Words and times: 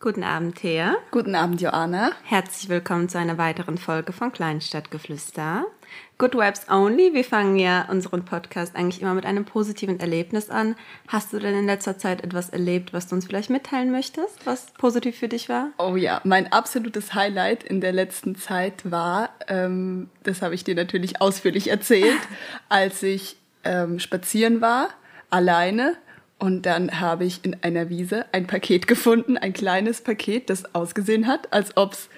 Guten 0.00 0.22
Abend, 0.22 0.54
Thea. 0.54 0.96
Guten 1.10 1.34
Abend, 1.34 1.60
Joanna. 1.60 2.12
Herzlich 2.22 2.68
willkommen 2.68 3.08
zu 3.08 3.18
einer 3.18 3.36
weiteren 3.36 3.78
Folge 3.78 4.12
von 4.12 4.30
Kleinstadtgeflüster. 4.30 5.66
Good 6.18 6.34
Vibes 6.34 6.68
Only. 6.70 7.14
Wir 7.14 7.24
fangen 7.24 7.56
ja 7.58 7.84
unseren 7.90 8.24
Podcast 8.24 8.76
eigentlich 8.76 9.02
immer 9.02 9.14
mit 9.14 9.26
einem 9.26 9.44
positiven 9.44 9.98
Erlebnis 9.98 10.50
an. 10.50 10.76
Hast 11.08 11.32
du 11.32 11.40
denn 11.40 11.52
in 11.52 11.66
letzter 11.66 11.98
Zeit 11.98 12.22
etwas 12.22 12.48
erlebt, 12.50 12.92
was 12.92 13.08
du 13.08 13.16
uns 13.16 13.26
vielleicht 13.26 13.50
mitteilen 13.50 13.90
möchtest, 13.90 14.46
was 14.46 14.72
positiv 14.74 15.18
für 15.18 15.26
dich 15.26 15.48
war? 15.48 15.70
Oh 15.78 15.96
ja, 15.96 16.20
mein 16.22 16.52
absolutes 16.52 17.14
Highlight 17.14 17.64
in 17.64 17.80
der 17.80 17.90
letzten 17.90 18.36
Zeit 18.36 18.88
war, 18.88 19.30
ähm, 19.48 20.10
das 20.22 20.42
habe 20.42 20.54
ich 20.54 20.62
dir 20.62 20.76
natürlich 20.76 21.20
ausführlich 21.20 21.70
erzählt, 21.70 22.20
als 22.68 23.02
ich 23.02 23.36
ähm, 23.64 23.98
spazieren 23.98 24.60
war, 24.60 24.90
alleine 25.28 25.96
und 26.38 26.66
dann 26.66 27.00
habe 27.00 27.24
ich 27.24 27.44
in 27.44 27.56
einer 27.62 27.88
Wiese 27.88 28.26
ein 28.32 28.46
Paket 28.46 28.86
gefunden, 28.86 29.36
ein 29.36 29.52
kleines 29.52 30.00
Paket, 30.00 30.50
das 30.50 30.74
ausgesehen 30.74 31.26
hat, 31.26 31.52
als 31.52 31.76
ob 31.76 31.94
es 31.94 32.08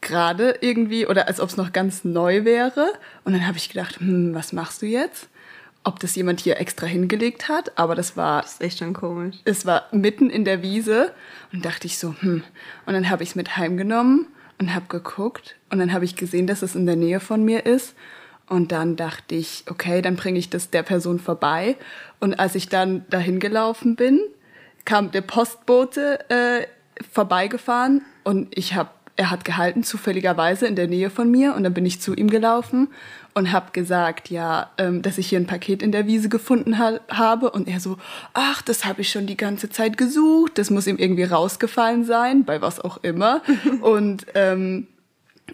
gerade 0.00 0.56
irgendwie 0.60 1.06
oder 1.06 1.28
als 1.28 1.40
ob 1.40 1.50
es 1.50 1.56
noch 1.56 1.72
ganz 1.72 2.04
neu 2.04 2.44
wäre. 2.44 2.92
Und 3.24 3.32
dann 3.32 3.46
habe 3.46 3.58
ich 3.58 3.68
gedacht, 3.68 4.00
hm, 4.00 4.34
was 4.34 4.52
machst 4.52 4.82
du 4.82 4.86
jetzt? 4.86 5.28
Ob 5.84 6.00
das 6.00 6.14
jemand 6.16 6.40
hier 6.40 6.60
extra 6.60 6.86
hingelegt 6.86 7.48
hat, 7.48 7.78
aber 7.78 7.94
das 7.94 8.16
war. 8.16 8.42
Das 8.42 8.54
ist 8.54 8.60
echt 8.60 8.78
schon 8.80 8.92
komisch. 8.92 9.36
Es 9.44 9.64
war 9.64 9.86
mitten 9.92 10.30
in 10.30 10.44
der 10.44 10.62
Wiese 10.62 11.12
und 11.52 11.64
dachte 11.64 11.86
ich 11.86 11.98
so, 11.98 12.14
hm. 12.20 12.42
Und 12.86 12.92
dann 12.92 13.08
habe 13.08 13.22
ich 13.22 13.30
es 13.30 13.34
mit 13.36 13.56
heimgenommen 13.56 14.26
und 14.58 14.74
habe 14.74 14.86
geguckt 14.88 15.56
und 15.70 15.78
dann 15.78 15.92
habe 15.92 16.04
ich 16.04 16.16
gesehen, 16.16 16.46
dass 16.46 16.62
es 16.62 16.74
in 16.74 16.86
der 16.86 16.96
Nähe 16.96 17.20
von 17.20 17.44
mir 17.44 17.64
ist 17.66 17.94
und 18.50 18.72
dann 18.72 18.96
dachte 18.96 19.36
ich, 19.36 19.62
okay, 19.70 20.02
dann 20.02 20.16
bringe 20.16 20.38
ich 20.38 20.50
das 20.50 20.70
der 20.70 20.82
Person 20.82 21.20
vorbei. 21.20 21.76
Und 22.18 22.34
als 22.34 22.56
ich 22.56 22.68
dann 22.68 23.06
dahin 23.08 23.38
gelaufen 23.38 23.94
bin, 23.94 24.20
kam 24.84 25.12
der 25.12 25.20
Postbote 25.20 26.18
äh, 26.28 26.66
vorbeigefahren. 27.12 28.02
Und 28.24 28.48
ich 28.58 28.74
habe, 28.74 28.90
er 29.14 29.30
hat 29.30 29.44
gehalten 29.44 29.84
zufälligerweise 29.84 30.66
in 30.66 30.74
der 30.74 30.88
Nähe 30.88 31.10
von 31.10 31.30
mir. 31.30 31.54
Und 31.54 31.62
dann 31.62 31.72
bin 31.72 31.86
ich 31.86 32.00
zu 32.00 32.12
ihm 32.12 32.28
gelaufen 32.28 32.88
und 33.34 33.52
habe 33.52 33.70
gesagt, 33.70 34.30
ja, 34.30 34.70
ähm, 34.78 35.00
dass 35.00 35.18
ich 35.18 35.28
hier 35.28 35.38
ein 35.38 35.46
Paket 35.46 35.80
in 35.80 35.92
der 35.92 36.08
Wiese 36.08 36.28
gefunden 36.28 36.76
ha 36.76 36.98
habe. 37.08 37.52
Und 37.52 37.68
er 37.68 37.78
so, 37.78 37.98
ach, 38.34 38.62
das 38.62 38.84
habe 38.84 39.02
ich 39.02 39.10
schon 39.10 39.28
die 39.28 39.36
ganze 39.36 39.70
Zeit 39.70 39.96
gesucht, 39.96 40.58
das 40.58 40.70
muss 40.70 40.88
ihm 40.88 40.98
irgendwie 40.98 41.22
rausgefallen 41.22 42.04
sein, 42.04 42.44
bei 42.44 42.60
was 42.60 42.80
auch 42.80 42.98
immer. 43.04 43.42
Und 43.80 44.26
ähm, 44.34 44.88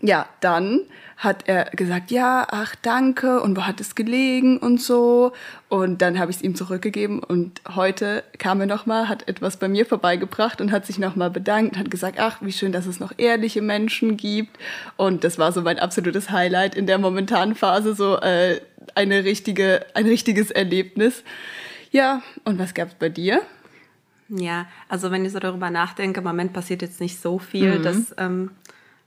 ja, 0.03 0.27
dann 0.41 0.81
hat 1.17 1.49
er 1.49 1.65
gesagt, 1.71 2.11
ja, 2.11 2.47
ach 2.51 2.75
danke 2.83 3.41
und 3.41 3.57
wo 3.57 3.63
hat 3.63 3.81
es 3.81 3.95
gelegen 3.95 4.59
und 4.59 4.83
so. 4.83 5.33
Und 5.69 6.03
dann 6.03 6.19
habe 6.19 6.31
ich 6.31 6.39
es 6.39 6.43
ihm 6.43 6.55
zurückgegeben 6.55 7.21
und 7.21 7.63
heute 7.75 8.23
kam 8.39 8.61
er 8.61 8.67
nochmal, 8.67 9.09
hat 9.09 9.27
etwas 9.27 9.57
bei 9.57 9.69
mir 9.69 9.87
vorbeigebracht 9.87 10.61
und 10.61 10.73
hat 10.73 10.85
sich 10.85 10.99
nochmal 10.99 11.31
bedankt 11.31 11.73
und 11.73 11.79
hat 11.79 11.91
gesagt, 11.91 12.19
ach, 12.19 12.39
wie 12.43 12.53
schön, 12.53 12.73
dass 12.73 12.87
es 12.87 13.01
noch 13.01 13.13
ehrliche 13.17 13.63
Menschen 13.63 14.19
gibt. 14.19 14.59
Und 14.97 15.25
das 15.25 15.39
war 15.39 15.53
so 15.53 15.63
mein 15.63 15.79
absolutes 15.79 16.31
Highlight 16.31 16.75
in 16.75 16.87
der 16.87 16.99
momentanen 16.99 17.55
Phase, 17.55 17.95
so 17.95 18.21
äh, 18.21 18.61
eine 18.95 19.25
richtige, 19.25 19.87
ein 19.95 20.05
richtiges 20.05 20.51
Erlebnis. 20.51 21.25
Ja, 21.91 22.23
und 22.45 22.59
was 22.59 22.75
gab 22.75 22.89
es 22.89 22.95
bei 22.95 23.09
dir? 23.09 23.41
Ja, 24.29 24.67
also 24.89 25.11
wenn 25.11 25.25
ich 25.25 25.33
so 25.33 25.39
darüber 25.39 25.71
nachdenke, 25.71 26.19
im 26.19 26.27
Moment 26.27 26.53
passiert 26.53 26.83
jetzt 26.83 27.01
nicht 27.01 27.21
so 27.21 27.39
viel, 27.39 27.79
mhm. 27.79 27.83
dass 27.83 28.15
ähm, 28.19 28.51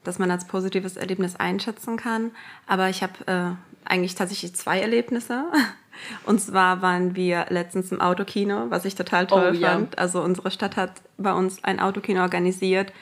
das 0.03 0.19
man 0.19 0.31
als 0.31 0.45
positives 0.45 0.97
Erlebnis 0.97 1.35
einschätzen 1.35 1.97
kann. 1.97 2.31
Aber 2.67 2.89
ich 2.89 3.03
habe 3.03 3.13
äh, 3.27 3.89
eigentlich 3.89 4.15
tatsächlich 4.15 4.55
zwei 4.55 4.79
Erlebnisse. 4.79 5.45
Und 6.25 6.39
zwar 6.39 6.81
waren 6.81 7.15
wir 7.15 7.47
letztens 7.49 7.91
im 7.91 7.99
Autokino, 7.99 8.67
was 8.69 8.85
ich 8.85 8.95
total 8.95 9.27
toll 9.27 9.53
oh, 9.57 9.59
fand. 9.59 9.95
Ja. 9.95 9.97
Also 9.97 10.21
unsere 10.21 10.49
Stadt 10.49 10.77
hat 10.77 10.93
bei 11.17 11.33
uns 11.33 11.63
ein 11.63 11.79
Autokino 11.79 12.21
organisiert. 12.21 12.93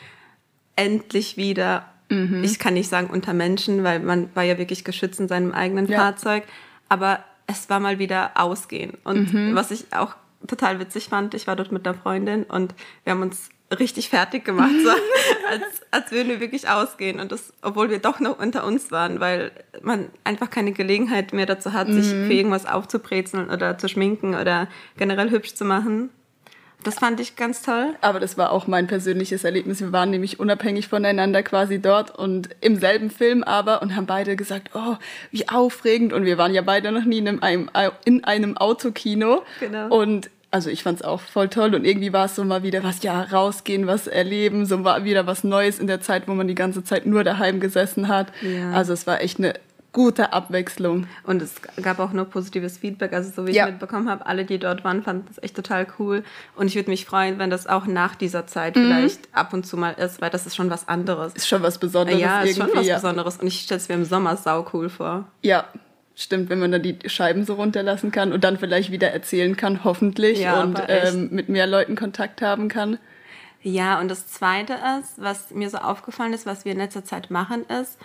Endlich 0.75 1.37
wieder, 1.37 1.85
mhm. 2.09 2.43
ich 2.43 2.57
kann 2.57 2.73
nicht 2.73 2.89
sagen 2.89 3.07
unter 3.11 3.33
Menschen, 3.33 3.83
weil 3.83 3.99
man 3.99 4.29
war 4.35 4.43
ja 4.43 4.57
wirklich 4.57 4.83
geschützt 4.83 5.19
in 5.19 5.27
seinem 5.27 5.51
eigenen 5.51 5.87
ja. 5.87 5.97
Fahrzeug. 5.97 6.43
Aber 6.89 7.23
es 7.45 7.69
war 7.69 7.79
mal 7.79 7.99
wieder 7.99 8.31
ausgehen. 8.35 8.97
Und 9.03 9.33
mhm. 9.33 9.53
was 9.55 9.69
ich 9.69 9.85
auch 9.93 10.15
total 10.47 10.79
witzig 10.79 11.09
fand, 11.09 11.33
ich 11.33 11.45
war 11.47 11.55
dort 11.55 11.71
mit 11.71 11.87
einer 11.87 11.97
Freundin 11.97 12.43
und 12.43 12.73
wir 13.03 13.13
haben 13.13 13.21
uns 13.21 13.49
richtig 13.71 14.09
fertig 14.09 14.45
gemacht, 14.45 14.71
so, 14.83 14.89
als, 15.49 15.63
als 15.91 16.11
würden 16.11 16.29
wir 16.29 16.39
wirklich 16.39 16.69
ausgehen. 16.69 17.19
Und 17.19 17.31
das, 17.31 17.53
obwohl 17.61 17.89
wir 17.89 17.99
doch 17.99 18.19
noch 18.19 18.39
unter 18.39 18.65
uns 18.65 18.91
waren, 18.91 19.19
weil 19.19 19.51
man 19.81 20.09
einfach 20.23 20.49
keine 20.49 20.71
Gelegenheit 20.71 21.33
mehr 21.33 21.45
dazu 21.45 21.73
hat, 21.73 21.87
mhm. 21.87 22.01
sich 22.01 22.11
für 22.11 22.33
irgendwas 22.33 22.65
aufzubrezeln 22.65 23.49
oder 23.49 23.77
zu 23.77 23.87
schminken 23.89 24.35
oder 24.35 24.67
generell 24.97 25.31
hübsch 25.31 25.53
zu 25.53 25.65
machen. 25.65 26.09
Das 26.83 26.99
fand 26.99 27.19
ich 27.19 27.35
ganz 27.35 27.63
toll. 27.63 27.95
Aber 28.01 28.19
das 28.19 28.37
war 28.37 28.51
auch 28.51 28.67
mein 28.67 28.87
persönliches 28.87 29.43
Erlebnis. 29.43 29.81
Wir 29.81 29.91
waren 29.91 30.11
nämlich 30.11 30.39
unabhängig 30.39 30.87
voneinander 30.87 31.43
quasi 31.43 31.81
dort 31.81 32.17
und 32.17 32.49
im 32.61 32.77
selben 32.77 33.09
Film 33.09 33.43
aber 33.43 33.81
und 33.81 33.95
haben 33.95 34.05
beide 34.05 34.35
gesagt, 34.35 34.69
oh, 34.73 34.95
wie 35.31 35.49
aufregend. 35.49 36.13
Und 36.13 36.25
wir 36.25 36.37
waren 36.37 36.53
ja 36.53 36.61
beide 36.61 36.91
noch 36.91 37.03
nie 37.03 37.17
in 37.17 37.41
einem, 37.41 37.69
in 38.05 38.23
einem 38.23 38.57
Autokino. 38.57 39.43
Genau. 39.59 39.89
Und 39.89 40.29
also 40.51 40.69
ich 40.69 40.83
fand 40.83 40.99
es 40.99 41.05
auch 41.05 41.21
voll 41.21 41.49
toll 41.49 41.75
und 41.75 41.85
irgendwie 41.85 42.13
war 42.13 42.25
es 42.25 42.35
so 42.35 42.43
mal 42.43 42.63
wieder 42.63 42.83
was, 42.83 43.03
ja, 43.03 43.21
rausgehen, 43.23 43.87
was 43.87 44.07
erleben, 44.07 44.65
so 44.65 44.83
war 44.83 45.03
wieder 45.03 45.27
was 45.27 45.43
Neues 45.43 45.79
in 45.79 45.87
der 45.87 46.01
Zeit, 46.01 46.27
wo 46.27 46.33
man 46.33 46.47
die 46.47 46.55
ganze 46.55 46.83
Zeit 46.83 47.05
nur 47.05 47.23
daheim 47.23 47.59
gesessen 47.59 48.07
hat. 48.07 48.31
Ja. 48.41 48.71
Also 48.71 48.93
es 48.93 49.05
war 49.07 49.21
echt 49.21 49.39
eine 49.39 49.55
gute 49.97 50.31
Abwechslung. 50.31 51.07
Und 51.23 51.41
es 51.41 51.55
gab 51.81 51.97
auch 51.99 52.13
nur 52.13 52.25
positives 52.25 52.77
Feedback. 52.77 53.13
Also 53.13 53.31
so 53.31 53.47
wie 53.47 53.51
ja. 53.51 53.65
ich 53.65 53.71
mitbekommen 53.71 54.07
habe, 54.09 54.27
alle, 54.27 54.45
die 54.45 54.59
dort 54.59 54.83
waren, 54.83 55.01
fanden 55.01 55.27
es 55.31 55.41
echt 55.41 55.55
total 55.55 55.87
cool. 55.97 56.23
Und 56.55 56.67
ich 56.67 56.75
würde 56.75 56.91
mich 56.91 57.05
freuen, 57.05 57.39
wenn 57.39 57.49
das 57.49 57.65
auch 57.65 57.87
nach 57.87 58.13
dieser 58.13 58.45
Zeit 58.45 58.75
mhm. 58.75 58.85
vielleicht 58.85 59.27
ab 59.31 59.53
und 59.53 59.65
zu 59.65 59.75
mal 59.75 59.93
ist, 59.93 60.21
weil 60.21 60.29
das 60.29 60.45
ist 60.45 60.55
schon 60.55 60.69
was 60.69 60.87
anderes. 60.87 61.33
Ist 61.33 61.47
schon 61.47 61.63
was 61.63 61.79
Besonderes. 61.79 62.21
Ja, 62.21 62.41
ist 62.41 62.57
schon 62.57 62.69
was 62.75 62.85
ja. 62.85 62.95
Besonderes. 62.95 63.37
Und 63.37 63.47
ich 63.47 63.61
stelle 63.61 63.79
es 63.79 63.89
mir 63.89 63.95
im 63.95 64.05
Sommer 64.05 64.37
sau 64.37 64.67
cool 64.71 64.89
vor. 64.89 65.25
Ja, 65.41 65.65
Stimmt, 66.19 66.49
wenn 66.49 66.57
man 66.57 66.71
dann 66.71 66.81
die 66.81 66.97
Scheiben 67.05 67.45
so 67.45 67.53
runterlassen 67.53 68.09
kann 68.09 68.33
und 68.33 68.43
dann 68.43 68.57
vielleicht 68.57 68.91
wieder 68.91 69.11
erzählen 69.11 69.55
kann, 69.55 69.83
hoffentlich, 69.83 70.39
ja, 70.39 70.63
und 70.63 70.81
ähm, 70.87 71.29
mit 71.31 71.47
mehr 71.47 71.67
Leuten 71.67 71.95
Kontakt 71.95 72.41
haben 72.41 72.69
kann. 72.69 72.97
Ja, 73.61 73.99
und 73.99 74.09
das 74.09 74.27
Zweite 74.27 74.73
ist, 74.99 75.21
was 75.21 75.51
mir 75.51 75.69
so 75.69 75.77
aufgefallen 75.77 76.33
ist, 76.33 76.47
was 76.47 76.65
wir 76.65 76.71
in 76.71 76.79
letzter 76.79 77.05
Zeit 77.05 77.29
machen, 77.29 77.65
ist, 77.65 77.99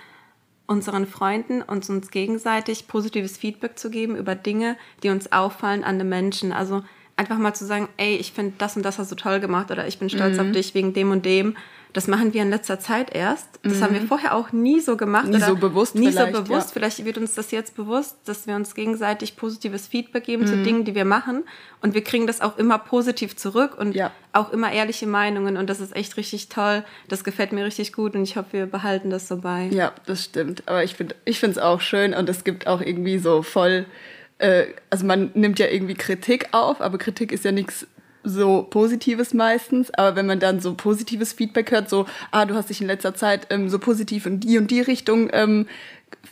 unseren 0.67 1.07
Freunden 1.07 1.63
und 1.63 1.89
uns 1.89 2.11
gegenseitig 2.11 2.87
positives 2.87 3.39
Feedback 3.39 3.79
zu 3.79 3.89
geben 3.89 4.15
über 4.17 4.35
Dinge, 4.35 4.77
die 5.03 5.09
uns 5.09 5.33
auffallen 5.33 5.83
an 5.83 5.99
den 5.99 6.11
Menschen. 6.11 6.53
Also 6.53 6.83
einfach 7.17 7.39
mal 7.39 7.55
zu 7.55 7.65
sagen, 7.65 7.89
ey, 7.97 8.17
ich 8.17 8.33
finde 8.33 8.53
das 8.59 8.77
und 8.77 8.83
das 8.83 8.99
hast 8.99 9.11
du 9.11 9.17
toll 9.17 9.41
gemacht 9.41 9.71
oder 9.71 9.87
ich 9.87 9.99
bin 9.99 10.11
stolz 10.11 10.37
mhm. 10.37 10.49
auf 10.49 10.53
dich 10.53 10.75
wegen 10.75 10.93
dem 10.93 11.13
und 11.13 11.25
dem 11.25 11.57
das 11.93 12.09
machen 12.09 12.33
wir 12.33 12.43
in 12.43 12.51
letzter 12.51 12.81
Zeit 12.81 13.15
erst. 13.15 13.49
Das 13.63 13.75
mhm. 13.75 13.83
haben 13.83 13.95
wir 13.95 14.01
mhm. 14.01 14.09
vorher 14.09 14.35
auch 14.35 14.53
nie 14.53 14.81
so 14.81 14.97
gemacht. 14.97 15.29
Nie 15.29 15.41
so 15.41 15.57
bewusst 15.57 15.95
Nie 15.95 16.11
so 16.11 16.27
bewusst. 16.27 16.69
Ja. 16.69 16.73
Vielleicht 16.73 17.05
wird 17.05 17.19
uns 17.19 17.35
das 17.35 17.51
jetzt 17.51 17.77
bewusst, 17.77 18.17
dass 18.25 18.47
wir 18.47 18.57
uns 18.57 18.75
gegenseitig 18.75 19.37
positives 19.37 19.87
Feedback 19.87 20.25
geben 20.25 20.45
mhm. 20.45 20.47
zu 20.47 20.63
Dingen, 20.63 20.85
die 20.85 20.95
wir 20.95 21.05
machen. 21.05 21.45
Und 21.81 21.95
wir 21.95 22.03
kriegen 22.03 22.27
das 22.27 22.41
auch 22.41 22.57
immer 22.57 22.79
positiv 22.79 23.37
zurück 23.37 23.77
und 23.79 23.95
ja. 23.95 24.11
auch 24.33 24.53
immer 24.53 24.73
ehrliche 24.73 25.07
Meinungen. 25.07 25.57
Und 25.57 25.69
das 25.69 25.81
ist 25.81 25.95
echt 25.95 26.17
richtig 26.17 26.49
toll. 26.49 26.85
Das 27.09 27.25
gefällt 27.25 27.53
mir 27.53 27.65
richtig 27.65 27.93
gut 27.93 28.15
und 28.15 28.23
ich 28.23 28.37
hoffe, 28.37 28.53
wir 28.53 28.67
behalten 28.67 29.11
das 29.11 29.29
so 29.29 29.37
bei. 29.37 29.69
Ja, 29.73 29.93
das 30.07 30.25
stimmt. 30.25 30.63
Aber 30.67 30.83
ich 30.85 30.95
finde 30.95 31.15
ich 31.25 31.43
es 31.43 31.59
auch 31.59 31.81
schön 31.81 32.15
und 32.15 32.29
es 32.29 32.45
gibt 32.45 32.67
auch 32.67 32.81
irgendwie 32.81 33.19
so 33.19 33.43
voll 33.43 33.87
äh, 34.43 34.67
also 34.91 35.07
man 35.07 35.31
nimmt 35.35 35.59
ja 35.59 35.67
irgendwie 35.69 35.95
Kritik 35.95 36.49
auf, 36.51 36.81
aber 36.81 36.99
Kritik 36.99 37.31
ist 37.31 37.45
ja 37.45 37.53
nichts 37.53 37.87
so 38.25 38.63
Positives 38.63 39.35
meistens, 39.35 39.93
aber 39.95 40.17
wenn 40.17 40.27
man 40.27 40.41
dann 40.41 40.61
so 40.61 40.75
positives 40.75 41.33
Feedback 41.33 41.71
hört, 41.71 41.89
so, 41.89 42.07
ah, 42.31 42.45
du 42.45 42.55
hast 42.55 42.71
dich 42.71 42.81
in 42.81 42.87
letzter 42.87 43.15
Zeit 43.15 43.49
ähm, 43.51 43.69
so 43.69 43.79
positiv 43.79 44.27
in 44.27 44.41
die 44.41 44.59
und 44.59 44.71
die 44.71 44.81
Richtung 44.81 45.29
ähm, 45.33 45.67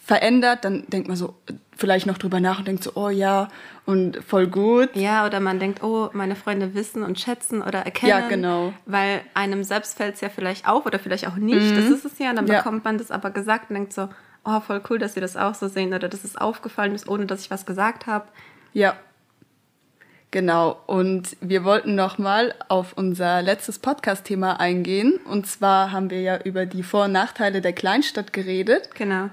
verändert, 0.05 0.65
dann 0.65 0.85
denkt 0.89 1.09
man 1.09 1.17
so 1.17 1.35
vielleicht 1.77 2.07
noch 2.07 2.19
drüber 2.19 2.41
nach 2.41 2.59
und 2.59 2.69
denkt 2.69 2.85
so, 2.85 2.93
oh 2.95 3.09
ja, 3.09 3.49
und 3.87 4.19
voll 4.23 4.47
gut. 4.47 4.95
Ja, 4.95 5.27
oder 5.27 5.41
man 5.41 5.59
denkt, 5.59 5.83
oh, 5.83 6.11
meine 6.13 6.37
Freunde 6.37 6.75
wissen 6.75 7.03
und 7.03 7.19
schätzen 7.19 7.63
oder 7.63 7.81
erkennen. 7.81 8.11
Ja, 8.11 8.29
genau. 8.29 8.73
Weil 8.87 9.23
einem 9.35 9.65
selbst 9.65 9.97
fällt 9.97 10.17
es 10.17 10.21
ja 10.21 10.29
vielleicht 10.29 10.69
auf 10.69 10.85
oder 10.87 10.99
vielleicht 10.99 11.27
auch 11.27 11.37
nicht, 11.37 11.73
mhm. 11.73 11.77
das 11.77 11.87
ist 11.87 12.05
es 12.05 12.19
ja, 12.19 12.31
und 12.31 12.37
dann 12.37 12.47
ja. 12.47 12.59
bekommt 12.59 12.85
man 12.85 12.99
das 12.99 13.11
aber 13.11 13.31
gesagt 13.31 13.71
und 13.71 13.75
denkt 13.75 13.93
so, 13.93 14.09
oh, 14.45 14.61
voll 14.61 14.83
cool, 14.91 14.99
dass 14.99 15.15
sie 15.15 15.21
das 15.21 15.37
auch 15.37 15.55
so 15.55 15.69
sehen 15.69 15.93
oder 15.95 16.09
dass 16.09 16.25
es 16.25 16.37
aufgefallen 16.37 16.95
ist, 16.95 17.09
ohne 17.09 17.27
dass 17.27 17.41
ich 17.43 17.51
was 17.51 17.67
gesagt 17.67 18.07
habe. 18.07 18.27
Ja, 18.73 18.95
Genau, 20.33 20.79
und 20.87 21.37
wir 21.41 21.65
wollten 21.65 21.97
nochmal 21.97 22.55
auf 22.69 22.93
unser 22.95 23.43
letztes 23.43 23.81
Podcast-Thema 23.81 24.61
eingehen. 24.61 25.19
Und 25.25 25.49
zwar 25.49 25.91
haben 25.91 26.09
wir 26.11 26.21
ja 26.21 26.39
über 26.43 26.67
die 26.67 26.85
Vor- 26.85 27.07
und 27.07 27.13
Nachteile 27.13 27.61
der 27.61 27.73
Kleinstadt 27.73 28.33
geredet. 28.33 28.95
Genau. 28.95 29.31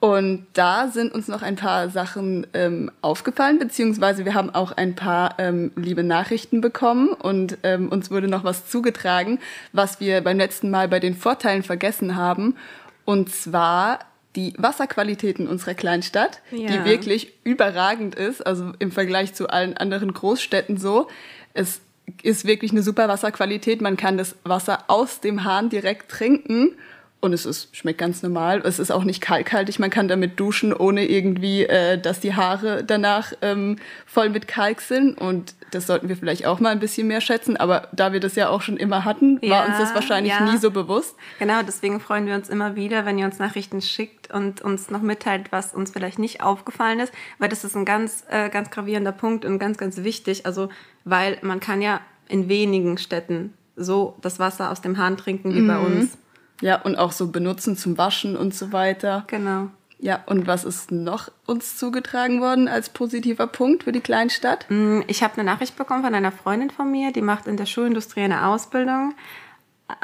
Und 0.00 0.46
da 0.54 0.88
sind 0.88 1.12
uns 1.12 1.28
noch 1.28 1.42
ein 1.42 1.56
paar 1.56 1.90
Sachen 1.90 2.46
ähm, 2.54 2.90
aufgefallen, 3.02 3.58
beziehungsweise 3.58 4.24
wir 4.24 4.32
haben 4.34 4.48
auch 4.48 4.72
ein 4.72 4.94
paar 4.94 5.34
ähm, 5.38 5.72
liebe 5.76 6.02
Nachrichten 6.02 6.62
bekommen 6.62 7.10
und 7.10 7.58
ähm, 7.64 7.90
uns 7.90 8.10
wurde 8.10 8.26
noch 8.26 8.42
was 8.42 8.66
zugetragen, 8.66 9.38
was 9.74 10.00
wir 10.00 10.22
beim 10.22 10.38
letzten 10.38 10.70
Mal 10.70 10.88
bei 10.88 11.00
den 11.00 11.14
Vorteilen 11.14 11.62
vergessen 11.62 12.16
haben. 12.16 12.56
Und 13.04 13.30
zwar 13.30 13.98
die 14.36 14.54
Wasserqualität 14.56 15.38
in 15.38 15.48
unserer 15.48 15.74
Kleinstadt, 15.74 16.40
ja. 16.50 16.70
die 16.70 16.84
wirklich 16.84 17.32
überragend 17.44 18.14
ist, 18.14 18.46
also 18.46 18.72
im 18.78 18.92
Vergleich 18.92 19.34
zu 19.34 19.48
allen 19.48 19.76
anderen 19.76 20.12
Großstädten 20.12 20.76
so. 20.76 21.08
Es 21.52 21.80
ist 22.22 22.44
wirklich 22.44 22.70
eine 22.70 22.82
super 22.82 23.08
Wasserqualität. 23.08 23.80
Man 23.80 23.96
kann 23.96 24.16
das 24.16 24.36
Wasser 24.44 24.84
aus 24.88 25.20
dem 25.20 25.44
Hahn 25.44 25.68
direkt 25.68 26.10
trinken 26.10 26.76
und 27.20 27.34
es 27.34 27.44
ist, 27.44 27.76
schmeckt 27.76 27.98
ganz 27.98 28.22
normal. 28.22 28.62
Es 28.64 28.78
ist 28.78 28.90
auch 28.90 29.04
nicht 29.04 29.20
kalkhaltig. 29.20 29.78
Man 29.78 29.90
kann 29.90 30.08
damit 30.08 30.40
duschen, 30.40 30.72
ohne 30.72 31.06
irgendwie, 31.06 31.64
äh, 31.64 32.00
dass 32.00 32.20
die 32.20 32.34
Haare 32.34 32.82
danach 32.82 33.34
ähm, 33.42 33.76
voll 34.06 34.30
mit 34.30 34.48
Kalk 34.48 34.80
sind. 34.80 35.20
Und 35.20 35.54
das 35.70 35.86
sollten 35.86 36.08
wir 36.08 36.16
vielleicht 36.16 36.46
auch 36.46 36.60
mal 36.60 36.70
ein 36.70 36.80
bisschen 36.80 37.08
mehr 37.08 37.20
schätzen. 37.20 37.58
Aber 37.58 37.88
da 37.92 38.14
wir 38.14 38.20
das 38.20 38.36
ja 38.36 38.48
auch 38.48 38.62
schon 38.62 38.78
immer 38.78 39.04
hatten, 39.04 39.38
ja, 39.42 39.50
war 39.50 39.66
uns 39.66 39.76
das 39.76 39.94
wahrscheinlich 39.94 40.32
ja. 40.32 40.50
nie 40.50 40.56
so 40.56 40.70
bewusst. 40.70 41.14
Genau, 41.38 41.60
deswegen 41.62 42.00
freuen 42.00 42.26
wir 42.26 42.34
uns 42.34 42.48
immer 42.48 42.74
wieder, 42.74 43.04
wenn 43.04 43.18
ihr 43.18 43.26
uns 43.26 43.38
Nachrichten 43.38 43.82
schickt 43.82 44.30
und 44.32 44.62
uns 44.62 44.90
noch 44.90 45.02
mitteilt, 45.02 45.52
was 45.52 45.74
uns 45.74 45.90
vielleicht 45.90 46.18
nicht 46.18 46.42
aufgefallen 46.42 47.00
ist. 47.00 47.12
Weil 47.38 47.50
das 47.50 47.64
ist 47.64 47.76
ein 47.76 47.84
ganz, 47.84 48.24
äh, 48.30 48.48
ganz 48.48 48.70
gravierender 48.70 49.12
Punkt 49.12 49.44
und 49.44 49.58
ganz, 49.58 49.76
ganz 49.76 49.98
wichtig. 49.98 50.46
Also, 50.46 50.70
weil 51.04 51.36
man 51.42 51.60
kann 51.60 51.82
ja 51.82 52.00
in 52.28 52.48
wenigen 52.48 52.96
Städten 52.96 53.52
so 53.76 54.16
das 54.22 54.38
Wasser 54.38 54.70
aus 54.70 54.80
dem 54.80 54.96
Hahn 54.96 55.18
trinken 55.18 55.54
wie 55.54 55.60
mhm. 55.60 55.68
bei 55.68 55.78
uns. 55.78 56.18
Ja, 56.60 56.80
und 56.82 56.96
auch 56.96 57.12
so 57.12 57.28
benutzen 57.28 57.76
zum 57.76 57.98
Waschen 57.98 58.36
und 58.36 58.54
so 58.54 58.72
weiter. 58.72 59.24
Genau. 59.26 59.70
Ja, 59.98 60.22
und 60.26 60.46
was 60.46 60.64
ist 60.64 60.90
noch 60.90 61.30
uns 61.46 61.76
zugetragen 61.76 62.40
worden 62.40 62.68
als 62.68 62.88
positiver 62.88 63.46
Punkt 63.46 63.84
für 63.84 63.92
die 63.92 64.00
Kleinstadt? 64.00 64.64
Mm, 64.70 65.00
ich 65.08 65.22
habe 65.22 65.34
eine 65.34 65.44
Nachricht 65.44 65.76
bekommen 65.76 66.02
von 66.02 66.14
einer 66.14 66.32
Freundin 66.32 66.70
von 66.70 66.90
mir, 66.90 67.12
die 67.12 67.20
macht 67.20 67.46
in 67.46 67.58
der 67.58 67.66
Schulindustrie 67.66 68.22
eine 68.22 68.46
Ausbildung. 68.46 69.14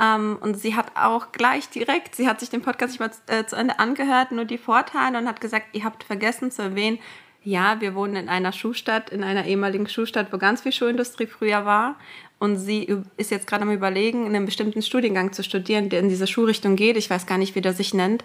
Ähm, 0.02 0.36
und 0.40 0.58
sie 0.58 0.76
hat 0.76 0.92
auch 0.96 1.32
gleich 1.32 1.70
direkt, 1.70 2.14
sie 2.14 2.28
hat 2.28 2.40
sich 2.40 2.50
den 2.50 2.60
Podcast 2.60 2.92
nicht 2.92 3.00
mal 3.00 3.10
äh, 3.34 3.46
zu 3.46 3.56
Ende 3.56 3.78
angehört, 3.78 4.32
nur 4.32 4.44
die 4.44 4.58
Vorteile 4.58 5.16
und 5.16 5.28
hat 5.28 5.40
gesagt, 5.40 5.68
ihr 5.72 5.84
habt 5.84 6.04
vergessen 6.04 6.50
zu 6.50 6.62
erwähnen, 6.62 6.98
ja, 7.42 7.80
wir 7.80 7.94
wohnen 7.94 8.16
in 8.16 8.28
einer 8.28 8.50
Schuhstadt, 8.50 9.10
in 9.10 9.22
einer 9.22 9.46
ehemaligen 9.46 9.88
Schuhstadt, 9.88 10.32
wo 10.32 10.38
ganz 10.38 10.62
viel 10.62 10.72
Schulindustrie 10.72 11.28
früher 11.28 11.64
war. 11.64 11.94
Und 12.38 12.58
sie 12.58 12.86
ist 13.16 13.30
jetzt 13.30 13.46
gerade 13.46 13.62
am 13.62 13.70
Überlegen, 13.70 14.26
einen 14.26 14.44
bestimmten 14.44 14.82
Studiengang 14.82 15.32
zu 15.32 15.42
studieren, 15.42 15.88
der 15.88 16.00
in 16.00 16.08
diese 16.08 16.26
Schulrichtung 16.26 16.76
geht. 16.76 16.96
Ich 16.96 17.08
weiß 17.08 17.26
gar 17.26 17.38
nicht, 17.38 17.54
wie 17.54 17.62
der 17.62 17.72
sich 17.72 17.94
nennt. 17.94 18.24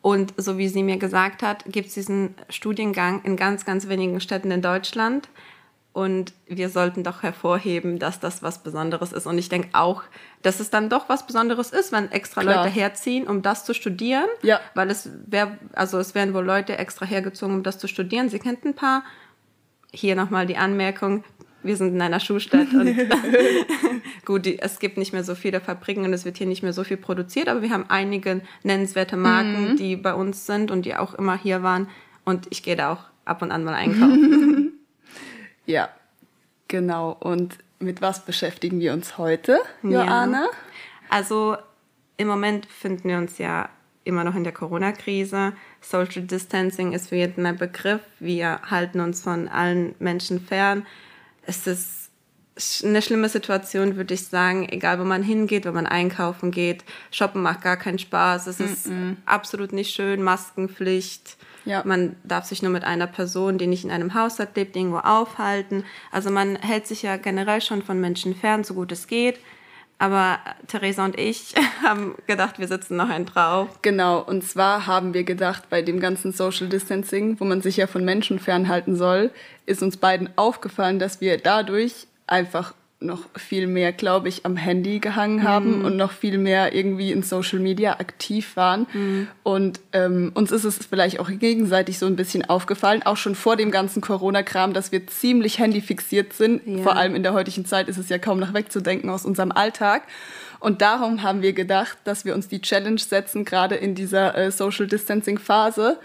Und 0.00 0.34
so 0.36 0.58
wie 0.58 0.68
sie 0.68 0.82
mir 0.82 0.96
gesagt 0.96 1.44
hat, 1.44 1.64
gibt 1.66 1.88
es 1.88 1.94
diesen 1.94 2.34
Studiengang 2.48 3.22
in 3.22 3.36
ganz, 3.36 3.64
ganz 3.64 3.88
wenigen 3.88 4.20
Städten 4.20 4.50
in 4.50 4.60
Deutschland. 4.60 5.28
Und 5.92 6.32
wir 6.46 6.70
sollten 6.70 7.04
doch 7.04 7.22
hervorheben, 7.22 7.98
dass 7.98 8.18
das 8.18 8.42
was 8.42 8.62
Besonderes 8.62 9.12
ist. 9.12 9.26
Und 9.26 9.38
ich 9.38 9.48
denke 9.48 9.68
auch, 9.74 10.02
dass 10.40 10.58
es 10.58 10.70
dann 10.70 10.88
doch 10.88 11.08
was 11.08 11.26
Besonderes 11.26 11.70
ist, 11.70 11.92
wenn 11.92 12.10
extra 12.10 12.40
Klar. 12.40 12.64
Leute 12.64 12.70
herziehen, 12.74 13.28
um 13.28 13.42
das 13.42 13.64
zu 13.64 13.74
studieren. 13.74 14.26
Ja. 14.42 14.60
Weil 14.74 14.90
es 14.90 15.10
wäre, 15.26 15.58
also 15.74 15.98
es 15.98 16.14
wären 16.14 16.34
wohl 16.34 16.44
Leute 16.44 16.78
extra 16.78 17.06
hergezogen, 17.06 17.54
um 17.54 17.62
das 17.62 17.78
zu 17.78 17.86
studieren. 17.86 18.28
Sie 18.28 18.38
kennt 18.38 18.64
ein 18.64 18.74
paar. 18.74 19.04
Hier 19.94 20.16
nochmal 20.16 20.46
die 20.46 20.56
Anmerkung, 20.56 21.22
wir 21.62 21.76
sind 21.76 21.94
in 21.94 22.02
einer 22.02 22.20
Schuhstadt 22.20 22.72
und 22.72 22.96
gut, 24.24 24.46
die, 24.46 24.58
es 24.58 24.78
gibt 24.78 24.96
nicht 24.96 25.12
mehr 25.12 25.24
so 25.24 25.34
viele 25.34 25.60
Fabriken 25.60 26.04
und 26.04 26.12
es 26.12 26.24
wird 26.24 26.38
hier 26.38 26.46
nicht 26.46 26.62
mehr 26.62 26.72
so 26.72 26.84
viel 26.84 26.96
produziert, 26.96 27.48
aber 27.48 27.62
wir 27.62 27.70
haben 27.70 27.86
einige 27.88 28.40
nennenswerte 28.62 29.16
Marken, 29.16 29.72
mhm. 29.72 29.76
die 29.76 29.96
bei 29.96 30.14
uns 30.14 30.46
sind 30.46 30.70
und 30.70 30.84
die 30.84 30.96
auch 30.96 31.14
immer 31.14 31.36
hier 31.36 31.62
waren 31.62 31.88
und 32.24 32.46
ich 32.50 32.62
gehe 32.62 32.76
da 32.76 32.92
auch 32.92 33.04
ab 33.24 33.42
und 33.42 33.52
an 33.52 33.64
mal 33.64 33.74
einkaufen. 33.74 34.72
ja, 35.66 35.88
genau. 36.68 37.16
Und 37.18 37.58
mit 37.78 38.00
was 38.00 38.24
beschäftigen 38.24 38.80
wir 38.80 38.92
uns 38.92 39.18
heute, 39.18 39.58
Joanna? 39.82 40.44
Ja. 40.44 40.50
Also 41.08 41.56
im 42.16 42.28
Moment 42.28 42.66
finden 42.66 43.08
wir 43.08 43.18
uns 43.18 43.38
ja 43.38 43.68
immer 44.04 44.24
noch 44.24 44.34
in 44.34 44.44
der 44.44 44.52
Corona-Krise. 44.52 45.52
Social 45.80 46.22
Distancing 46.22 46.92
ist 46.92 47.08
für 47.08 47.16
jeden 47.16 47.46
ein 47.46 47.56
Begriff. 47.56 48.00
Wir 48.18 48.60
halten 48.68 49.00
uns 49.00 49.22
von 49.22 49.48
allen 49.48 49.94
Menschen 49.98 50.40
fern 50.40 50.86
es 51.46 51.66
ist 51.66 52.02
eine 52.84 53.00
schlimme 53.00 53.28
Situation, 53.28 53.96
würde 53.96 54.14
ich 54.14 54.26
sagen, 54.26 54.68
egal 54.68 55.00
wo 55.00 55.04
man 55.04 55.22
hingeht, 55.22 55.64
wenn 55.64 55.74
man 55.74 55.86
einkaufen 55.86 56.50
geht. 56.50 56.84
Shoppen 57.10 57.42
macht 57.42 57.62
gar 57.62 57.76
keinen 57.76 57.98
Spaß. 57.98 58.46
Es 58.46 58.60
ist 58.60 58.88
mm 58.88 58.92
-mm. 58.92 59.16
absolut 59.24 59.72
nicht 59.72 59.94
schön. 59.94 60.22
Maskenpflicht. 60.22 61.36
Ja. 61.64 61.82
Man 61.84 62.16
darf 62.24 62.44
sich 62.44 62.62
nur 62.62 62.72
mit 62.72 62.84
einer 62.84 63.06
Person, 63.06 63.56
die 63.56 63.66
nicht 63.66 63.84
in 63.84 63.90
einem 63.90 64.14
Haushalt 64.14 64.56
lebt, 64.56 64.76
irgendwo 64.76 64.98
aufhalten. 64.98 65.84
Also 66.10 66.30
man 66.30 66.56
hält 66.56 66.86
sich 66.86 67.02
ja 67.02 67.16
generell 67.16 67.60
schon 67.60 67.82
von 67.82 68.00
Menschen 68.00 68.34
fern, 68.34 68.64
so 68.64 68.74
gut 68.74 68.92
es 68.92 69.06
geht. 69.06 69.38
Aber 70.02 70.40
Theresa 70.66 71.04
und 71.04 71.16
ich 71.16 71.54
haben 71.84 72.16
gedacht, 72.26 72.58
wir 72.58 72.66
sitzen 72.66 72.96
noch 72.96 73.08
einen 73.08 73.24
drauf. 73.24 73.68
Genau, 73.82 74.18
und 74.18 74.42
zwar 74.42 74.88
haben 74.88 75.14
wir 75.14 75.22
gedacht, 75.22 75.70
bei 75.70 75.80
dem 75.80 76.00
ganzen 76.00 76.32
Social 76.32 76.68
Distancing, 76.68 77.38
wo 77.38 77.44
man 77.44 77.62
sich 77.62 77.76
ja 77.76 77.86
von 77.86 78.04
Menschen 78.04 78.40
fernhalten 78.40 78.96
soll, 78.96 79.30
ist 79.64 79.80
uns 79.80 79.96
beiden 79.96 80.28
aufgefallen, 80.34 80.98
dass 80.98 81.20
wir 81.20 81.38
dadurch 81.38 82.08
einfach 82.26 82.74
noch 83.04 83.28
viel 83.36 83.66
mehr, 83.66 83.92
glaube 83.92 84.28
ich, 84.28 84.44
am 84.46 84.56
Handy 84.56 84.98
gehangen 84.98 85.42
haben 85.42 85.78
mhm. 85.78 85.84
und 85.84 85.96
noch 85.96 86.12
viel 86.12 86.38
mehr 86.38 86.74
irgendwie 86.74 87.12
in 87.12 87.22
Social 87.22 87.58
Media 87.58 87.94
aktiv 88.00 88.56
waren. 88.56 88.86
Mhm. 88.92 89.28
Und 89.42 89.80
ähm, 89.92 90.32
uns 90.34 90.50
ist 90.50 90.64
es 90.64 90.78
vielleicht 90.78 91.20
auch 91.20 91.28
gegenseitig 91.28 91.98
so 91.98 92.06
ein 92.06 92.16
bisschen 92.16 92.44
aufgefallen, 92.48 93.02
auch 93.02 93.16
schon 93.16 93.34
vor 93.34 93.56
dem 93.56 93.70
ganzen 93.70 94.00
Corona-Kram, 94.00 94.72
dass 94.72 94.92
wir 94.92 95.06
ziemlich 95.06 95.58
handyfixiert 95.58 96.32
sind. 96.32 96.62
Ja. 96.66 96.82
Vor 96.82 96.96
allem 96.96 97.14
in 97.14 97.22
der 97.22 97.34
heutigen 97.34 97.64
Zeit 97.64 97.88
ist 97.88 97.98
es 97.98 98.08
ja 98.08 98.18
kaum 98.18 98.38
noch 98.38 98.54
wegzudenken 98.54 99.10
aus 99.10 99.24
unserem 99.24 99.52
Alltag. 99.52 100.02
Und 100.60 100.80
darum 100.80 101.22
haben 101.22 101.42
wir 101.42 101.52
gedacht, 101.54 101.98
dass 102.04 102.24
wir 102.24 102.34
uns 102.34 102.48
die 102.48 102.60
Challenge 102.60 103.00
setzen, 103.00 103.44
gerade 103.44 103.74
in 103.74 103.94
dieser 103.96 104.36
äh, 104.36 104.52
Social 104.52 104.86
Distancing-Phase, 104.86 105.98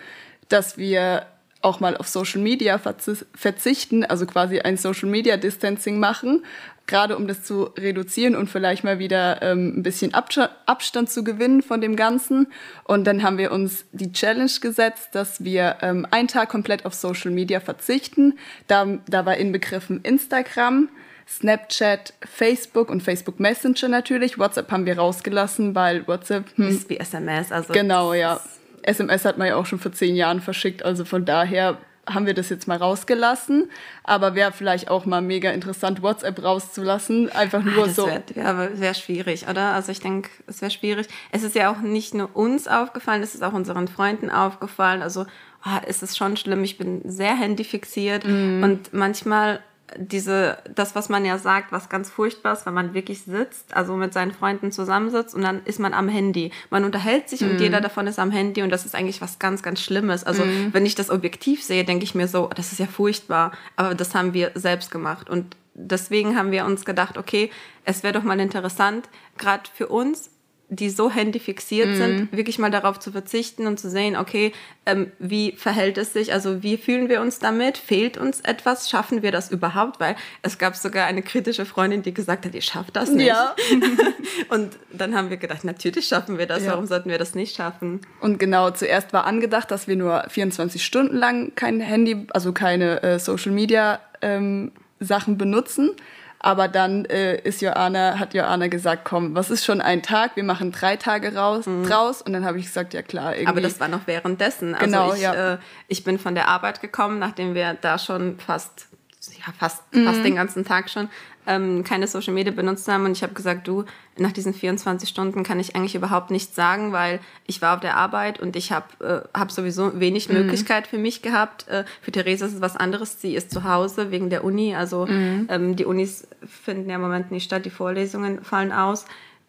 dass 0.49 0.77
wir 0.77 1.27
auch 1.61 1.79
mal 1.79 1.97
auf 1.97 2.07
Social 2.07 2.41
Media 2.41 2.79
verzichten, 2.79 4.05
also 4.05 4.25
quasi 4.25 4.59
ein 4.59 4.77
Social 4.77 5.09
Media 5.09 5.37
Distancing 5.37 5.99
machen, 5.99 6.43
gerade 6.87 7.17
um 7.17 7.27
das 7.27 7.43
zu 7.43 7.63
reduzieren 7.77 8.35
und 8.35 8.49
vielleicht 8.49 8.83
mal 8.83 8.97
wieder 8.99 9.41
ähm, 9.41 9.73
ein 9.77 9.83
bisschen 9.83 10.13
Abstand 10.13 11.09
zu 11.09 11.23
gewinnen 11.23 11.61
von 11.61 11.81
dem 11.81 11.95
Ganzen. 11.95 12.47
Und 12.85 13.05
dann 13.05 13.23
haben 13.23 13.37
wir 13.37 13.51
uns 13.51 13.85
die 13.91 14.11
Challenge 14.11 14.51
gesetzt, 14.61 15.09
dass 15.11 15.43
wir 15.43 15.77
ähm, 15.81 16.07
einen 16.11 16.27
Tag 16.27 16.49
komplett 16.49 16.85
auf 16.85 16.93
Social 16.93 17.31
Media 17.31 17.59
verzichten. 17.59 18.39
Da, 18.67 18.97
da 19.07 19.25
war 19.25 19.35
inbegriffen 19.37 20.01
Instagram, 20.01 20.89
Snapchat, 21.27 22.13
Facebook 22.21 22.89
und 22.89 23.03
Facebook 23.03 23.39
Messenger 23.39 23.89
natürlich. 23.89 24.39
WhatsApp 24.39 24.71
haben 24.71 24.85
wir 24.85 24.97
rausgelassen, 24.97 25.75
weil 25.75 26.07
WhatsApp 26.07 26.45
hm, 26.55 26.69
ist 26.69 26.89
wie 26.89 26.97
SMS. 26.97 27.51
Also 27.51 27.73
genau, 27.73 28.13
ja. 28.13 28.39
SMS 28.87 29.25
hat 29.25 29.37
man 29.37 29.47
ja 29.47 29.55
auch 29.55 29.65
schon 29.65 29.79
vor 29.79 29.91
zehn 29.91 30.15
Jahren 30.15 30.41
verschickt, 30.41 30.83
also 30.83 31.05
von 31.05 31.25
daher 31.25 31.77
haben 32.09 32.25
wir 32.25 32.33
das 32.33 32.49
jetzt 32.49 32.67
mal 32.67 32.77
rausgelassen. 32.77 33.69
Aber 34.03 34.35
wäre 34.35 34.51
vielleicht 34.51 34.89
auch 34.89 35.05
mal 35.05 35.21
mega 35.21 35.51
interessant, 35.51 36.01
WhatsApp 36.01 36.41
rauszulassen. 36.41 37.29
Einfach 37.31 37.63
nur 37.63 37.83
ah, 37.83 37.85
das 37.85 37.95
so. 37.95 38.07
Wäre 38.07 38.79
wär 38.79 38.93
schwierig, 38.93 39.47
oder? 39.49 39.73
Also 39.73 39.91
ich 39.91 39.99
denke, 39.99 40.29
es 40.47 40.61
wäre 40.61 40.71
schwierig. 40.71 41.07
Es 41.31 41.43
ist 41.43 41.55
ja 41.55 41.71
auch 41.71 41.79
nicht 41.79 42.13
nur 42.13 42.35
uns 42.35 42.67
aufgefallen, 42.67 43.21
es 43.21 43.35
ist 43.35 43.43
auch 43.43 43.53
unseren 43.53 43.87
Freunden 43.87 44.29
aufgefallen. 44.29 45.01
Also 45.01 45.25
oh, 45.65 45.79
es 45.85 46.01
ist 46.01 46.17
schon 46.17 46.37
schlimm. 46.37 46.63
Ich 46.63 46.77
bin 46.77 47.01
sehr 47.03 47.35
handyfixiert 47.35 48.25
mm. 48.25 48.63
und 48.63 48.93
manchmal 48.93 49.59
diese, 49.95 50.57
das, 50.73 50.95
was 50.95 51.07
man 51.07 51.23
ja 51.23 51.37
sagt, 51.37 51.71
was 51.71 51.87
ganz 51.87 52.09
furchtbar 52.09 52.53
ist, 52.53 52.65
wenn 52.65 52.73
man 52.73 52.93
wirklich 52.93 53.21
sitzt, 53.21 53.73
also 53.73 53.95
mit 53.95 54.13
seinen 54.13 54.33
Freunden 54.33 54.71
zusammensitzt 54.71 55.33
und 55.33 55.41
dann 55.41 55.61
ist 55.63 55.79
man 55.79 55.93
am 55.93 56.09
Handy. 56.09 56.51
Man 56.69 56.83
unterhält 56.83 57.29
sich 57.29 57.41
mm. 57.41 57.45
und 57.45 57.53
mhm. 57.53 57.59
jeder 57.59 57.81
davon 57.81 58.05
ist 58.07 58.19
am 58.19 58.31
Handy 58.31 58.61
und 58.61 58.69
das 58.69 58.85
ist 58.85 58.95
eigentlich 58.95 59.21
was 59.21 59.39
ganz, 59.39 59.63
ganz 59.63 59.81
Schlimmes. 59.81 60.23
Also 60.23 60.43
mm. 60.43 60.73
wenn 60.73 60.85
ich 60.85 60.95
das 60.95 61.09
objektiv 61.09 61.63
sehe, 61.63 61.85
denke 61.85 62.03
ich 62.03 62.15
mir 62.15 62.27
so, 62.27 62.49
das 62.55 62.71
ist 62.73 62.79
ja 62.79 62.87
furchtbar, 62.87 63.53
aber 63.77 63.95
das 63.95 64.13
haben 64.13 64.33
wir 64.33 64.51
selbst 64.55 64.91
gemacht 64.91 65.29
und 65.29 65.55
deswegen 65.73 66.35
haben 66.35 66.51
wir 66.51 66.65
uns 66.65 66.83
gedacht, 66.83 67.17
okay, 67.17 67.49
es 67.85 68.03
wäre 68.03 68.13
doch 68.13 68.23
mal 68.23 68.39
interessant, 68.39 69.07
gerade 69.37 69.63
für 69.73 69.87
uns 69.87 70.31
die 70.69 70.89
so 70.89 71.09
handyfixiert 71.09 71.89
mhm. 71.89 71.95
sind, 71.95 72.31
wirklich 72.33 72.59
mal 72.59 72.69
darauf 72.69 72.99
zu 72.99 73.11
verzichten 73.11 73.67
und 73.67 73.79
zu 73.79 73.89
sehen, 73.89 74.17
okay, 74.17 74.51
ähm, 74.85 75.11
wie 75.17 75.53
verhält 75.53 75.97
es 75.97 76.11
sich, 76.11 76.33
also 76.33 76.61
wie 76.61 76.75
fühlen 76.75 77.07
wir 77.07 77.21
uns 77.21 77.39
damit, 77.39 77.77
fehlt 77.77 78.17
uns 78.17 78.41
etwas, 78.41 78.89
schaffen 78.89 79.21
wir 79.21 79.31
das 79.31 79.49
überhaupt, 79.49 80.01
weil 80.01 80.17
es 80.41 80.57
gab 80.57 80.75
sogar 80.75 81.05
eine 81.05 81.21
kritische 81.21 81.65
Freundin, 81.65 82.01
die 82.01 82.13
gesagt 82.13 82.45
hat, 82.45 82.53
ihr 82.53 82.61
schafft 82.61 82.97
das 82.97 83.11
nicht. 83.11 83.27
Ja. 83.27 83.55
und 84.49 84.77
dann 84.91 85.15
haben 85.15 85.29
wir 85.29 85.37
gedacht, 85.37 85.63
natürlich 85.63 86.07
schaffen 86.07 86.37
wir 86.37 86.47
das, 86.47 86.65
ja. 86.65 86.71
warum 86.71 86.85
sollten 86.85 87.09
wir 87.09 87.17
das 87.17 87.33
nicht 87.33 87.55
schaffen? 87.55 88.01
Und 88.19 88.37
genau, 88.37 88.69
zuerst 88.71 89.13
war 89.13 89.25
angedacht, 89.25 89.71
dass 89.71 89.87
wir 89.87 89.95
nur 89.95 90.25
24 90.27 90.83
Stunden 90.83 91.15
lang 91.15 91.53
kein 91.55 91.79
Handy, 91.79 92.27
also 92.31 92.51
keine 92.51 93.01
äh, 93.03 93.19
Social 93.19 93.53
Media 93.53 94.01
ähm, 94.21 94.73
Sachen 94.99 95.37
benutzen. 95.37 95.91
Aber 96.39 96.67
dann 96.67 97.05
äh, 97.05 97.39
ist 97.41 97.61
Joanna, 97.61 98.19
hat 98.19 98.33
Joanna 98.33 98.67
gesagt, 98.67 99.05
komm, 99.05 99.35
was 99.35 99.49
ist 99.49 99.65
schon 99.65 99.81
ein 99.81 100.03
Tag? 100.03 100.35
Wir 100.35 100.43
machen 100.43 100.71
drei 100.71 100.95
Tage 100.95 101.35
raus, 101.35 101.65
mhm. 101.65 101.85
draus. 101.85 102.21
Und 102.21 102.33
dann 102.33 102.45
habe 102.45 102.59
ich 102.59 102.65
gesagt, 102.65 102.93
ja 102.93 103.01
klar. 103.01 103.33
Irgendwie. 103.33 103.47
Aber 103.47 103.61
das 103.61 103.79
war 103.79 103.87
noch 103.87 104.05
währenddessen. 104.05 104.75
Also 104.75 104.85
genau, 104.85 105.13
ich, 105.13 105.21
ja. 105.21 105.53
Äh, 105.53 105.57
ich 105.87 106.03
bin 106.03 106.19
von 106.19 106.35
der 106.35 106.47
Arbeit 106.47 106.81
gekommen, 106.81 107.17
nachdem 107.19 107.55
wir 107.55 107.73
da 107.73 107.97
schon 107.97 108.39
fast, 108.39 108.87
ja, 109.31 109.51
fast, 109.57 109.81
mhm. 109.93 110.05
fast 110.05 110.23
den 110.23 110.35
ganzen 110.35 110.63
Tag 110.63 110.89
schon 110.89 111.09
ähm, 111.47 111.83
keine 111.83 112.07
Social 112.07 112.33
Media 112.33 112.51
benutzt 112.51 112.87
haben 112.87 113.05
und 113.05 113.13
ich 113.13 113.23
habe 113.23 113.33
gesagt, 113.33 113.67
du, 113.67 113.85
nach 114.17 114.31
diesen 114.31 114.53
24 114.53 115.07
Stunden 115.07 115.43
kann 115.43 115.59
ich 115.59 115.75
eigentlich 115.75 115.95
überhaupt 115.95 116.29
nichts 116.29 116.55
sagen, 116.55 116.91
weil 116.91 117.19
ich 117.45 117.61
war 117.61 117.75
auf 117.75 117.79
der 117.79 117.95
Arbeit 117.97 118.39
und 118.39 118.55
ich 118.55 118.71
habe 118.71 119.25
äh, 119.33 119.37
hab 119.37 119.51
sowieso 119.51 119.99
wenig 119.99 120.27
mhm. 120.27 120.35
Möglichkeit 120.35 120.87
für 120.87 120.97
mich 120.97 121.21
gehabt. 121.21 121.67
Äh, 121.67 121.85
für 122.01 122.11
Theresa 122.11 122.45
ist 122.45 122.55
es 122.55 122.61
was 122.61 122.75
anderes. 122.75 123.21
Sie 123.21 123.35
ist 123.35 123.51
zu 123.51 123.63
Hause 123.63 124.11
wegen 124.11 124.29
der 124.29 124.43
Uni. 124.43 124.75
Also 124.75 125.05
mhm. 125.05 125.47
ähm, 125.49 125.75
die 125.75 125.85
Unis 125.85 126.27
finden 126.45 126.89
ja 126.89 126.95
im 126.95 127.01
Moment 127.01 127.31
nicht 127.31 127.45
statt, 127.45 127.65
die 127.65 127.69
Vorlesungen 127.69 128.43
fallen 128.43 128.71
aus. 128.71 129.05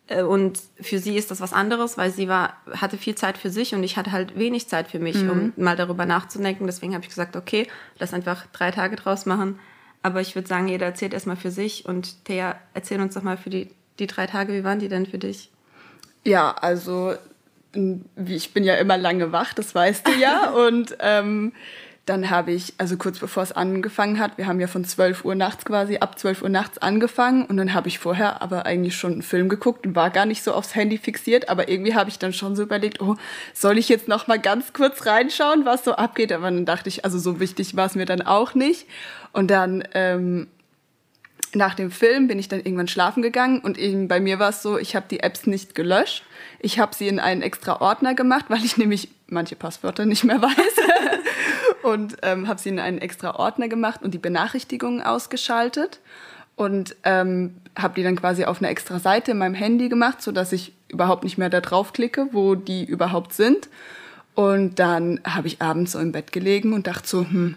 Äh, 0.07 0.23
und 0.23 0.61
für 0.81 0.99
sie 0.99 1.17
ist 1.17 1.31
das 1.31 1.41
was 1.41 1.53
anderes, 1.53 1.99
weil 1.99 2.11
sie 2.11 2.29
war, 2.29 2.55
hatte 2.73 2.97
viel 2.97 3.15
Zeit 3.15 3.39
für 3.39 3.51
sich 3.51 3.75
und 3.75 3.83
ich 3.83 3.97
hatte 3.97 4.13
halt 4.13 4.39
wenig 4.39 4.69
Zeit 4.69 4.89
für 4.89 4.99
mich, 4.99 5.17
mhm. 5.17 5.31
um 5.31 5.53
mal 5.57 5.77
darüber 5.77 6.07
nachzudenken. 6.07 6.67
Deswegen 6.67 6.95
habe 6.95 7.03
ich 7.03 7.11
gesagt, 7.11 7.37
okay, 7.37 7.67
lass 7.99 8.15
einfach 8.15 8.47
drei 8.53 8.71
Tage 8.71 8.97
draus 8.97 9.27
machen. 9.27 9.59
Aber 10.03 10.21
ich 10.21 10.35
würde 10.35 10.49
sagen, 10.49 10.69
jeder 10.69 10.87
erzählt 10.87 11.13
erstmal 11.13 11.37
für 11.37 11.51
sich. 11.51 11.87
Und 11.87 12.25
Thea, 12.25 12.57
erzähl 12.75 13.01
uns 13.01 13.15
doch 13.15 13.23
mal 13.23 13.37
für 13.37 13.51
die, 13.51 13.71
die 13.99 14.07
drei 14.07 14.27
Tage, 14.27 14.53
wie 14.53 14.65
waren 14.65 14.79
die 14.79 14.89
denn 14.89 15.07
für 15.07 15.19
dich? 15.19 15.51
Ja, 16.25 16.53
also 16.53 17.15
ich 18.27 18.53
bin 18.53 18.65
ja 18.65 18.75
immer 18.77 18.97
lange 18.97 19.33
wach, 19.33 19.53
das 19.55 19.75
weißt 19.75 20.09
du 20.09 20.13
ja. 20.13 20.51
und 20.67 20.97
ähm, 21.01 21.53
dann 22.09 22.31
habe 22.31 22.53
ich, 22.53 22.75
also 22.79 22.97
kurz 22.97 23.19
bevor 23.19 23.43
es 23.43 23.53
angefangen 23.53 24.19
hat, 24.19 24.39
wir 24.39 24.47
haben 24.47 24.61
ja 24.61 24.67
von 24.67 24.85
12 24.85 25.25
Uhr 25.25 25.35
nachts 25.35 25.65
quasi, 25.65 25.99
ab 25.99 26.19
12 26.19 26.43
Uhr 26.43 26.49
nachts 26.49 26.79
angefangen 26.79 27.45
und 27.45 27.57
dann 27.57 27.75
habe 27.75 27.89
ich 27.89 27.99
vorher 27.99 28.41
aber 28.41 28.67
eigentlich 28.67 28.97
schon 28.97 29.13
einen 29.13 29.23
Film 29.23 29.49
geguckt 29.49 29.87
und 29.87 29.95
war 29.95 30.11
gar 30.11 30.27
nicht 30.27 30.43
so 30.43 30.53
aufs 30.53 30.75
Handy 30.75 30.99
fixiert, 30.99 31.49
aber 31.49 31.69
irgendwie 31.69 31.95
habe 31.95 32.09
ich 32.09 32.19
dann 32.19 32.33
schon 32.33 32.57
so 32.57 32.63
überlegt, 32.63 33.01
oh, 33.01 33.17
soll 33.53 33.79
ich 33.79 33.89
jetzt 33.89 34.09
noch 34.09 34.27
mal 34.27 34.39
ganz 34.39 34.73
kurz 34.73 35.07
reinschauen, 35.07 35.65
was 35.65 35.85
so 35.85 35.93
abgeht? 35.93 36.33
Aber 36.33 36.51
dann 36.51 36.65
dachte 36.65 36.89
ich, 36.89 37.05
also 37.05 37.19
so 37.19 37.41
wichtig 37.41 37.77
war 37.77 37.87
es 37.87 37.95
mir 37.95 38.07
dann 38.07 38.23
auch 38.23 38.55
nicht. 38.55 38.87
Und 39.33 39.51
dann 39.51 39.85
ähm, 39.95 40.49
nach 41.55 41.75
dem 41.75 41.91
Film 41.91 42.29
bin 42.29 42.39
ich 42.39 42.49
dann 42.49 42.61
irgendwann 42.61 42.89
schlafen 42.89 43.23
gegangen 43.23 43.61
und 43.61 43.79
eben 43.79 44.09
bei 44.09 44.21
mir 44.21 44.39
war 44.39 44.51
es 44.51 44.63
so, 44.63 44.79
ich 44.79 44.97
habe 44.97 45.07
die 45.11 45.21
Apps 45.21 45.47
nicht 45.47 45.75
gelöscht. 45.75 46.25
Ich 46.61 46.79
habe 46.79 46.95
sie 46.95 47.09
in 47.09 47.21
einen 47.21 47.43
extra 47.43 47.81
Ordner 47.81 48.15
gemacht, 48.15 48.47
weil 48.49 48.65
ich 48.65 48.77
nämlich 48.77 49.09
manche 49.29 49.57
Passwörter 49.57 50.07
nicht 50.07 50.25
mehr 50.25 50.43
weiß. 50.43 51.28
Und 51.83 52.17
ähm, 52.23 52.49
habe 52.49 52.61
sie 52.61 52.71
in 52.71 52.79
einen 52.79 52.99
extra 52.99 53.37
Ordner 53.37 53.69
gemacht 53.69 54.03
und 54.03 54.13
die 54.15 54.19
Benachrichtigungen 54.19 55.03
ausgeschaltet 55.03 56.01
und 56.57 56.97
ähm, 57.05 57.57
habe 57.77 57.95
die 57.95 58.03
dann 58.03 58.17
quasi 58.17 58.45
auf 58.45 58.59
eine 58.59 58.69
extra 58.69 58.99
Seite 58.99 59.31
in 59.31 59.39
meinem 59.39 59.55
Handy 59.55 59.89
gemacht, 59.89 60.21
so 60.21 60.33
dass 60.33 60.53
ich 60.53 60.73
überhaupt 60.89 61.25
nicht 61.25 61.39
mehr 61.39 61.51
da 61.51 61.61
drauf 61.61 61.93
klicke, 61.93 62.29
wo 62.33 62.55
die 62.55 62.85
überhaupt 62.85 63.33
sind. 63.33 63.69
Und 64.35 64.79
dann 64.79 65.21
habe 65.25 65.47
ich 65.47 65.63
abends 65.63 65.93
so 65.93 65.99
im 65.99 66.13
Bett 66.13 66.33
gelegen 66.33 66.73
und 66.73 66.87
dachte 66.87 67.09
so, 67.09 67.21
hm, 67.21 67.57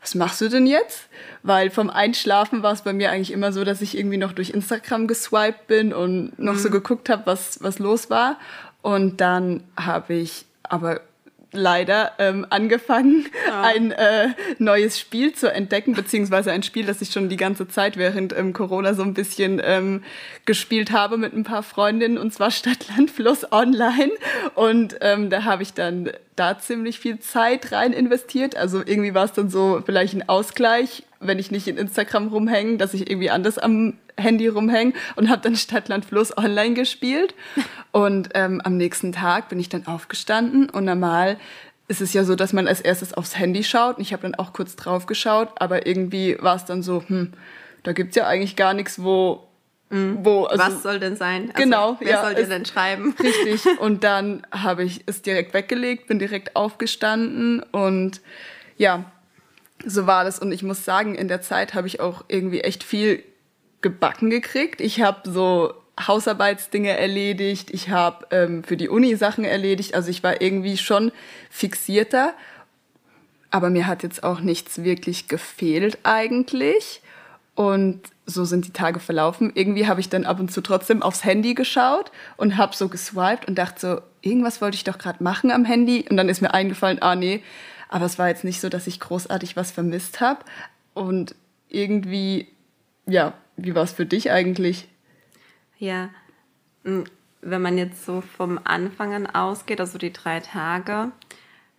was 0.00 0.14
machst 0.14 0.40
du 0.40 0.48
denn 0.48 0.66
jetzt? 0.66 1.08
Weil 1.42 1.70
vom 1.70 1.90
Einschlafen 1.90 2.62
war 2.62 2.72
es 2.72 2.82
bei 2.82 2.92
mir 2.92 3.10
eigentlich 3.10 3.32
immer 3.32 3.52
so, 3.52 3.64
dass 3.64 3.82
ich 3.82 3.98
irgendwie 3.98 4.18
noch 4.18 4.32
durch 4.32 4.50
Instagram 4.50 5.08
geswiped 5.08 5.66
bin 5.66 5.92
und 5.92 6.38
noch 6.38 6.54
mhm. 6.54 6.58
so 6.58 6.70
geguckt 6.70 7.08
habe, 7.08 7.26
was, 7.26 7.60
was 7.62 7.80
los 7.80 8.10
war. 8.10 8.38
Und 8.82 9.20
dann 9.20 9.64
habe 9.76 10.14
ich 10.14 10.46
aber 10.62 11.00
leider 11.52 12.12
ähm, 12.18 12.46
angefangen, 12.50 13.26
ja. 13.46 13.62
ein 13.62 13.92
äh, 13.92 14.28
neues 14.58 14.98
Spiel 14.98 15.32
zu 15.32 15.52
entdecken, 15.52 15.94
beziehungsweise 15.94 16.52
ein 16.52 16.62
Spiel, 16.62 16.86
das 16.86 17.00
ich 17.02 17.10
schon 17.10 17.28
die 17.28 17.36
ganze 17.36 17.68
Zeit 17.68 17.96
während 17.96 18.36
ähm, 18.36 18.52
Corona 18.52 18.94
so 18.94 19.02
ein 19.02 19.14
bisschen 19.14 19.60
ähm, 19.64 20.02
gespielt 20.44 20.92
habe 20.92 21.16
mit 21.16 21.32
ein 21.32 21.44
paar 21.44 21.62
Freundinnen, 21.62 22.18
und 22.18 22.32
zwar 22.32 22.50
Stadtland 22.50 23.10
Fluss 23.10 23.50
Online. 23.52 24.12
Und 24.54 24.96
ähm, 25.00 25.30
da 25.30 25.44
habe 25.44 25.62
ich 25.62 25.72
dann 25.72 26.10
da 26.36 26.58
ziemlich 26.58 26.98
viel 26.98 27.18
Zeit 27.18 27.72
rein 27.72 27.92
investiert. 27.92 28.56
Also 28.56 28.82
irgendwie 28.84 29.14
war 29.14 29.24
es 29.24 29.32
dann 29.32 29.48
so 29.48 29.82
vielleicht 29.84 30.14
ein 30.14 30.28
Ausgleich, 30.28 31.04
wenn 31.20 31.38
ich 31.38 31.50
nicht 31.50 31.66
in 31.66 31.78
Instagram 31.78 32.28
rumhänge, 32.28 32.76
dass 32.76 32.92
ich 32.94 33.10
irgendwie 33.10 33.30
anders 33.30 33.58
am 33.58 33.94
Handy 34.18 34.48
rumhängen 34.48 34.94
und 35.16 35.28
habe 35.28 35.42
dann 35.42 35.56
Stadtland 35.56 36.04
Fluss 36.04 36.36
online 36.36 36.74
gespielt. 36.74 37.34
Und 37.92 38.28
ähm, 38.34 38.60
am 38.62 38.76
nächsten 38.76 39.12
Tag 39.12 39.48
bin 39.48 39.58
ich 39.58 39.70
dann 39.70 39.86
aufgestanden 39.86 40.68
und 40.68 40.84
normal 40.84 41.38
ist 41.88 42.02
es 42.02 42.12
ja 42.12 42.24
so, 42.24 42.34
dass 42.34 42.52
man 42.52 42.68
als 42.68 42.82
erstes 42.82 43.14
aufs 43.14 43.38
Handy 43.38 43.64
schaut. 43.64 43.96
Und 43.96 44.02
ich 44.02 44.12
habe 44.12 44.22
dann 44.22 44.34
auch 44.34 44.52
kurz 44.52 44.76
drauf 44.76 45.06
geschaut, 45.06 45.48
aber 45.56 45.86
irgendwie 45.86 46.36
war 46.40 46.56
es 46.56 46.66
dann 46.66 46.82
so, 46.82 47.02
hm, 47.06 47.32
da 47.84 47.92
gibt's 47.92 48.16
ja 48.16 48.26
eigentlich 48.26 48.54
gar 48.54 48.74
nichts, 48.74 49.02
wo 49.02 49.46
Mhm. 49.88 50.18
Wo, 50.24 50.44
also, 50.44 50.64
Was 50.64 50.82
soll 50.82 50.98
denn 50.98 51.16
sein? 51.16 51.50
Also, 51.50 51.62
genau. 51.62 51.96
Wer 52.00 52.10
ja, 52.10 52.22
soll 52.22 52.34
dir 52.34 52.46
denn 52.46 52.64
schreiben? 52.64 53.14
Richtig. 53.20 53.64
Und 53.78 54.02
dann 54.02 54.44
habe 54.50 54.82
ich 54.82 55.04
es 55.06 55.22
direkt 55.22 55.54
weggelegt, 55.54 56.08
bin 56.08 56.18
direkt 56.18 56.56
aufgestanden 56.56 57.62
und 57.70 58.20
ja, 58.76 59.04
so 59.84 60.06
war 60.06 60.24
das. 60.24 60.38
Und 60.38 60.52
ich 60.52 60.62
muss 60.62 60.84
sagen, 60.84 61.14
in 61.14 61.28
der 61.28 61.40
Zeit 61.40 61.74
habe 61.74 61.86
ich 61.86 62.00
auch 62.00 62.24
irgendwie 62.28 62.60
echt 62.60 62.82
viel 62.82 63.22
gebacken 63.86 64.30
gekriegt. 64.30 64.80
Ich 64.80 65.00
habe 65.00 65.30
so 65.30 65.72
Hausarbeitsdinge 66.04 66.90
erledigt, 66.98 67.70
ich 67.70 67.88
habe 67.88 68.26
ähm, 68.32 68.64
für 68.64 68.76
die 68.76 68.88
Uni 68.88 69.14
Sachen 69.14 69.44
erledigt. 69.44 69.94
Also 69.94 70.10
ich 70.10 70.24
war 70.24 70.40
irgendwie 70.42 70.76
schon 70.76 71.12
fixierter. 71.50 72.34
Aber 73.52 73.70
mir 73.70 73.86
hat 73.86 74.02
jetzt 74.02 74.24
auch 74.24 74.40
nichts 74.40 74.82
wirklich 74.82 75.28
gefehlt 75.28 75.98
eigentlich. 76.02 77.00
Und 77.54 78.00
so 78.26 78.44
sind 78.44 78.66
die 78.66 78.72
Tage 78.72 78.98
verlaufen. 78.98 79.52
Irgendwie 79.54 79.86
habe 79.86 80.00
ich 80.00 80.08
dann 80.08 80.26
ab 80.26 80.40
und 80.40 80.50
zu 80.50 80.62
trotzdem 80.62 81.00
aufs 81.00 81.24
Handy 81.24 81.54
geschaut 81.54 82.10
und 82.36 82.56
habe 82.56 82.74
so 82.74 82.88
geswiped 82.88 83.46
und 83.46 83.56
dachte 83.56 83.80
so, 83.80 84.00
irgendwas 84.20 84.60
wollte 84.60 84.74
ich 84.74 84.82
doch 84.82 84.98
gerade 84.98 85.22
machen 85.22 85.52
am 85.52 85.64
Handy. 85.64 86.04
Und 86.10 86.16
dann 86.16 86.28
ist 86.28 86.42
mir 86.42 86.52
eingefallen, 86.52 87.00
ah 87.00 87.14
nee, 87.14 87.40
aber 87.88 88.04
es 88.04 88.18
war 88.18 88.26
jetzt 88.28 88.42
nicht 88.42 88.60
so, 88.60 88.68
dass 88.68 88.88
ich 88.88 88.98
großartig 88.98 89.54
was 89.54 89.70
vermisst 89.70 90.20
habe. 90.20 90.40
Und 90.92 91.36
irgendwie, 91.68 92.48
ja, 93.06 93.32
wie 93.56 93.74
war 93.74 93.84
es 93.84 93.92
für 93.92 94.06
dich 94.06 94.30
eigentlich? 94.30 94.88
Ja, 95.78 96.10
wenn 96.84 97.62
man 97.62 97.78
jetzt 97.78 98.04
so 98.04 98.20
vom 98.20 98.58
Anfang 98.64 99.14
an 99.14 99.26
ausgeht, 99.26 99.80
also 99.80 99.98
die 99.98 100.12
drei 100.12 100.40
Tage, 100.40 101.12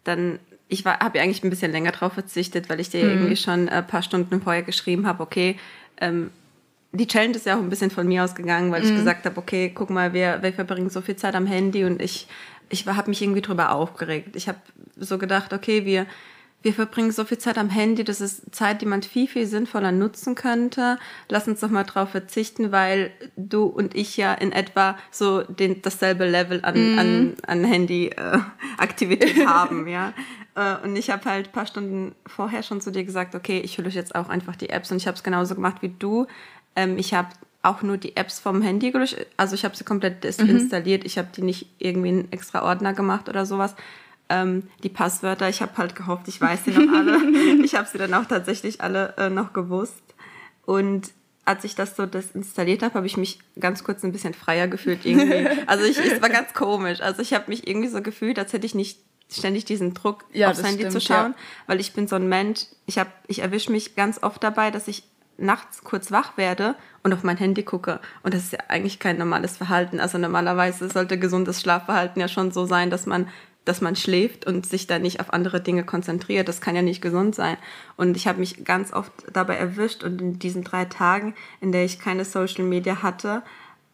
dann 0.03 0.39
ich 0.69 0.85
habe 0.85 1.17
ja 1.17 1.23
eigentlich 1.23 1.43
ein 1.43 1.49
bisschen 1.49 1.71
länger 1.71 1.91
drauf 1.91 2.13
verzichtet, 2.13 2.69
weil 2.69 2.79
ich 2.79 2.89
dir 2.89 3.03
mhm. 3.03 3.09
irgendwie 3.11 3.35
schon 3.37 3.69
ein 3.69 3.87
paar 3.87 4.01
Stunden 4.01 4.41
vorher 4.41 4.63
geschrieben 4.63 5.07
habe, 5.07 5.23
okay, 5.23 5.57
ähm, 6.01 6.29
die 6.91 7.07
Challenge 7.07 7.35
ist 7.35 7.45
ja 7.45 7.55
auch 7.55 7.61
ein 7.61 7.69
bisschen 7.69 7.91
von 7.91 8.07
mir 8.07 8.23
ausgegangen, 8.23 8.71
weil 8.71 8.81
mhm. 8.81 8.89
ich 8.89 8.95
gesagt 8.95 9.25
habe, 9.25 9.37
okay, 9.37 9.71
guck 9.73 9.89
mal, 9.89 10.13
wir, 10.13 10.41
wir 10.41 10.53
verbringen 10.53 10.89
so 10.89 11.01
viel 11.01 11.15
Zeit 11.15 11.35
am 11.35 11.45
Handy 11.45 11.85
und 11.85 12.01
ich, 12.01 12.27
ich 12.69 12.85
habe 12.85 13.09
mich 13.09 13.21
irgendwie 13.21 13.41
drüber 13.41 13.71
aufgeregt. 13.71 14.35
Ich 14.35 14.47
habe 14.47 14.59
so 14.97 15.17
gedacht, 15.17 15.53
okay, 15.53 15.85
wir, 15.85 16.05
wir 16.67 16.73
verbringen 16.73 17.11
so 17.11 17.23
viel 17.23 17.37
Zeit 17.37 17.57
am 17.57 17.69
Handy, 17.69 18.03
das 18.03 18.19
ist 18.19 18.53
Zeit, 18.53 18.81
die 18.81 18.85
man 18.85 19.01
viel, 19.01 19.25
viel 19.29 19.47
sinnvoller 19.47 19.93
nutzen 19.93 20.35
könnte. 20.35 20.99
Lass 21.29 21.47
uns 21.47 21.61
doch 21.61 21.69
mal 21.69 21.85
drauf 21.85 22.09
verzichten, 22.09 22.73
weil 22.73 23.11
du 23.37 23.63
und 23.63 23.95
ich 23.95 24.17
ja 24.17 24.33
in 24.33 24.51
etwa 24.51 24.97
so 25.09 25.43
den, 25.43 25.81
dasselbe 25.81 26.29
Level 26.29 26.59
an, 26.63 26.95
mm. 26.95 26.99
an, 26.99 27.33
an 27.47 27.63
Handy-Aktivität 27.63 29.37
äh, 29.37 29.45
haben, 29.45 29.87
ja. 29.87 30.11
Äh, 30.55 30.75
und 30.83 30.97
ich 30.97 31.09
habe 31.09 31.23
halt 31.23 31.47
ein 31.47 31.51
paar 31.53 31.67
Stunden 31.67 32.13
vorher 32.25 32.63
schon 32.63 32.81
zu 32.81 32.91
dir 32.91 33.05
gesagt, 33.05 33.33
okay, 33.33 33.61
ich 33.63 33.77
hülle 33.77 33.87
jetzt 33.87 34.13
auch 34.13 34.27
einfach 34.27 34.57
die 34.57 34.69
Apps 34.69 34.91
und 34.91 34.97
ich 34.97 35.07
habe 35.07 35.15
es 35.15 35.23
genauso 35.23 35.55
gemacht 35.55 35.77
wie 35.79 35.95
du. 35.97 36.27
Ähm, 36.75 36.97
ich 36.97 37.13
habe 37.13 37.29
auch 37.63 37.81
nur 37.81 37.95
die 37.95 38.17
Apps 38.17 38.41
vom 38.41 38.61
Handy 38.61 38.91
gelöscht, 38.91 39.25
also 39.37 39.55
ich 39.55 39.63
habe 39.63 39.77
sie 39.77 39.85
komplett 39.85 40.25
desinstalliert. 40.25 41.03
Mhm. 41.03 41.07
Ich 41.07 41.17
habe 41.17 41.29
die 41.33 41.43
nicht 41.43 41.67
irgendwie 41.79 42.09
in 42.09 42.31
extra 42.33 42.63
Ordner 42.63 42.91
gemacht 42.91 43.29
oder 43.29 43.45
sowas 43.45 43.73
ähm, 44.29 44.63
die 44.83 44.89
Passwörter. 44.89 45.49
Ich 45.49 45.61
habe 45.61 45.77
halt 45.77 45.95
gehofft, 45.95 46.27
ich 46.27 46.39
weiß 46.39 46.65
sie 46.65 46.71
noch 46.71 46.93
alle. 46.93 47.19
ich 47.63 47.75
habe 47.75 47.87
sie 47.87 47.97
dann 47.97 48.13
auch 48.13 48.25
tatsächlich 48.25 48.81
alle 48.81 49.13
äh, 49.17 49.29
noch 49.29 49.53
gewusst. 49.53 50.03
Und 50.65 51.11
als 51.45 51.63
ich 51.63 51.75
das 51.75 51.95
so 51.95 52.05
das 52.05 52.31
installiert 52.31 52.83
habe, 52.83 52.95
habe 52.95 53.07
ich 53.07 53.15
mich 53.15 53.39
ganz 53.57 53.83
kurz 53.83 54.03
ein 54.03 54.11
bisschen 54.11 54.33
freier 54.33 54.67
gefühlt 54.67 55.05
irgendwie. 55.05 55.47
Also 55.67 55.85
ich, 55.85 55.97
es 55.97 56.21
war 56.21 56.29
ganz 56.29 56.53
komisch. 56.53 57.01
Also 57.01 57.21
ich 57.21 57.33
habe 57.33 57.45
mich 57.47 57.67
irgendwie 57.67 57.87
so 57.87 58.01
gefühlt, 58.01 58.37
als 58.37 58.51
hätte 58.51 58.65
ich 58.65 58.75
nicht 58.75 58.99
ständig 59.31 59.65
diesen 59.65 59.93
Druck 59.93 60.25
ja, 60.33 60.49
aufs 60.49 60.63
Handy 60.63 60.79
stimmt, 60.79 60.91
zu 60.93 61.01
schauen, 61.01 61.31
ja. 61.31 61.43
weil 61.67 61.79
ich 61.79 61.93
bin 61.93 62.07
so 62.07 62.15
ein 62.15 62.27
Mensch. 62.27 62.65
Ich 62.85 62.97
habe, 62.97 63.09
ich 63.27 63.39
erwische 63.39 63.71
mich 63.71 63.95
ganz 63.95 64.21
oft 64.23 64.43
dabei, 64.43 64.71
dass 64.71 64.87
ich 64.87 65.03
nachts 65.37 65.83
kurz 65.83 66.11
wach 66.11 66.37
werde 66.37 66.75
und 67.03 67.13
auf 67.13 67.23
mein 67.23 67.37
Handy 67.37 67.63
gucke. 67.63 67.99
Und 68.23 68.33
das 68.33 68.45
ist 68.45 68.53
ja 68.53 68.59
eigentlich 68.67 68.99
kein 68.99 69.17
normales 69.17 69.57
Verhalten. 69.57 69.99
Also 69.99 70.17
normalerweise 70.17 70.89
sollte 70.89 71.17
gesundes 71.17 71.61
Schlafverhalten 71.61 72.19
ja 72.19 72.27
schon 72.27 72.51
so 72.51 72.65
sein, 72.65 72.89
dass 72.89 73.05
man 73.05 73.27
dass 73.67 73.81
man 73.81 73.95
schläft 73.95 74.45
und 74.45 74.65
sich 74.65 74.87
da 74.87 74.99
nicht 74.99 75.19
auf 75.19 75.33
andere 75.33 75.61
Dinge 75.61 75.83
konzentriert. 75.83 76.47
Das 76.47 76.61
kann 76.61 76.75
ja 76.75 76.81
nicht 76.81 77.01
gesund 77.01 77.35
sein. 77.35 77.57
Und 77.97 78.15
ich 78.15 78.27
habe 78.27 78.39
mich 78.39 78.63
ganz 78.63 78.93
oft 78.93 79.11
dabei 79.33 79.55
erwischt 79.55 80.03
und 80.03 80.21
in 80.21 80.39
diesen 80.39 80.63
drei 80.63 80.85
Tagen, 80.85 81.35
in 81.59 81.71
der 81.71 81.83
ich 81.83 81.99
keine 81.99 82.25
Social 82.25 82.63
Media 82.63 83.01
hatte, 83.01 83.43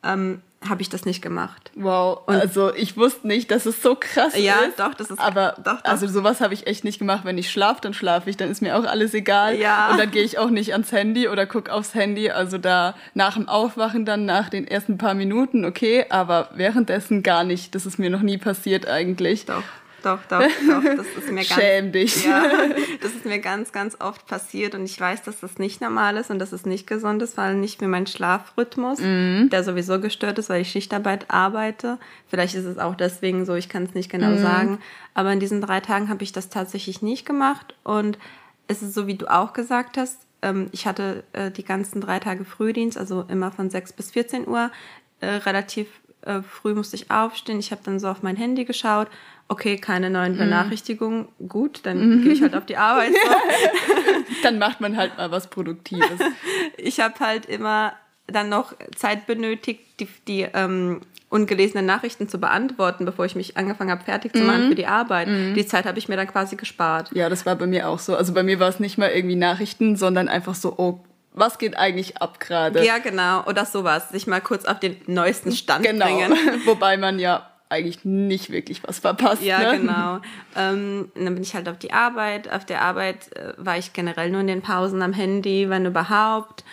ähm, 0.03 0.41
habe 0.69 0.81
ich 0.81 0.89
das 0.89 1.05
nicht 1.05 1.21
gemacht. 1.21 1.71
Wow, 1.75 2.19
und 2.25 2.35
also 2.35 2.73
ich 2.73 2.95
wusste 2.97 3.27
nicht, 3.27 3.51
dass 3.51 3.65
es 3.65 3.81
so 3.81 3.95
krass 3.99 4.33
ja, 4.37 4.59
ist. 4.59 4.77
Ja, 4.77 4.87
doch, 4.87 4.93
das 4.93 5.11
ist 5.11 5.19
aber 5.19 5.55
doch, 5.63 5.81
doch. 5.81 5.83
also 5.83 6.07
sowas 6.07 6.41
habe 6.41 6.53
ich 6.53 6.67
echt 6.67 6.83
nicht 6.83 6.99
gemacht, 6.99 7.25
wenn 7.25 7.37
ich 7.37 7.51
schlafe, 7.51 7.81
dann 7.81 7.93
schlafe 7.93 8.29
ich, 8.29 8.37
dann 8.37 8.49
ist 8.49 8.61
mir 8.61 8.77
auch 8.77 8.85
alles 8.85 9.13
egal 9.13 9.57
ja. 9.57 9.91
und 9.91 9.99
dann 9.99 10.11
gehe 10.11 10.23
ich 10.23 10.37
auch 10.37 10.49
nicht 10.49 10.71
ans 10.73 10.91
Handy 10.91 11.27
oder 11.27 11.45
gucke 11.45 11.71
aufs 11.71 11.93
Handy, 11.93 12.29
also 12.29 12.57
da 12.57 12.95
nach 13.13 13.35
dem 13.35 13.49
Aufwachen 13.49 14.05
dann 14.05 14.25
nach 14.25 14.49
den 14.49 14.67
ersten 14.67 14.97
paar 14.97 15.13
Minuten, 15.13 15.65
okay, 15.65 16.05
aber 16.09 16.49
währenddessen 16.55 17.23
gar 17.23 17.43
nicht, 17.43 17.75
das 17.75 17.85
ist 17.85 17.99
mir 17.99 18.09
noch 18.09 18.21
nie 18.21 18.37
passiert 18.37 18.87
eigentlich. 18.87 19.45
Doch. 19.45 19.63
Doch, 20.03 20.19
doch, 20.29 20.39
doch. 20.67 20.83
Das 20.83 21.07
ist 21.17 21.29
mir 21.31 21.35
ganz, 21.45 21.47
Schäm 21.53 21.91
dich. 21.91 22.25
Ja, 22.25 22.43
das 23.01 23.13
ist 23.15 23.25
mir 23.25 23.39
ganz, 23.39 23.71
ganz 23.71 23.97
oft 23.99 24.27
passiert 24.27 24.75
und 24.75 24.85
ich 24.85 24.99
weiß, 24.99 25.23
dass 25.23 25.39
das 25.39 25.57
nicht 25.57 25.81
normal 25.81 26.17
ist 26.17 26.29
und 26.29 26.39
dass 26.39 26.51
es 26.51 26.65
nicht 26.65 26.85
gesund 26.87 27.21
ist, 27.21 27.37
weil 27.37 27.55
nicht 27.55 27.79
für 27.79 27.87
meinen 27.87 28.07
Schlafrhythmus, 28.07 28.99
Mhm. 28.99 29.49
der 29.51 29.63
sowieso 29.63 29.99
gestört 29.99 30.37
ist, 30.39 30.49
weil 30.49 30.61
ich 30.61 30.69
Schichtarbeit 30.71 31.25
arbeite. 31.31 31.97
Vielleicht 32.27 32.55
ist 32.55 32.65
es 32.65 32.77
auch 32.77 32.95
deswegen 32.95 33.45
so, 33.45 33.55
ich 33.55 33.69
kann 33.69 33.83
es 33.83 33.93
nicht 33.93 34.11
genau 34.11 34.31
Mhm. 34.31 34.41
sagen. 34.41 34.79
Aber 35.13 35.31
in 35.31 35.39
diesen 35.39 35.61
drei 35.61 35.79
Tagen 35.79 36.09
habe 36.09 36.23
ich 36.23 36.31
das 36.31 36.49
tatsächlich 36.49 37.01
nicht 37.01 37.25
gemacht 37.25 37.73
und 37.83 38.17
es 38.67 38.81
ist 38.81 38.93
so, 38.93 39.07
wie 39.07 39.15
du 39.15 39.27
auch 39.27 39.53
gesagt 39.53 39.97
hast. 39.97 40.19
ähm, 40.41 40.67
Ich 40.71 40.85
hatte 40.87 41.23
äh, 41.33 41.51
die 41.51 41.63
ganzen 41.65 42.01
drei 42.01 42.19
Tage 42.19 42.45
Frühdienst, 42.45 42.97
also 42.97 43.25
immer 43.27 43.51
von 43.51 43.69
6 43.69 43.93
bis 43.93 44.11
14 44.11 44.47
Uhr. 44.47 44.71
Äh, 45.19 45.27
Relativ 45.45 45.87
äh, 46.25 46.41
früh 46.41 46.73
musste 46.73 46.95
ich 46.95 47.09
aufstehen. 47.11 47.59
Ich 47.59 47.71
habe 47.71 47.81
dann 47.83 47.99
so 47.99 48.07
auf 48.07 48.23
mein 48.23 48.35
Handy 48.35 48.65
geschaut. 48.65 49.07
Okay, 49.47 49.77
keine 49.77 50.07
Mhm. 50.07 50.13
neuen 50.13 50.37
Benachrichtigungen. 50.37 51.27
Gut, 51.47 51.81
dann 51.83 52.21
gehe 52.21 52.31
ich 52.33 52.41
halt 52.41 52.55
auf 52.55 52.65
die 52.65 52.77
Arbeit. 52.77 53.11
So. 53.11 53.29
Dann 54.43 54.57
macht 54.57 54.81
man 54.81 54.97
halt 54.97 55.17
mal 55.17 55.31
was 55.31 55.47
Produktives. 55.49 56.19
ich 56.77 56.99
habe 56.99 57.15
halt 57.19 57.45
immer 57.45 57.93
dann 58.27 58.47
noch 58.49 58.73
Zeit 58.95 59.27
benötigt, 59.27 59.81
die, 59.99 60.07
die 60.27 60.41
ähm, 60.53 61.01
ungelesenen 61.29 61.85
Nachrichten 61.85 62.29
zu 62.29 62.37
beantworten, 62.39 63.03
bevor 63.05 63.25
ich 63.25 63.35
mich 63.35 63.57
angefangen 63.57 63.91
habe, 63.91 64.03
fertig 64.03 64.33
zu 64.33 64.39
Mhm. 64.41 64.45
machen 64.47 64.67
für 64.69 64.75
die 64.75 64.87
Arbeit. 64.87 65.27
Die 65.55 65.65
Zeit 65.65 65.85
habe 65.85 65.99
ich 65.99 66.07
mir 66.07 66.15
dann 66.15 66.27
quasi 66.27 66.55
gespart. 66.55 67.11
Ja, 67.13 67.27
das 67.29 67.45
war 67.45 67.55
bei 67.55 67.67
mir 67.67 67.89
auch 67.89 67.99
so. 67.99 68.15
Also 68.15 68.33
bei 68.33 68.43
mir 68.43 68.59
war 68.59 68.69
es 68.69 68.79
nicht 68.79 68.97
mal 68.97 69.09
irgendwie 69.09 69.35
Nachrichten, 69.35 69.95
sondern 69.97 70.29
einfach 70.29 70.55
so, 70.55 70.73
oh, 70.77 70.99
was 71.33 71.57
geht 71.57 71.77
eigentlich 71.77 72.17
ab 72.21 72.39
gerade? 72.39 72.85
Ja, 72.85 72.99
genau. 72.99 73.43
Oder 73.45 73.65
sowas. 73.65 74.09
Sich 74.09 74.27
mal 74.27 74.41
kurz 74.41 74.65
auf 74.65 74.79
den 74.79 74.97
neuesten 75.07 75.51
Stand 75.51 75.85
Genau. 75.85 76.05
bringen. 76.05 76.31
Wobei 76.65 76.97
man 76.97 77.19
ja 77.19 77.49
eigentlich 77.69 78.05
nicht 78.05 78.51
wirklich 78.51 78.83
was 78.83 78.99
verpasst. 78.99 79.41
Ja, 79.41 79.71
ne? 79.71 79.79
genau. 79.79 80.19
Ähm, 80.55 81.11
dann 81.15 81.33
bin 81.33 81.41
ich 81.41 81.55
halt 81.55 81.67
auf 81.67 81.79
die 81.79 81.91
Arbeit. 81.91 82.51
Auf 82.51 82.65
der 82.65 82.81
Arbeit 82.81 83.35
äh, 83.35 83.53
war 83.57 83.77
ich 83.77 83.93
generell 83.93 84.29
nur 84.29 84.41
in 84.41 84.47
den 84.47 84.61
Pausen 84.61 85.01
am 85.01 85.13
Handy, 85.13 85.69
wenn 85.69 85.85
überhaupt. 85.85 86.63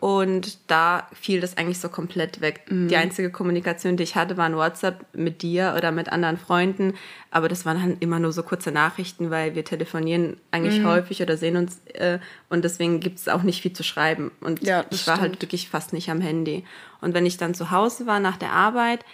Und 0.00 0.58
da 0.70 1.08
fiel 1.12 1.40
das 1.40 1.56
eigentlich 1.56 1.80
so 1.80 1.88
komplett 1.88 2.40
weg. 2.40 2.62
Die 2.70 2.96
einzige 2.96 3.30
Kommunikation, 3.30 3.96
die 3.96 4.04
ich 4.04 4.14
hatte, 4.14 4.36
war 4.36 4.46
ein 4.46 4.56
WhatsApp 4.56 5.04
mit 5.12 5.42
dir 5.42 5.74
oder 5.76 5.90
mit 5.90 6.10
anderen 6.10 6.36
Freunden. 6.36 6.94
Aber 7.30 7.48
das 7.48 7.66
waren 7.66 7.82
halt 7.82 7.96
immer 8.00 8.18
nur 8.18 8.32
so 8.32 8.42
kurze 8.42 8.70
Nachrichten, 8.70 9.30
weil 9.30 9.54
wir 9.54 9.64
telefonieren 9.64 10.36
eigentlich 10.50 10.84
häufig 10.84 11.20
oder 11.22 11.36
sehen 11.36 11.56
uns. 11.56 11.80
Äh, 11.94 12.18
und 12.48 12.64
deswegen 12.64 13.00
gibt 13.00 13.18
es 13.18 13.28
auch 13.28 13.42
nicht 13.42 13.62
viel 13.62 13.72
zu 13.72 13.82
schreiben. 13.82 14.30
Und 14.40 14.62
Ja, 14.62 14.84
ich 14.90 15.06
war 15.06 15.16
halt 15.16 15.30
stimmt. 15.32 15.42
wirklich 15.42 15.68
fast 15.68 15.92
nicht 15.92 16.10
am 16.10 16.20
Handy. 16.20 16.64
Und 17.00 17.14
wenn 17.14 17.26
ich 17.26 17.36
dann 17.36 17.54
zu 17.54 17.70
Hause 17.70 18.06
war 18.06 18.20
nach 18.20 18.36
der 18.36 18.52
Arbeit, 18.52 19.04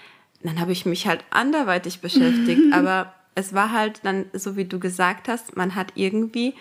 dann 0.43 0.61
habe 0.61 0.73
ich 0.73 0.85
mich 0.85 1.07
halt 1.07 1.25
anderweitig 1.31 2.01
beschäftigt. 2.01 2.61
Aber 2.73 3.15
es 3.35 3.53
war 3.55 3.73
halt 3.73 4.01
dann, 4.05 4.27
so 4.33 4.57
wie 4.57 4.65
du 4.65 4.79
gesagt 4.79 5.29
hast, 5.29 5.57
man 5.57 5.75
hat 5.75 5.93
irgendwie, 5.97 6.55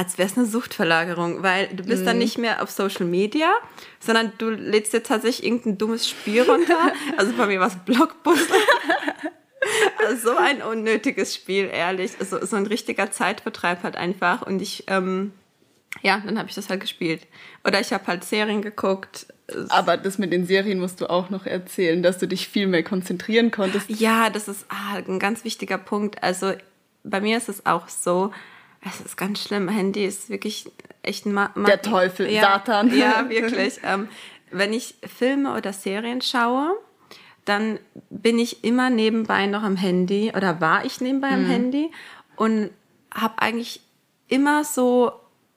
als 0.00 0.16
wäre 0.16 0.30
es 0.30 0.38
eine 0.38 0.46
Suchtverlagerung, 0.46 1.42
weil 1.42 1.68
du 1.68 1.82
bist 1.82 2.06
dann 2.06 2.16
nicht 2.16 2.38
mehr 2.38 2.62
auf 2.62 2.70
Social 2.70 3.04
Media, 3.04 3.52
sondern 3.98 4.32
du 4.38 4.48
lädst 4.48 4.94
dir 4.94 5.02
tatsächlich 5.02 5.44
irgendein 5.44 5.76
dummes 5.76 6.08
Spiel 6.08 6.40
runter. 6.40 6.78
Also 7.18 7.34
bei 7.34 7.46
mir 7.46 7.60
war 7.60 7.66
es 7.66 7.76
Blockbuster. 7.84 8.54
Also 9.98 10.30
so 10.30 10.38
ein 10.38 10.62
unnötiges 10.62 11.34
Spiel, 11.34 11.68
ehrlich. 11.70 12.12
Also 12.18 12.42
so 12.46 12.56
ein 12.56 12.66
richtiger 12.66 13.10
Zeitvertreib 13.10 13.82
halt 13.82 13.94
einfach. 13.94 14.40
Und 14.40 14.62
ich, 14.62 14.84
ähm, 14.86 15.32
ja, 16.00 16.22
dann 16.24 16.38
habe 16.38 16.48
ich 16.48 16.54
das 16.54 16.70
halt 16.70 16.80
gespielt. 16.80 17.26
Oder 17.62 17.78
ich 17.78 17.92
habe 17.92 18.06
halt 18.06 18.24
Serien 18.24 18.62
geguckt. 18.62 19.26
Aber 19.68 19.98
das 19.98 20.16
mit 20.16 20.32
den 20.32 20.46
Serien 20.46 20.80
musst 20.80 21.02
du 21.02 21.10
auch 21.10 21.28
noch 21.28 21.44
erzählen, 21.44 22.02
dass 22.02 22.16
du 22.16 22.26
dich 22.26 22.48
viel 22.48 22.68
mehr 22.68 22.82
konzentrieren 22.82 23.50
konntest. 23.50 23.90
Ja, 23.90 24.30
das 24.30 24.48
ist 24.48 24.64
ah, 24.70 24.96
ein 24.96 25.18
ganz 25.18 25.44
wichtiger 25.44 25.76
Punkt. 25.76 26.22
Also 26.22 26.54
bei 27.04 27.20
mir 27.20 27.36
ist 27.36 27.50
es 27.50 27.66
auch 27.66 27.88
so, 27.88 28.32
es 28.82 29.00
ist 29.00 29.16
ganz 29.16 29.42
schlimm. 29.42 29.68
Handy 29.68 30.04
ist 30.04 30.30
wirklich 30.30 30.70
echt 31.02 31.26
ein 31.26 31.32
Ma 31.32 31.50
Ma 31.54 31.66
Der 31.66 31.82
Teufel, 31.82 32.30
ja, 32.30 32.42
Satan. 32.42 32.96
Ja, 32.96 33.26
wirklich. 33.28 33.80
ähm, 33.84 34.08
wenn 34.50 34.72
ich 34.72 34.94
Filme 35.04 35.56
oder 35.56 35.72
Serien 35.72 36.22
schaue, 36.22 36.76
dann 37.44 37.78
bin 38.10 38.38
ich 38.38 38.64
immer 38.64 38.90
nebenbei 38.90 39.46
noch 39.46 39.62
am 39.62 39.76
Handy 39.76 40.32
oder 40.36 40.60
war 40.60 40.84
ich 40.84 41.00
nebenbei 41.00 41.28
am 41.28 41.46
Handy 41.46 41.90
und 42.36 42.70
habe 43.12 43.40
eigentlich 43.40 43.80
immer 44.28 44.64
so 44.64 45.12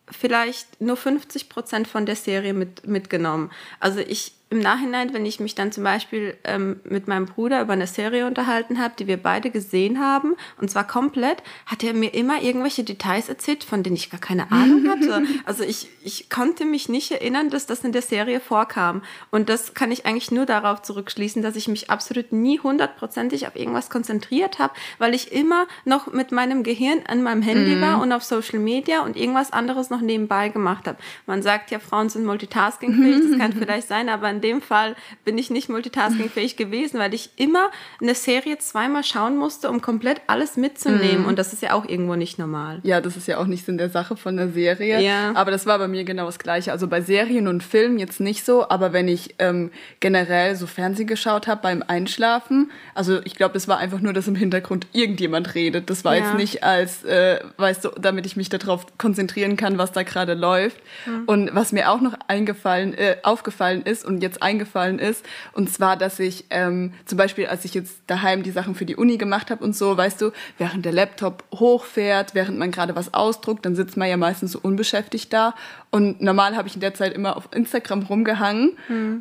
vielleicht 0.10 0.82
nur 0.82 0.98
50 0.98 1.50
Prozent 1.50 1.88
von 1.88 2.06
der 2.06 2.16
Serie 2.16 2.54
mit, 2.54 2.88
mitgenommen. 2.88 3.52
Also 3.80 4.00
ich 4.00 4.34
im 4.54 4.60
Nachhinein, 4.60 5.14
wenn 5.14 5.26
ich 5.26 5.40
mich 5.40 5.56
dann 5.56 5.72
zum 5.72 5.84
Beispiel 5.84 6.38
ähm, 6.44 6.80
mit 6.84 7.08
meinem 7.08 7.26
Bruder 7.26 7.60
über 7.62 7.74
eine 7.74 7.88
Serie 7.88 8.28
unterhalten 8.28 8.80
habe, 8.80 8.94
die 8.98 9.08
wir 9.08 9.18
beide 9.18 9.50
gesehen 9.50 10.00
haben, 10.00 10.36
und 10.62 10.70
zwar 10.70 10.88
komplett, 10.88 11.42
hat 11.66 11.84
er 11.84 11.94
mir 11.96 12.14
immer 12.14 12.42
irgendwelche 12.42 12.84
Details 12.84 13.30
erzählt, 13.30 13.64
von 13.64 13.82
denen 13.82 13.96
ich 13.96 14.12
gar 14.12 14.20
keine 14.20 14.52
Ahnung 14.52 14.88
hatte. 14.90 15.24
Also 15.46 15.64
ich, 15.64 15.90
ich 16.04 16.30
konnte 16.30 16.64
mich 16.64 16.90
nicht 16.90 17.12
erinnern, 17.12 17.50
dass 17.50 17.66
das 17.66 17.84
in 17.84 17.92
der 17.92 18.02
Serie 18.02 18.40
vorkam. 18.40 19.02
Und 19.32 19.50
das 19.50 19.74
kann 19.74 19.92
ich 19.92 20.06
eigentlich 20.06 20.32
nur 20.32 20.46
darauf 20.46 20.82
zurückschließen, 20.82 21.42
dass 21.42 21.56
ich 21.56 21.68
mich 21.68 21.90
absolut 21.90 22.32
nie 22.32 22.60
hundertprozentig 22.60 23.48
auf 23.48 23.56
irgendwas 23.56 23.90
konzentriert 23.90 24.60
habe, 24.60 24.74
weil 25.00 25.14
ich 25.14 25.32
immer 25.32 25.68
noch 25.86 26.08
mit 26.14 26.32
meinem 26.32 26.64
Gehirn 26.64 27.02
an 27.08 27.24
meinem 27.24 27.42
Handy 27.42 27.82
war 27.82 28.02
und 28.02 28.12
auf 28.12 28.24
Social 28.24 28.60
Media 28.60 29.02
und 29.02 29.18
irgendwas 29.18 29.52
anderes 29.52 29.90
noch 29.90 30.02
nebenbei 30.02 30.50
gemacht 30.50 30.88
habe. 30.88 30.98
Man 31.26 31.42
sagt 31.42 31.72
ja, 31.72 31.80
Frauen 31.80 32.10
sind 32.10 32.26
multitaskingfähig, 32.26 33.32
das 33.32 33.40
kann 33.40 33.54
vielleicht 33.58 33.88
sein, 33.88 34.10
aber 34.10 34.30
in 34.30 34.43
dem 34.44 34.62
Fall 34.62 34.96
bin 35.26 35.38
ich 35.40 35.50
nicht 35.50 35.70
multitaskingfähig 35.70 36.56
gewesen, 36.58 37.00
weil 37.00 37.14
ich 37.14 37.32
immer 37.38 37.72
eine 38.02 38.14
Serie 38.14 38.58
zweimal 38.60 39.04
schauen 39.04 39.38
musste, 39.38 39.70
um 39.70 39.82
komplett 39.82 40.22
alles 40.28 40.58
mitzunehmen. 40.58 41.26
Und 41.26 41.40
das 41.40 41.54
ist 41.54 41.62
ja 41.64 41.74
auch 41.74 41.86
irgendwo 41.88 42.16
nicht 42.16 42.38
normal. 42.38 42.80
Ja, 42.84 43.02
das 43.02 43.18
ist 43.18 43.28
ja 43.28 43.38
auch 43.40 43.46
nicht 43.48 43.66
Sinn 43.66 43.78
der 43.78 43.90
Sache 43.90 44.16
von 44.18 44.38
der 44.38 44.50
Serie. 44.50 45.00
Ja. 45.02 45.32
Aber 45.36 45.50
das 45.50 45.66
war 45.66 45.80
bei 45.80 45.88
mir 45.88 46.04
genau 46.04 46.26
das 46.28 46.38
Gleiche. 46.38 46.72
Also 46.72 46.88
bei 46.88 47.02
Serien 47.02 47.48
und 47.48 47.64
Filmen 47.64 47.98
jetzt 47.98 48.20
nicht 48.20 48.46
so, 48.46 48.70
aber 48.70 48.94
wenn 48.94 49.08
ich 49.08 49.36
ähm, 49.40 49.72
generell 50.00 50.56
so 50.56 50.68
Fernsehen 50.68 51.08
geschaut 51.08 51.48
habe 51.48 51.62
beim 51.62 51.84
Einschlafen, 51.88 52.72
also 52.94 53.22
ich 53.24 53.36
glaube, 53.36 53.54
das 53.54 53.68
war 53.68 53.78
einfach 53.78 54.02
nur, 54.02 54.14
dass 54.14 54.28
im 54.28 54.36
Hintergrund 54.36 54.88
irgendjemand 54.92 55.56
redet. 55.56 55.90
Das 55.90 56.04
war 56.04 56.16
Ja. 56.16 56.26
jetzt 56.26 56.36
nicht 56.38 56.64
als, 56.64 57.04
äh, 57.06 57.40
weißt 57.58 57.86
du, 57.86 57.90
damit 58.00 58.26
ich 58.26 58.36
mich 58.36 58.50
darauf 58.50 58.86
konzentrieren 58.98 59.56
kann, 59.56 59.78
was 59.78 59.92
da 59.94 60.04
gerade 60.04 60.34
läuft. 60.34 60.78
Und 61.26 61.54
was 61.56 61.72
mir 61.72 61.90
auch 61.90 62.02
noch 62.02 62.14
eingefallen, 62.28 62.94
äh, 62.94 63.18
aufgefallen 63.24 63.84
ist 63.84 64.04
und 64.06 64.22
jetzt 64.22 64.33
eingefallen 64.42 65.00
ist, 65.00 65.26
und 65.54 65.70
zwar, 65.72 65.98
dass 65.98 66.20
ich 66.20 66.46
ähm, 66.50 66.94
zum 67.06 67.18
Beispiel, 67.18 67.48
als 67.48 67.66
ich 67.66 67.74
jetzt 67.74 67.96
daheim 68.08 68.44
die 68.44 68.52
Sachen 68.52 68.76
für 68.76 68.86
die 68.86 68.96
Uni 68.96 69.18
gemacht 69.18 69.52
habe 69.52 69.64
und 69.64 69.76
so, 69.76 69.96
weißt 69.96 70.22
du, 70.22 70.32
während 70.58 70.86
der 70.86 70.92
Laptop 70.94 71.44
hochfährt, 71.54 72.36
während 72.36 72.58
man 72.58 72.72
gerade 72.72 72.96
was 72.96 73.14
ausdruckt, 73.14 73.66
dann 73.66 73.76
sitzt 73.76 73.98
man 73.98 74.10
ja 74.10 74.18
meistens 74.18 74.52
so 74.54 74.60
unbeschäftigt 74.62 75.32
da. 75.34 75.54
Und 75.92 76.22
normal 76.22 76.56
habe 76.56 76.68
ich 76.68 76.74
in 76.76 76.82
der 76.82 76.94
Zeit 76.94 77.14
immer 77.14 77.38
auf 77.38 77.50
Instagram 77.54 78.04
rumgehangen 78.04 78.78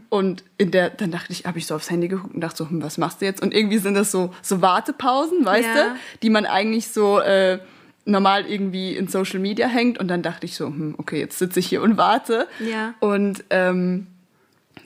und 0.08 0.44
in 0.58 0.70
der, 0.70 0.90
dann 0.90 1.10
dachte 1.10 1.32
ich, 1.32 1.44
habe 1.44 1.58
ich 1.58 1.66
so 1.66 1.74
aufs 1.74 1.90
Handy 1.90 2.08
geguckt 2.08 2.34
und 2.34 2.40
dachte 2.40 2.56
so, 2.58 2.68
hm, 2.70 2.82
was 2.82 2.96
machst 2.98 3.20
du 3.20 3.26
jetzt? 3.26 3.42
Und 3.42 3.52
irgendwie 3.52 3.78
sind 3.78 3.94
das 3.94 4.10
so, 4.10 4.32
so 4.42 4.62
Wartepausen, 4.62 5.44
weißt 5.44 5.68
Ja. 5.68 5.74
du, 5.74 5.94
die 6.22 6.30
man 6.30 6.46
eigentlich 6.46 6.88
so 6.88 7.18
äh, 7.20 7.58
normal 8.04 8.46
irgendwie 8.46 8.96
in 8.96 9.06
Social 9.08 9.38
Media 9.38 9.66
hängt. 9.68 9.98
Und 9.98 10.08
dann 10.08 10.22
dachte 10.22 10.46
ich 10.46 10.54
so, 10.56 10.66
hm, 10.66 10.94
okay, 10.98 11.20
jetzt 11.20 11.38
sitze 11.38 11.60
ich 11.60 11.66
hier 11.68 11.82
und 11.82 11.96
warte. 11.96 12.46
Ja. 12.58 12.94
Und 13.00 13.44
ähm, 13.50 14.06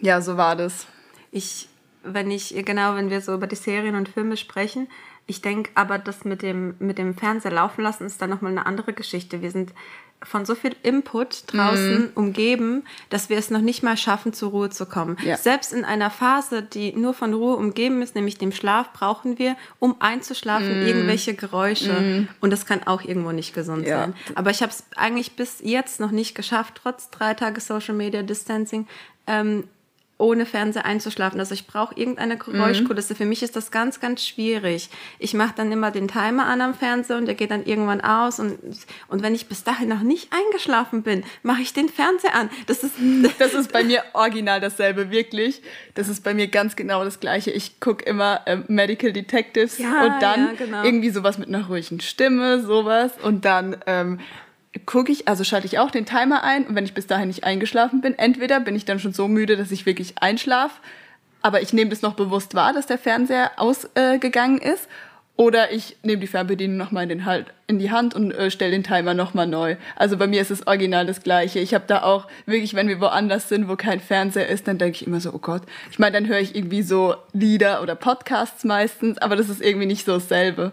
ja, 0.01 0.21
so 0.21 0.37
war 0.37 0.57
das. 0.57 0.87
Ich, 1.31 1.69
wenn 2.03 2.31
ich, 2.31 2.55
genau, 2.65 2.95
wenn 2.95 3.11
wir 3.11 3.21
so 3.21 3.35
über 3.35 3.47
die 3.47 3.57
Serien 3.57 3.95
und 3.97 4.09
Filme 4.09 4.37
sprechen, 4.37 4.89
ich 5.27 5.43
denke 5.43 5.71
aber, 5.75 5.99
das 5.99 6.25
mit 6.25 6.43
dem, 6.43 6.75
mit 6.79 6.99
dem 6.99 7.15
Fernseher 7.17 7.51
laufen 7.53 7.83
lassen 7.83 8.07
ist 8.07 8.23
dann 8.23 8.31
nochmal 8.31 8.53
eine 8.53 8.65
andere 8.67 8.93
Geschichte. 8.93 9.43
Wir 9.43 9.51
sind 9.51 9.73
von 10.23 10.47
so 10.47 10.55
viel 10.55 10.75
Input 10.83 11.45
draußen 11.53 12.11
umgeben, 12.15 12.85
dass 13.11 13.29
wir 13.29 13.37
es 13.37 13.51
noch 13.51 13.61
nicht 13.61 13.83
mal 13.83 13.97
schaffen, 13.97 14.33
zur 14.33 14.51
Ruhe 14.51 14.71
zu 14.71 14.87
kommen. 14.87 15.17
Ja. 15.23 15.37
Selbst 15.37 15.73
in 15.73 15.85
einer 15.85 16.11
Phase, 16.11 16.63
die 16.63 16.93
nur 16.95 17.13
von 17.13 17.35
Ruhe 17.35 17.57
umgeben 17.57 18.01
ist, 18.03 18.15
nämlich 18.15 18.39
dem 18.39 18.51
Schlaf, 18.53 18.93
brauchen 18.93 19.39
wir, 19.39 19.57
um 19.79 19.97
einzuschlafen, 19.99 20.87
irgendwelche 20.87 21.35
Geräusche. 21.35 22.27
Und 22.41 22.51
das 22.51 22.65
kann 22.65 22.85
auch 22.85 23.03
irgendwo 23.03 23.33
nicht 23.33 23.53
gesund 23.53 23.87
Ja. 23.87 23.99
sein. 24.03 24.15
Aber 24.37 24.51
ich 24.51 24.63
habe 24.63 24.73
es 24.73 24.85
eigentlich 24.97 25.37
bis 25.37 25.59
jetzt 25.63 26.01
noch 26.01 26.13
nicht 26.13 26.35
geschafft, 26.35 26.81
trotz 26.83 27.11
drei 27.11 27.35
Tage 27.35 27.61
Social 27.61 27.95
Media 27.95 28.23
Distancing, 28.23 28.87
ähm, 29.27 29.65
ohne 30.19 30.47
Fernseher 30.47 30.87
einzuschlafen. 30.87 31.39
Also 31.41 31.53
ich 31.53 31.67
brauche 31.67 31.95
irgendeine 31.95 32.39
Geräuschkulisse. 32.39 33.15
Für 33.15 33.27
mich 33.27 33.43
ist 33.43 33.55
das 33.55 33.71
ganz, 33.71 34.01
ganz 34.01 34.27
schwierig. 34.27 34.89
Ich 35.19 35.35
mache 35.35 35.53
dann 35.57 35.71
immer 35.71 35.91
den 35.91 36.09
Timer 36.09 36.47
an 36.47 36.63
am 36.63 36.75
Fernseher 36.75 37.19
und 37.19 37.27
der 37.27 37.35
geht 37.35 37.51
dann 37.51 37.67
irgendwann 37.67 38.01
aus. 38.01 38.41
Und, 38.41 38.59
und 39.09 39.23
wenn 39.23 39.35
ich 39.35 39.47
bis 39.47 39.63
dahin 39.63 39.91
noch 39.91 40.01
nicht 40.01 40.31
eingeschlafen 40.33 41.03
bin, 41.03 41.23
mache 41.43 41.61
ich 41.61 41.75
den 41.75 41.91
Fernseher 41.91 42.35
an. 42.35 42.49
Das 42.67 42.83
ist, 42.83 42.95
Das 43.39 43.53
ist 43.53 43.73
bei 43.73 43.85
mir 43.85 44.03
original 44.15 44.61
dasselbe, 44.61 45.11
wirklich. 45.11 45.61
Das 45.95 46.09
ist 46.09 46.25
bei 46.25 46.33
mir 46.33 46.49
ganz 46.49 46.77
genau 46.77 47.05
das 47.05 47.21
Gleiche. 47.21 47.51
Ich 47.51 47.81
gucke 47.81 48.05
immer 48.05 48.41
ähm, 48.47 48.65
Medical 48.69 49.13
Detectives 49.13 49.79
Ja, 49.79 50.05
und 50.05 50.23
dann 50.23 50.47
ja, 50.47 50.53
genau. 50.57 50.83
irgendwie 50.83 51.11
sowas 51.11 51.37
mit 51.37 51.49
einer 51.49 51.67
ruhigen 51.67 52.01
Stimme, 52.01 52.63
sowas. 52.63 53.13
Und 53.23 53.45
dann 53.45 53.77
ähm, 53.87 54.21
gucke 54.85 55.13
ich, 55.13 55.29
also 55.29 55.45
schalte 55.45 55.67
ich 55.67 55.79
auch 55.79 55.91
den 55.91 56.07
Timer 56.07 56.43
ein. 56.43 56.67
Und 56.67 56.75
wenn 56.75 56.85
ich 56.85 56.95
bis 56.95 57.07
dahin 57.07 57.29
nicht 57.29 57.45
eingeschlafen 57.45 58.01
bin, 58.01 58.19
entweder 58.19 58.61
bin 58.61 58.77
ich 58.77 58.85
dann 58.85 58.99
schon 58.99 59.13
so 59.13 59.29
müde, 59.29 59.57
dass 59.57 59.71
ich 59.71 59.87
wirklich 59.87 60.15
einschlafe, 60.21 60.81
aber 61.43 61.63
ich 61.63 61.73
nehme 61.73 61.91
das 61.91 62.03
noch 62.03 62.15
bewusst 62.15 62.55
wahr, 62.55 62.73
dass 62.73 62.87
der 62.87 62.99
Fernseher 62.99 63.53
ausgegangen 63.57 64.59
ist. 64.59 64.89
Oder 65.37 65.71
ich 65.71 65.97
nehme 66.03 66.19
die 66.19 66.27
Fernbedienung 66.27 66.79
nochmal 66.79 67.11
in, 67.11 67.23
in 67.67 67.79
die 67.79 67.91
Hand 67.91 68.15
und 68.15 68.33
äh, 68.33 68.51
stelle 68.51 68.71
den 68.71 68.83
Timer 68.83 69.13
nochmal 69.13 69.47
neu. 69.47 69.77
Also 69.95 70.17
bei 70.17 70.27
mir 70.27 70.41
ist 70.41 70.51
es 70.51 70.67
original 70.67 71.05
das 71.05 71.23
Gleiche. 71.23 71.59
Ich 71.59 71.75
habe 71.75 71.85
da 71.87 72.03
auch 72.05 72.27
wirklich, 72.47 72.73
wenn 72.73 72.89
wir 72.89 73.03
woanders 73.03 73.51
sind, 73.51 73.69
wo 73.69 73.77
kein 73.77 74.01
Fernseher 74.01 74.49
ist, 74.49 74.67
dann 74.67 74.79
denke 74.79 74.97
ich 74.97 75.07
immer 75.07 75.21
so, 75.21 75.35
oh 75.35 75.39
Gott. 75.39 75.63
Ich 75.91 75.99
meine, 75.99 76.13
dann 76.13 76.27
höre 76.27 76.41
ich 76.41 76.57
irgendwie 76.57 76.81
so 76.81 77.17
Lieder 77.35 77.83
oder 77.83 77.95
Podcasts 77.95 78.65
meistens, 78.65 79.19
aber 79.19 79.37
das 79.37 79.51
ist 79.51 79.61
irgendwie 79.61 79.87
nicht 79.87 80.07
so 80.07 80.15
dasselbe. 80.15 80.73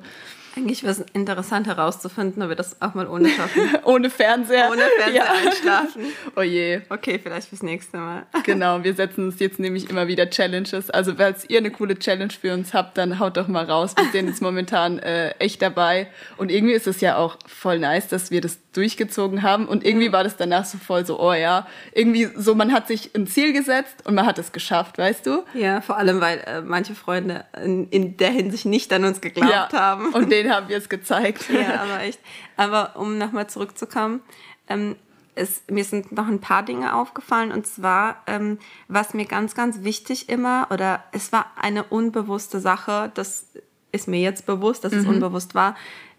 Eigentlich 0.56 0.84
wäre 0.84 0.92
es 0.92 1.00
interessant 1.14 1.68
herauszufinden, 1.68 2.44
ob 2.44 2.50
wir 2.50 2.56
das 2.56 2.82
auch 2.82 2.94
mal 2.94 3.08
ohne 3.08 3.30
schaffen. 3.30 3.70
ohne 3.84 4.10
Fernseher. 4.10 4.70
Ohne 4.72 4.84
Fernseher 4.98 5.24
ja. 5.26 5.32
einschlafen. 5.32 6.04
Oh 6.36 6.42
je. 6.42 6.82
Okay, 6.90 7.20
vielleicht 7.22 7.50
fürs 7.50 7.64
nächste 7.64 7.98
Mal. 7.98 8.26
genau, 8.44 8.84
wir 8.84 8.94
setzen 8.94 9.26
uns 9.26 9.40
jetzt 9.40 9.60
nämlich 9.60 9.90
immer 9.90 10.08
wieder 10.08 10.30
Challenges. 10.30 10.90
Also, 10.90 11.16
falls 11.16 11.50
ihr 11.50 11.58
eine 11.58 11.72
coole 11.72 11.98
Challenge 11.98 12.34
für 12.40 12.54
uns 12.54 12.74
habt, 12.74 12.98
dann 12.98 13.20
haut 13.20 13.38
doch 13.38 13.48
mal 13.48 13.66
raus. 13.66 13.96
Wir 13.98 14.12
sind 14.12 14.28
jetzt 14.28 14.42
momentan 14.42 15.00
äh, 15.00 15.32
echt 15.40 15.62
dabei. 15.62 16.08
Und 16.38 16.52
irgendwie 16.52 16.74
ist 16.74 16.88
es 16.88 17.02
ja 17.02 17.18
auch 17.18 17.38
voll 17.48 17.80
nice, 17.80 18.08
dass 18.08 18.30
wir 18.30 18.42
das 18.42 18.60
durchgezogen 18.74 19.44
haben. 19.44 19.68
Und 19.68 19.86
irgendwie 19.86 20.12
war 20.12 20.24
das 20.24 20.36
danach 20.38 20.66
so 20.66 20.78
voll 20.78 21.06
so, 21.06 21.20
oh 21.20 21.34
ja, 21.34 21.68
irgendwie 21.94 22.30
so, 22.36 22.56
man 22.56 22.72
hat 22.74 22.88
sich 22.88 23.12
ein 23.16 23.28
Ziel 23.28 23.54
gesetzt 23.54 24.06
und 24.06 24.16
man 24.16 24.26
hat 24.26 24.38
es 24.40 24.52
geschafft, 24.52 24.98
weißt 24.98 25.26
du? 25.26 25.44
Ja, 25.54 25.82
vor 25.82 25.98
allem, 25.98 26.22
weil 26.22 26.40
äh, 26.40 26.62
manche 26.62 26.96
Freunde 26.96 27.46
in, 27.64 27.88
in, 27.90 28.18
der 28.18 28.32
Hinsicht 28.32 28.66
nicht 28.66 28.92
an 28.94 29.06
uns 29.06 29.22
geglaubt 29.22 29.74
ja. 29.74 29.80
haben. 29.80 30.14
Und 30.14 30.32
den 30.32 30.43
haben 30.52 30.70
wir 30.70 30.78
es 30.78 30.90
gezeigt. 30.90 31.50
Ja, 31.50 31.82
aber 31.82 32.02
echt. 32.02 32.20
Aber 32.58 32.96
um 32.96 33.18
nochmal 33.18 33.48
zurückzukommen, 33.48 34.22
ähm, 34.68 34.96
es, 35.36 35.64
mir 35.70 35.84
sind 35.84 36.12
noch 36.12 36.28
ein 36.28 36.40
paar 36.40 36.64
Dinge 36.64 36.96
aufgefallen 36.96 37.52
und 37.52 37.66
zwar, 37.66 38.22
ähm, 38.28 38.60
was 38.88 39.14
mir 39.14 39.26
ganz, 39.26 39.56
ganz 39.56 39.84
wichtig 39.84 40.30
immer, 40.30 40.68
oder 40.70 41.04
es 41.12 41.32
war 41.32 41.48
eine 41.60 41.84
unbewusste 41.84 42.60
Sache, 42.60 43.12
das 43.16 43.48
ist 43.92 44.08
mir 44.08 44.20
jetzt 44.20 44.46
bewusst, 44.46 44.84
dass 44.84 44.94
mhm. 44.94 45.00
es 45.00 45.06
unbewusst 45.08 45.56
war, 45.56 45.76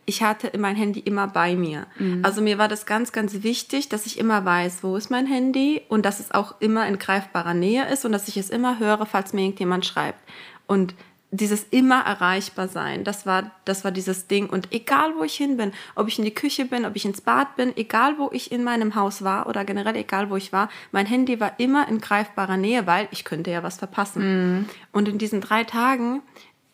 ich 0.06 0.22
hatte 0.22 0.56
mein 0.58 0.76
Handy 0.76 1.00
immer 1.00 1.28
bei 1.28 1.56
mir. 1.56 1.87
Mhm. 1.98 2.24
Also 2.24 2.42
mir 2.42 2.58
war 2.58 2.68
das 2.68 2.87
ganz, 2.87 3.12
ganz 3.12 3.42
wichtig, 3.42 3.88
dass 3.88 4.06
ich 4.06 4.18
immer 4.18 4.44
weiß, 4.44 4.82
wo 4.82 4.96
ist 4.96 5.10
mein 5.10 5.26
Handy 5.26 5.82
und 5.88 6.04
dass 6.04 6.20
es 6.20 6.30
auch 6.30 6.60
immer 6.60 6.87
in 6.87 6.98
greifbarer 6.98 7.54
Nähe 7.54 7.88
ist 7.88 8.04
und 8.04 8.12
dass 8.12 8.28
ich 8.28 8.37
es 8.37 8.50
immer 8.50 8.78
höre, 8.78 9.06
falls 9.06 9.32
mir 9.32 9.42
irgendjemand 9.42 9.87
schreibt. 9.87 10.20
Und 10.66 10.94
dieses 11.37 11.64
immer 11.70 12.03
erreichbar 12.03 12.68
sein, 12.68 13.03
das 13.03 13.27
war, 13.27 13.51
das 13.64 13.85
war 13.85 13.90
dieses 13.90 14.27
Ding. 14.27 14.49
Und 14.49 14.73
egal, 14.73 15.14
wo 15.16 15.25
ich 15.25 15.35
hin 15.35 15.57
bin, 15.57 15.73
ob 15.94 16.09
ich 16.09 16.18
in 16.18 16.25
die 16.25 16.35
Küche 16.35 16.64
bin, 16.64 16.85
ob 16.85 16.94
ich 16.97 17.05
ins 17.05 17.20
Bad 17.20 17.57
bin, 17.57 17.77
egal, 17.77 18.18
wo 18.18 18.31
ich 18.33 18.53
in 18.53 18.62
meinem 18.62 18.94
Haus 18.94 19.25
war 19.25 19.49
oder 19.49 19.64
generell 19.64 19.97
egal, 19.97 20.31
wo 20.31 20.37
ich 20.37 20.53
war, 20.53 20.68
mein 20.92 21.07
Handy 21.07 21.40
war 21.40 21.59
immer 21.59 21.88
in 21.88 22.01
greifbarer 22.01 22.57
Nähe, 22.57 22.87
weil 22.87 23.09
ich 23.11 23.25
könnte 23.25 23.51
ja 23.51 23.62
was 23.62 23.79
verpassen. 23.79 24.59
Mhm. 24.59 24.68
Und 24.92 25.09
in 25.09 25.18
diesen 25.18 25.40
drei 25.40 25.64
Tagen, 25.64 26.23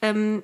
ähm, 0.02 0.42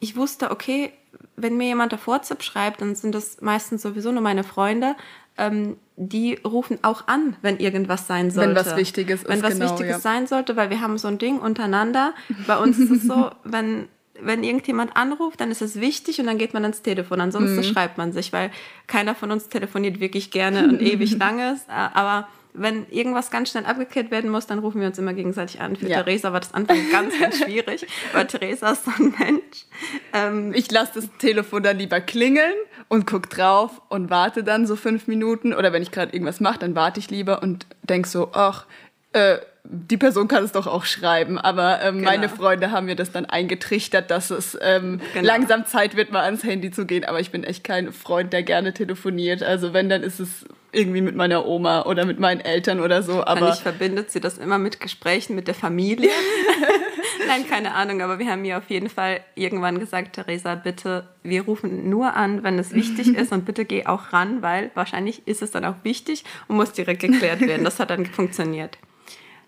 ich 0.00 0.16
wusste, 0.16 0.50
okay, 0.50 0.92
wenn 1.36 1.56
mir 1.56 1.68
jemand 1.68 1.94
auf 1.94 2.06
WhatsApp 2.06 2.42
schreibt, 2.42 2.80
dann 2.80 2.94
sind 2.94 3.14
das 3.14 3.40
meistens 3.40 3.82
sowieso 3.82 4.12
nur 4.12 4.22
meine 4.22 4.44
Freunde. 4.44 4.94
Ähm, 5.38 5.76
die 5.96 6.38
rufen 6.44 6.78
auch 6.82 7.08
an, 7.08 7.36
wenn 7.42 7.58
irgendwas 7.58 8.06
sein 8.06 8.30
sollte. 8.30 8.50
Wenn 8.50 8.56
was 8.56 8.76
Wichtiges 8.76 9.22
ist. 9.22 9.28
Wenn 9.28 9.42
was 9.42 9.54
genau, 9.54 9.70
Wichtiges 9.70 9.92
ja. 9.92 9.98
sein 9.98 10.26
sollte, 10.26 10.56
weil 10.56 10.70
wir 10.70 10.80
haben 10.80 10.96
so 10.98 11.08
ein 11.08 11.18
Ding 11.18 11.38
untereinander. 11.38 12.14
Bei 12.46 12.58
uns 12.58 12.78
ist 12.78 12.90
es 12.90 13.02
so, 13.04 13.30
wenn, 13.44 13.88
wenn 14.20 14.44
irgendjemand 14.44 14.96
anruft, 14.96 15.40
dann 15.40 15.50
ist 15.50 15.60
es 15.60 15.80
wichtig 15.80 16.20
und 16.20 16.26
dann 16.26 16.38
geht 16.38 16.54
man 16.54 16.62
ans 16.62 16.82
Telefon. 16.82 17.20
Ansonsten 17.20 17.56
mhm. 17.56 17.64
schreibt 17.64 17.98
man 17.98 18.12
sich, 18.12 18.32
weil 18.32 18.50
keiner 18.86 19.16
von 19.16 19.32
uns 19.32 19.48
telefoniert 19.48 19.98
wirklich 19.98 20.30
gerne 20.30 20.68
und 20.68 20.80
ewig 20.82 21.18
langes. 21.18 21.66
Aber 21.68 22.28
wenn 22.54 22.86
irgendwas 22.90 23.30
ganz 23.30 23.50
schnell 23.50 23.64
abgeklärt 23.64 24.10
werden 24.10 24.30
muss, 24.30 24.46
dann 24.46 24.58
rufen 24.58 24.80
wir 24.80 24.88
uns 24.88 24.98
immer 24.98 25.14
gegenseitig 25.14 25.60
an. 25.60 25.76
Für 25.76 25.88
ja. 25.88 26.02
Theresa 26.02 26.32
war 26.32 26.40
das 26.40 26.54
Anfang 26.54 26.78
ganz, 26.90 27.18
ganz 27.18 27.38
schwierig, 27.44 27.86
weil 28.12 28.26
Theresa 28.26 28.70
ist 28.70 28.84
so 28.84 28.90
ein 28.90 29.14
Mensch. 29.18 29.66
Ähm, 30.12 30.52
ich 30.54 30.70
lasse 30.70 30.92
das 30.96 31.08
Telefon 31.18 31.62
dann 31.62 31.78
lieber 31.78 32.00
klingeln 32.00 32.54
und 32.88 33.06
guck 33.06 33.30
drauf 33.30 33.80
und 33.88 34.10
warte 34.10 34.44
dann 34.44 34.66
so 34.66 34.76
fünf 34.76 35.06
Minuten. 35.06 35.52
Oder 35.52 35.72
wenn 35.72 35.82
ich 35.82 35.90
gerade 35.90 36.12
irgendwas 36.12 36.40
mache, 36.40 36.58
dann 36.58 36.74
warte 36.74 37.00
ich 37.00 37.10
lieber 37.10 37.42
und 37.42 37.66
denk 37.82 38.06
so, 38.06 38.30
ach, 38.32 38.66
äh, 39.12 39.38
die 39.70 39.96
Person 39.98 40.28
kann 40.28 40.44
es 40.44 40.52
doch 40.52 40.66
auch 40.66 40.84
schreiben, 40.84 41.38
aber 41.38 41.82
ähm, 41.82 41.98
genau. 41.98 42.10
meine 42.10 42.28
Freunde 42.30 42.70
haben 42.70 42.86
mir 42.86 42.96
das 42.96 43.12
dann 43.12 43.26
eingetrichtert, 43.26 44.10
dass 44.10 44.30
es 44.30 44.56
ähm, 44.62 45.00
genau. 45.12 45.26
langsam 45.26 45.66
Zeit 45.66 45.94
wird, 45.94 46.10
mal 46.10 46.22
ans 46.22 46.42
Handy 46.42 46.70
zu 46.70 46.86
gehen. 46.86 47.04
Aber 47.04 47.20
ich 47.20 47.30
bin 47.30 47.44
echt 47.44 47.64
kein 47.64 47.92
Freund, 47.92 48.32
der 48.32 48.42
gerne 48.42 48.72
telefoniert. 48.72 49.42
Also 49.42 49.74
wenn, 49.74 49.90
dann 49.90 50.02
ist 50.02 50.20
es 50.20 50.46
irgendwie 50.72 51.00
mit 51.00 51.16
meiner 51.16 51.46
Oma 51.46 51.82
oder 51.86 52.04
mit 52.04 52.18
meinen 52.18 52.40
Eltern 52.40 52.80
oder 52.80 53.02
so. 53.02 53.24
Aber 53.24 53.52
ich 53.52 53.60
verbindet 53.60 54.10
sie 54.10 54.20
das 54.20 54.38
immer 54.38 54.58
mit 54.58 54.80
Gesprächen 54.80 55.34
mit 55.34 55.48
der 55.48 55.54
Familie. 55.54 56.10
Nein, 57.26 57.46
keine 57.48 57.74
Ahnung, 57.74 58.00
aber 58.00 58.18
wir 58.18 58.30
haben 58.30 58.42
mir 58.42 58.58
auf 58.58 58.68
jeden 58.70 58.88
Fall 58.88 59.20
irgendwann 59.34 59.78
gesagt, 59.78 60.14
Theresa, 60.14 60.54
bitte, 60.54 61.08
wir 61.22 61.42
rufen 61.42 61.88
nur 61.88 62.14
an, 62.14 62.42
wenn 62.42 62.58
es 62.58 62.72
wichtig 62.72 63.08
ist 63.16 63.32
und 63.32 63.44
bitte 63.44 63.64
geh 63.64 63.86
auch 63.86 64.12
ran, 64.12 64.42
weil 64.42 64.70
wahrscheinlich 64.74 65.26
ist 65.26 65.42
es 65.42 65.50
dann 65.50 65.64
auch 65.64 65.76
wichtig 65.82 66.24
und 66.48 66.56
muss 66.56 66.72
direkt 66.72 67.00
geklärt 67.00 67.40
werden. 67.40 67.64
Das 67.64 67.80
hat 67.80 67.90
dann 67.90 68.06
funktioniert. 68.06 68.78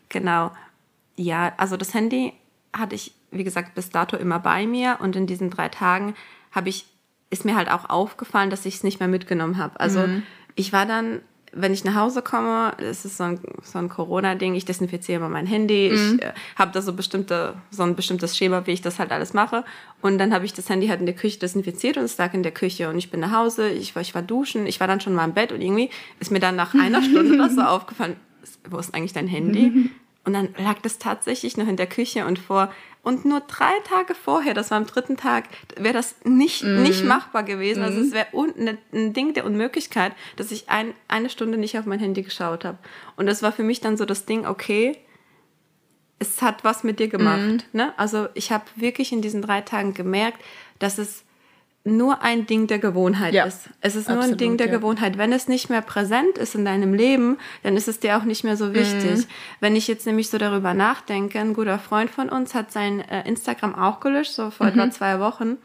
Genau. 0.09 0.51
Ja, 1.17 1.53
also 1.57 1.77
das 1.77 1.95
Handy 1.95 2.33
hatte 2.73 2.95
ich, 2.95 3.13
wie 3.31 3.45
gesagt, 3.45 3.75
bis 3.75 3.91
dato 3.91 4.17
immer 4.17 4.39
bei 4.39 4.67
mir 4.67 4.99
und 5.01 5.17
in 5.17 5.27
diesen 5.27 5.51
drei 5.51 5.69
Tagen 5.69 6.15
habe 6.53 6.69
ich, 6.69 6.87
ist 7.31 7.45
mir 7.45 7.57
halt 7.57 7.71
auch 7.71 7.89
aufgefallen, 7.89 8.51
dass 8.51 8.67
ich 8.67 8.77
es 8.77 8.83
nicht 8.85 9.01
mehr 9.01 9.09
mitgenommen 9.09 9.59
habe. 9.59 9.79
Also 9.79 10.01
mhm. 10.07 10.23
Ich 10.57 10.73
war 10.73 10.87
dann, 10.87 11.21
wenn 11.53 11.73
ich 11.73 11.85
nach 11.85 11.97
Hause 11.97 12.23
komme, 12.23 12.73
das 12.79 13.05
ist 13.05 13.17
so 13.17 13.25
ein, 13.25 13.41
so 13.63 13.79
ein 13.79 13.89
Corona-Ding, 13.89 14.55
ich 14.55 14.65
desinfiziere 14.65 15.19
immer 15.19 15.29
mein 15.29 15.47
Handy, 15.47 15.91
mhm. 15.91 15.95
ich 16.17 16.23
äh, 16.23 16.33
habe 16.57 16.71
da 16.73 16.81
so 16.81 16.93
bestimmte, 16.93 17.55
so 17.71 17.83
ein 17.83 17.97
bestimmtes 17.97 18.37
Schema, 18.37 18.67
wie 18.67 18.73
ich 18.73 18.83
das 18.83 18.99
halt 18.99 19.11
alles 19.11 19.33
mache. 19.33 19.65
Und 20.01 20.19
dann 20.19 20.33
habe 20.33 20.45
ich 20.45 20.53
das 20.53 20.69
Handy 20.69 20.87
halt 20.89 21.01
in 21.01 21.07
der 21.07 21.15
Küche 21.17 21.39
desinfiziert 21.39 21.97
und 21.97 22.05
es 22.05 22.19
lag 22.19 22.35
in 22.35 22.43
der 22.43 22.53
Küche 22.53 22.89
und 22.89 22.99
ich 22.99 23.11
bin 23.11 23.21
nach 23.21 23.33
Hause, 23.33 23.69
ich 23.69 23.95
war, 23.95 24.03
ich 24.03 24.15
war 24.15 24.23
duschen, 24.23 24.67
ich 24.67 24.79
war 24.81 24.87
dann 24.87 25.01
schon 25.01 25.15
mal 25.15 25.25
im 25.25 25.35
Bett 25.35 25.53
und 25.53 25.61
irgendwie 25.61 25.91
ist 26.21 26.31
mir 26.31 26.41
dann 26.41 26.57
nach 26.57 26.75
einer 26.75 27.03
Stunde 27.03 27.37
das 27.37 27.55
so 27.55 27.63
aufgefallen, 27.63 28.17
wo 28.69 28.79
ist 28.79 28.95
eigentlich 28.95 29.13
dein 29.13 29.27
Handy? 29.27 29.91
Und 30.25 30.35
dann 30.35 30.55
lag 30.59 30.81
das 30.83 30.99
tatsächlich 30.99 31.57
noch 31.57 31.67
in 31.67 31.77
der 31.77 31.87
Küche 31.87 32.27
und 32.27 32.39
vor 32.39 32.71
und 33.03 33.25
nur 33.25 33.41
drei 33.41 33.73
Tage 33.85 34.15
vorher, 34.15 34.53
das 34.53 34.71
war 34.71 34.77
am 34.77 34.87
dritten 34.87 35.17
Tag, 35.17 35.45
wäre 35.77 35.95
das 35.95 36.17
nicht, 36.25 36.63
mm. 36.63 36.83
nicht 36.83 37.05
machbar 37.05 37.45
gewesen. 37.45 37.81
Mm. 37.81 37.85
Also 37.85 38.01
es 38.01 38.13
wäre 38.13 38.27
ne, 38.57 38.77
ein 38.93 39.15
Ding 39.15 39.33
der 39.33 39.47
Unmöglichkeit, 39.47 40.13
dass 40.37 40.51
ich 40.51 40.69
ein, 40.69 40.93
eine 41.09 41.31
Stunde 41.31 41.57
nicht 41.57 41.79
auf 41.79 41.87
mein 41.87 41.99
Handy 41.99 42.23
geschaut 42.23 42.65
habe. 42.65 42.77
Und 43.17 43.25
das 43.27 43.43
war 43.43 43.53
für 43.53 43.63
mich 43.63 43.81
dann 43.81 43.97
so 43.97 44.05
das 44.05 44.27
Ding, 44.27 44.47
okay, 44.47 44.99
es 46.19 46.43
hat 46.43 46.63
was 46.63 46.85
mit 46.85 46.99
dir 46.99 47.09
gemacht. 47.09 47.65
Mm. 47.73 47.77
Ne? 47.77 47.95
Also 47.97 48.29
ich 48.35 48.53
habe 48.53 48.65
wirklich 48.77 49.13
in 49.13 49.23
diesen 49.23 49.41
drei 49.41 49.63
Tagen 49.63 49.95
gemerkt, 49.95 50.43
dass 50.79 50.99
es 50.99 51.25
nur 51.83 52.21
ein 52.23 52.47
Ding 52.47 52.67
der 52.67 52.79
Gewohnheit 52.79 53.33
ja, 53.33 53.45
ist. 53.45 53.71
Es 53.81 53.97
ist 53.97 54.09
nur 54.09 54.21
ein 54.21 54.37
Ding 54.37 54.59
der 54.59 54.67
ja. 54.67 54.73
Gewohnheit. 54.73 55.17
Wenn 55.17 55.33
es 55.33 55.49
nicht 55.49 55.71
mehr 55.71 55.81
präsent 55.81 56.37
ist 56.37 56.55
in 56.55 56.65
deinem 56.65 56.93
Leben, 56.93 57.39
dann 57.63 57.77
ist 57.77 57.89
es 57.89 58.01
dir 58.01 58.19
auch 58.19 58.25
nicht 58.25 58.45
mehr 58.45 58.57
so 58.57 58.75
wichtig. 58.75 59.21
Mhm. 59.21 59.25
Wenn 59.61 59.77
ich 59.77 59.89
jetzt 59.89 60.07
nämlich 60.07 60.29
so 60.29 60.37
darüber 60.37 60.75
nachdenke, 60.75 61.39
ein 61.39 61.55
guter 61.55 61.79
Freund 61.79 62.11
von 62.11 62.29
uns 62.29 62.55
hat 62.55 62.71
sein 62.71 63.01
äh, 63.01 63.27
Instagram 63.27 63.75
auch 63.75 64.01
gelöscht, 64.01 64.33
so 64.33 64.51
vor 64.51 64.67
mhm. 64.67 64.73
etwa 64.73 64.91
zwei 64.91 65.21
Wochen. 65.21 65.57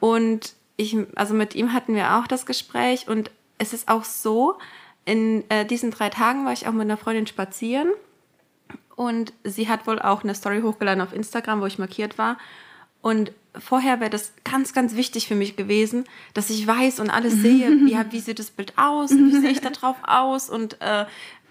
Und 0.00 0.54
ich, 0.76 0.96
also 1.14 1.34
mit 1.34 1.54
ihm 1.54 1.72
hatten 1.74 1.94
wir 1.94 2.16
auch 2.16 2.26
das 2.26 2.46
Gespräch 2.46 3.06
und 3.06 3.30
es 3.58 3.72
ist 3.72 3.88
auch 3.88 4.04
so, 4.04 4.56
in 5.04 5.48
äh, 5.50 5.66
diesen 5.66 5.90
drei 5.90 6.08
Tagen 6.08 6.46
war 6.46 6.52
ich 6.52 6.66
auch 6.66 6.72
mit 6.72 6.82
einer 6.82 6.96
Freundin 6.96 7.26
spazieren 7.26 7.88
und 8.96 9.32
sie 9.44 9.68
hat 9.68 9.86
wohl 9.86 10.00
auch 10.00 10.24
eine 10.24 10.34
Story 10.34 10.62
hochgeladen 10.62 11.02
auf 11.02 11.12
Instagram, 11.12 11.60
wo 11.60 11.66
ich 11.66 11.78
markiert 11.78 12.16
war. 12.16 12.38
Und 13.02 13.32
vorher 13.58 14.00
wäre 14.00 14.10
das 14.10 14.32
ganz, 14.44 14.72
ganz 14.72 14.94
wichtig 14.96 15.28
für 15.28 15.34
mich 15.34 15.56
gewesen, 15.56 16.04
dass 16.34 16.50
ich 16.50 16.66
weiß 16.66 17.00
und 17.00 17.10
alles 17.10 17.34
sehe, 17.34 17.70
wie, 17.70 17.96
wie 18.10 18.20
sieht 18.20 18.38
das 18.38 18.50
Bild 18.50 18.72
aus, 18.76 19.10
wie 19.10 19.40
sehe 19.40 19.50
ich 19.50 19.60
da 19.60 19.70
drauf 19.70 19.96
aus 20.02 20.50
und 20.50 20.80
äh, 20.80 21.06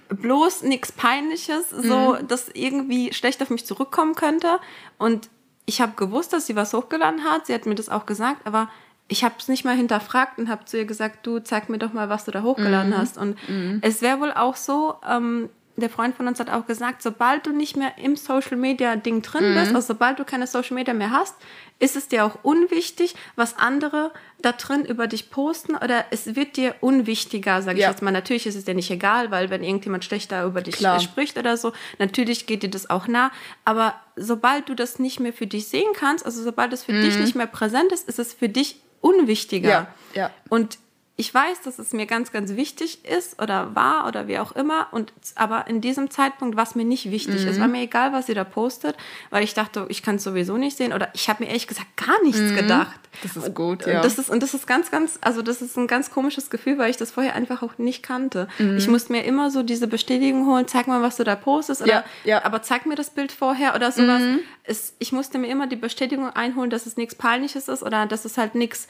bloß 0.09 0.63
nichts 0.63 0.91
Peinliches, 0.91 1.69
so 1.69 2.17
mhm. 2.19 2.27
dass 2.27 2.49
irgendwie 2.53 3.13
schlecht 3.13 3.41
auf 3.41 3.49
mich 3.49 3.65
zurückkommen 3.65 4.15
könnte. 4.15 4.59
Und 4.97 5.29
ich 5.65 5.81
habe 5.81 5.93
gewusst, 5.95 6.33
dass 6.33 6.45
sie 6.45 6.55
was 6.55 6.73
hochgeladen 6.73 7.23
hat. 7.23 7.47
Sie 7.47 7.53
hat 7.53 7.65
mir 7.65 7.75
das 7.75 7.89
auch 7.89 8.05
gesagt, 8.05 8.45
aber 8.45 8.69
ich 9.07 9.23
habe 9.23 9.35
es 9.37 9.47
nicht 9.47 9.65
mal 9.65 9.75
hinterfragt 9.75 10.37
und 10.37 10.49
habe 10.49 10.65
zu 10.65 10.77
ihr 10.77 10.85
gesagt, 10.85 11.25
du 11.25 11.39
zeig 11.39 11.69
mir 11.69 11.77
doch 11.77 11.93
mal, 11.93 12.09
was 12.09 12.25
du 12.25 12.31
da 12.31 12.43
hochgeladen 12.43 12.91
mhm. 12.91 12.97
hast. 12.97 13.17
Und 13.17 13.37
mhm. 13.47 13.79
es 13.81 14.01
wäre 14.01 14.19
wohl 14.19 14.31
auch 14.31 14.55
so, 14.55 14.95
ähm, 15.07 15.49
der 15.75 15.89
Freund 15.89 16.15
von 16.15 16.27
uns 16.27 16.39
hat 16.39 16.49
auch 16.49 16.67
gesagt, 16.67 17.01
sobald 17.01 17.47
du 17.47 17.51
nicht 17.51 17.75
mehr 17.75 17.97
im 17.97 18.15
Social 18.15 18.57
Media 18.57 18.95
Ding 18.95 19.21
drin 19.23 19.51
mhm. 19.51 19.55
bist, 19.55 19.75
also 19.75 19.93
sobald 19.93 20.19
du 20.19 20.25
keine 20.25 20.45
Social 20.45 20.75
Media 20.75 20.93
mehr 20.93 21.11
hast, 21.11 21.35
ist 21.79 21.95
es 21.95 22.07
dir 22.07 22.25
auch 22.25 22.37
unwichtig, 22.43 23.15
was 23.35 23.57
andere 23.57 24.11
da 24.41 24.51
drin 24.51 24.85
über 24.85 25.07
dich 25.07 25.31
posten 25.31 25.75
oder 25.75 26.05
es 26.11 26.35
wird 26.35 26.57
dir 26.57 26.75
unwichtiger, 26.81 27.61
sage 27.61 27.79
ja. 27.79 27.87
ich 27.87 27.91
jetzt 27.91 28.03
mal. 28.03 28.11
Natürlich 28.11 28.45
ist 28.45 28.55
es 28.55 28.65
dir 28.65 28.75
nicht 28.75 28.91
egal, 28.91 29.31
weil 29.31 29.49
wenn 29.49 29.63
irgendjemand 29.63 30.05
schlechter 30.05 30.45
über 30.45 30.61
dich 30.61 30.75
Klar. 30.75 30.99
spricht 30.99 31.37
oder 31.37 31.57
so, 31.57 31.73
natürlich 31.97 32.45
geht 32.45 32.61
dir 32.61 32.69
das 32.69 32.89
auch 32.89 33.07
nah, 33.07 33.31
aber 33.65 33.95
sobald 34.15 34.69
du 34.69 34.75
das 34.75 34.99
nicht 34.99 35.19
mehr 35.19 35.33
für 35.33 35.47
dich 35.47 35.67
sehen 35.67 35.91
kannst, 35.95 36.25
also 36.25 36.43
sobald 36.43 36.71
es 36.73 36.83
für 36.83 36.93
mhm. 36.93 37.01
dich 37.01 37.17
nicht 37.17 37.35
mehr 37.35 37.47
präsent 37.47 37.91
ist, 37.91 38.07
ist 38.07 38.19
es 38.19 38.33
für 38.33 38.49
dich 38.49 38.79
unwichtiger. 39.01 39.69
Ja. 39.69 39.87
Ja. 40.13 40.31
Und 40.49 40.77
ich 41.15 41.31
weiß, 41.31 41.61
dass 41.61 41.77
es 41.77 41.93
mir 41.93 42.07
ganz, 42.07 42.31
ganz 42.31 42.55
wichtig 42.55 43.05
ist 43.05 43.39
oder 43.39 43.75
war 43.75 44.07
oder 44.07 44.27
wie 44.27 44.39
auch 44.39 44.51
immer. 44.53 44.87
Und 44.89 45.13
aber 45.35 45.67
in 45.67 45.79
diesem 45.79 46.09
Zeitpunkt 46.09 46.57
war 46.57 46.63
es 46.63 46.73
mir 46.73 46.85
nicht 46.85 47.11
wichtig. 47.11 47.43
Mhm. 47.43 47.49
Es 47.49 47.59
war 47.59 47.67
mir 47.67 47.81
egal, 47.81 48.13
was 48.13 48.25
sie 48.25 48.33
da 48.33 48.43
postet, 48.43 48.97
weil 49.29 49.43
ich 49.43 49.53
dachte, 49.53 49.85
ich 49.89 50.01
kann 50.01 50.15
es 50.15 50.23
sowieso 50.23 50.57
nicht 50.57 50.75
sehen. 50.75 50.91
Oder 50.91 51.09
ich 51.13 51.29
habe 51.29 51.43
mir 51.43 51.49
ehrlich 51.49 51.67
gesagt 51.67 51.95
gar 51.97 52.19
nichts 52.23 52.41
mhm. 52.41 52.55
gedacht. 52.55 52.99
Das 53.21 53.37
ist 53.37 53.53
gut, 53.53 53.85
ja. 53.85 53.97
Und 53.97 54.05
das 54.05 54.17
ist, 54.17 54.31
und 54.31 54.41
das 54.41 54.55
ist 54.55 54.65
ganz, 54.65 54.89
ganz, 54.89 55.19
also 55.21 55.43
das 55.43 55.61
ist 55.61 55.77
ein 55.77 55.85
ganz 55.85 56.09
komisches 56.09 56.49
Gefühl, 56.49 56.79
weil 56.79 56.89
ich 56.89 56.97
das 56.97 57.11
vorher 57.11 57.35
einfach 57.35 57.61
auch 57.61 57.77
nicht 57.77 58.01
kannte. 58.01 58.47
Mhm. 58.57 58.77
Ich 58.77 58.87
musste 58.87 59.11
mir 59.11 59.23
immer 59.23 59.51
so 59.51 59.61
diese 59.61 59.85
Bestätigung 59.85 60.47
holen, 60.47 60.67
zeig 60.67 60.87
mal, 60.87 61.03
was 61.03 61.17
du 61.17 61.23
da 61.23 61.35
postest. 61.35 61.83
Oder, 61.83 61.91
ja, 61.91 62.03
ja. 62.23 62.43
Aber 62.43 62.63
zeig 62.63 62.87
mir 62.87 62.95
das 62.95 63.11
Bild 63.11 63.31
vorher 63.31 63.75
oder 63.75 63.91
sowas. 63.91 64.23
Mhm. 64.23 64.39
Es, 64.63 64.95
ich 64.97 65.11
musste 65.11 65.37
mir 65.37 65.47
immer 65.47 65.67
die 65.67 65.75
Bestätigung 65.75 66.31
einholen, 66.31 66.71
dass 66.71 66.87
es 66.87 66.97
nichts 66.97 67.13
Peinliches 67.13 67.67
ist 67.67 67.83
oder 67.83 68.07
dass 68.07 68.25
es 68.25 68.39
halt 68.39 68.55
nichts 68.55 68.87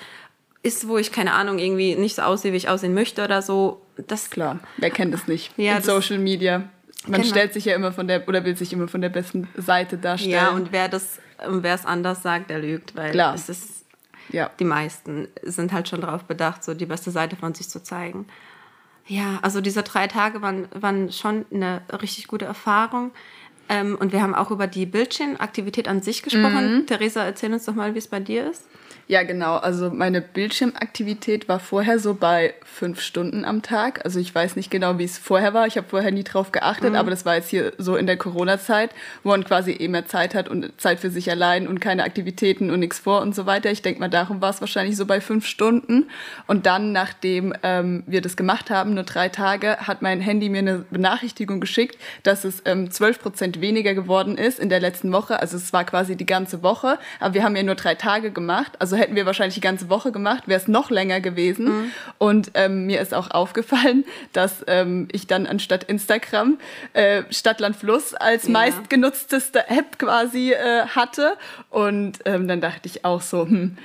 ist, 0.64 0.88
wo 0.88 0.98
ich, 0.98 1.12
keine 1.12 1.34
Ahnung, 1.34 1.60
irgendwie 1.60 1.96
nicht 1.96 2.16
so 2.16 2.24
aussehe, 2.24 2.54
wie 2.54 2.58
ich 2.58 2.70
aussehen 2.70 2.94
möchte 2.94 3.24
oder 3.24 3.42
so. 3.42 3.82
Das 4.08 4.30
Klar, 4.30 4.60
wer 4.78 4.90
kennt 4.90 5.14
es 5.14 5.28
nicht? 5.28 5.52
Ja, 5.58 5.78
In 5.78 5.84
Social 5.84 6.18
Media. 6.18 6.64
Man 7.06 7.26
stellt 7.26 7.54
sich 7.54 7.66
ja 7.66 7.76
immer 7.76 7.92
von 7.92 8.08
der, 8.08 8.28
oder 8.30 8.46
will 8.46 8.56
sich 8.56 8.72
immer 8.72 8.88
von 8.88 9.02
der 9.02 9.10
besten 9.10 9.50
Seite 9.58 9.98
darstellen. 9.98 10.32
Ja, 10.32 10.52
und 10.52 10.72
wer 10.72 10.88
das, 10.88 11.20
wer 11.46 11.76
es 11.76 11.86
anders 11.86 12.24
sagt, 12.24 12.50
der 12.50 12.60
lügt, 12.60 12.96
weil 12.96 13.12
Klar. 13.12 13.36
es 13.36 13.50
ist, 13.50 13.86
ja. 14.30 14.50
die 14.58 14.64
meisten 14.64 15.28
sind 15.42 15.74
halt 15.74 15.90
schon 15.90 16.00
darauf 16.00 16.24
bedacht, 16.24 16.64
so 16.64 16.74
die 16.74 16.86
beste 16.86 17.12
Seite 17.12 17.36
von 17.36 17.54
sich 17.54 17.68
zu 17.70 17.84
zeigen. 17.84 18.26
Ja, 19.06 19.40
also 19.42 19.60
diese 19.60 19.84
drei 19.84 20.08
Tage 20.08 20.42
waren, 20.42 20.70
waren 20.74 21.12
schon 21.12 21.46
eine 21.54 21.82
richtig 22.02 22.28
gute 22.28 22.46
Erfahrung. 22.46 23.12
Ähm, 23.68 23.98
und 24.00 24.14
wir 24.14 24.22
haben 24.22 24.34
auch 24.34 24.50
über 24.50 24.68
die 24.68 24.86
Bildschirmaktivität 24.86 25.90
an 25.90 26.02
sich 26.02 26.24
gesprochen. 26.24 26.78
Mhm. 26.78 26.88
Theresa, 26.88 27.24
erzähl 27.26 27.52
uns 27.52 27.66
doch 27.66 27.76
mal, 27.76 27.94
wie 27.96 28.00
es 28.00 28.08
bei 28.08 28.22
dir 28.22 28.50
ist. 28.50 28.64
Ja, 29.08 29.24
genau. 29.24 29.58
Also 29.58 29.90
meine 29.90 30.22
Bildschirmaktivität 30.22 31.48
war 31.48 31.60
vorher 31.60 32.00
so 32.00 32.14
bei 32.14 32.54
fünf 32.64 33.02
Stunden 33.02 33.46
am 33.46 33.62
Tag. 33.62 34.04
Also 34.06 34.20
ich 34.20 34.34
weiß 34.34 34.56
nicht 34.56 34.72
genau, 34.72 34.98
wie 34.98 35.04
es 35.04 35.18
vorher 35.18 35.54
war. 35.54 35.68
Ich 35.68 35.78
habe 35.78 35.88
vorher 35.88 36.12
nie 36.12 36.24
drauf 36.24 36.52
geachtet, 36.52 36.92
mhm. 36.92 36.96
aber 36.96 37.10
das 37.10 37.26
war 37.26 37.36
jetzt 37.36 37.50
hier 37.50 37.74
so 37.78 37.96
in 37.96 38.08
der 38.08 38.18
Corona-Zeit, 38.18 38.92
wo 39.24 39.30
man 39.30 39.44
quasi 39.44 39.72
eh 39.72 39.88
mehr 39.88 40.06
Zeit 40.06 40.36
hat 40.36 40.50
und 40.50 40.72
Zeit 40.80 41.00
für 41.00 41.10
sich 41.10 41.30
allein 41.30 41.68
und 41.68 41.80
keine 41.80 42.04
Aktivitäten 42.04 42.72
und 42.72 42.80
nichts 42.80 43.00
vor 43.00 43.22
und 43.22 43.36
so 43.36 43.46
weiter. 43.46 43.72
Ich 43.72 43.82
denke 43.82 44.00
mal, 44.00 44.10
darum 44.10 44.42
war 44.42 44.50
es 44.50 44.62
wahrscheinlich 44.62 44.96
so 44.96 45.06
bei 45.06 45.22
fünf 45.22 45.46
Stunden. 45.46 46.10
Und 46.48 46.66
dann, 46.66 46.92
nachdem 46.92 47.54
ähm, 47.64 48.04
wir 48.08 48.22
das 48.22 48.36
gemacht 48.36 48.70
haben, 48.70 48.94
nur 48.94 49.04
drei 49.04 49.30
Tage, 49.30 49.78
hat 49.78 50.02
mein 50.02 50.22
Handy 50.22 50.50
mir 50.50 50.60
eine 50.60 50.86
Benachrichtigung 50.90 51.60
geschickt, 51.60 51.98
dass 52.24 52.44
es 52.44 52.62
ähm, 52.66 52.92
zwölf 52.92 53.18
ähm, 53.18 53.22
Prozent 53.22 53.62
weniger 53.62 53.94
geworden 53.94 54.38
ist 54.38 54.60
in 54.60 54.70
der 54.70 54.80
letzten 54.80 55.12
Woche. 55.12 55.40
Also 55.40 55.58
es 55.58 55.74
war 55.74 55.84
quasi 55.84 56.16
die 56.16 56.26
ganze 56.26 56.64
Woche, 56.64 57.00
aber 57.20 57.34
wir 57.34 57.44
haben 57.44 57.56
ja 57.56 57.64
nur 57.64 57.76
drei 57.76 57.96
Tage 57.96 58.32
gemacht. 58.32 58.74
Also 58.84 58.98
hätten 58.98 59.16
wir 59.16 59.26
wahrscheinlich 59.26 59.56
die 59.56 59.62
ganze 59.62 59.90
Woche 59.90 60.12
gemacht, 60.12 60.50
wäre 60.50 60.60
es 60.60 60.68
noch 60.68 60.90
länger 60.90 61.22
gewesen. 61.22 61.68
Mhm. 61.68 61.92
Und 62.18 62.52
ähm, 62.54 62.86
mir 62.86 63.00
ist 63.00 63.14
auch 63.14 63.32
aufgefallen, 63.32 64.04
dass 64.34 64.62
ähm, 64.68 65.08
ich 65.14 65.26
dann 65.26 65.48
anstatt 65.48 65.86
Instagram 65.86 66.58
äh, 66.92 67.24
Stadtland 67.30 67.78
Fluss 67.78 68.14
als 68.14 68.44
ja. 68.44 68.50
meistgenutzteste 68.50 69.70
App 69.70 69.98
quasi 70.00 70.52
äh, 70.52 70.86
hatte. 70.88 71.38
Und 71.70 72.20
ähm, 72.26 72.50
dann 72.50 72.60
dachte 72.60 72.82
ich 72.90 73.06
auch 73.06 73.22
so, 73.22 73.46
hm. 73.46 73.78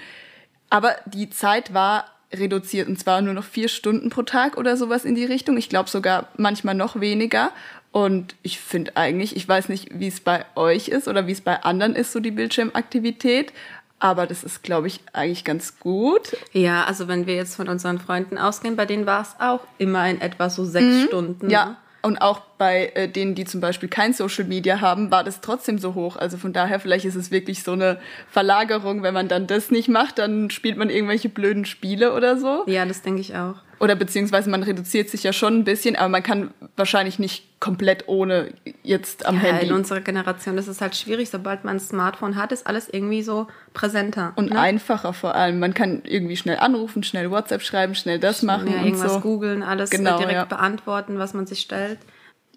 Aber 0.69 0.97
die 1.07 1.31
Zeit 1.31 1.73
war 1.73 2.07
reduziert 2.35 2.89
und 2.89 2.99
zwar 2.99 3.23
nur 3.23 3.35
noch 3.35 3.45
vier 3.45 3.69
Stunden 3.69 4.11
pro 4.11 4.23
Tag 4.23 4.57
oder 4.57 4.77
sowas 4.77 5.05
in 5.05 5.15
die 5.15 5.25
Richtung. 5.25 5.57
Ich 5.57 5.69
glaube 5.69 5.89
sogar 5.89 6.27
manchmal 6.37 6.75
noch 6.75 6.99
weniger. 7.01 7.53
Und 7.93 8.35
ich 8.43 8.61
finde 8.61 8.97
eigentlich, 8.97 9.37
ich 9.37 9.49
weiß 9.49 9.69
nicht, 9.69 9.99
wie 9.99 10.09
es 10.09 10.21
bei 10.21 10.45
euch 10.57 10.89
ist 10.89 11.09
oder 11.09 11.27
wie 11.27 11.33
es 11.33 11.41
bei 11.41 11.63
anderen 11.63 11.95
ist, 11.95 12.13
so 12.13 12.21
die 12.21 12.33
Bildschirmaktivität. 12.33 13.53
Aber 14.01 14.27
das 14.27 14.45
ist, 14.45 14.63
glaube 14.63 14.87
ich, 14.87 15.01
eigentlich 15.13 15.45
ganz 15.45 15.81
gut. 15.81 16.37
Ja, 16.53 16.85
also 16.85 17.09
wenn 17.09 17.27
wir 17.27 17.35
jetzt 17.35 17.57
von 17.57 17.69
unseren 17.69 17.99
Freunden 17.99 18.39
ausgehen, 18.39 18.77
bei 18.77 18.87
denen 18.87 19.07
war 19.07 19.23
es 19.23 19.35
auch 19.41 19.61
immer 19.79 20.09
in 20.09 20.21
etwa 20.21 20.51
so 20.51 20.65
sechs 20.65 20.87
mhm. 20.87 21.07
Stunden. 21.07 21.51
Ja, 21.51 21.79
und 22.01 22.19
auch 22.19 22.41
bei 22.59 22.93
äh, 22.95 23.09
denen, 23.09 23.35
die 23.35 23.45
zum 23.45 23.61
Beispiel 23.61 23.89
kein 23.89 24.13
Social 24.13 24.45
Media 24.45 24.81
haben, 24.81 25.11
war 25.11 25.25
das 25.25 25.41
trotzdem 25.41 25.79
so 25.79 25.95
hoch. 25.95 26.17
Also 26.17 26.37
von 26.37 26.53
daher, 26.53 26.79
vielleicht 26.79 27.05
ist 27.05 27.17
es 27.17 27.31
wirklich 27.31 27.65
so 27.65 27.73
eine 27.73 27.99
Verlagerung. 28.31 29.03
Wenn 29.03 29.15
man 29.15 29.29
dann 29.29 29.47
das 29.47 29.71
nicht 29.71 29.89
macht, 29.89 30.19
dann 30.19 30.51
spielt 30.51 30.77
man 30.77 30.91
irgendwelche 30.91 31.29
blöden 31.29 31.65
Spiele 31.65 32.15
oder 32.15 32.39
so. 32.39 32.63
Ja, 32.67 32.87
das 32.87 33.03
denke 33.03 33.21
ich 33.21 33.35
auch. 33.35 33.57
Oder 33.81 33.95
beziehungsweise 33.95 34.51
man 34.51 34.63
reduziert 34.63 35.09
sich 35.09 35.23
ja 35.23 35.33
schon 35.33 35.59
ein 35.59 35.65
bisschen, 35.65 35.95
aber 35.97 36.09
man 36.09 36.23
kann 36.23 36.51
wahrscheinlich 36.77 37.19
nicht 37.19 37.61
komplett 37.61 38.09
ohne 38.09 38.53
jetzt 38.83 39.27
am 39.27 39.37
ja, 39.37 39.43
Handy. 39.43 39.67
In 39.67 39.73
unserer 39.73 40.01
Generation 40.01 40.57
das 40.57 40.69
ist 40.69 40.81
halt 40.81 40.97
schwierig. 40.97 41.31
Sobald 41.31 41.65
man 41.65 41.77
ein 41.77 41.81
Smartphone 41.81 42.37
hat, 42.37 42.53
ist 42.53 42.67
alles 42.67 42.89
irgendwie 42.89 43.23
so 43.23 43.47
präsenter. 43.75 44.33
Und 44.37 44.51
ne? 44.51 44.59
einfacher 44.59 45.13
vor 45.13 45.35
allem. 45.35 45.59
Man 45.61 45.75
kann 45.75 46.03
irgendwie 46.05 46.37
schnell 46.37 46.59
anrufen, 46.59 47.03
schnell 47.03 47.31
WhatsApp 47.31 47.63
schreiben, 47.63 47.95
schnell 47.95 48.19
das 48.19 48.43
machen. 48.43 48.73
Ja, 48.73 48.83
irgendwas 48.83 49.15
so. 49.15 49.21
googeln, 49.21 49.63
alles 49.63 49.91
genau, 49.91 50.19
direkt 50.19 50.35
ja. 50.35 50.45
beantworten, 50.45 51.19
was 51.19 51.35
man 51.35 51.47
sich 51.47 51.61
stellt. 51.61 51.99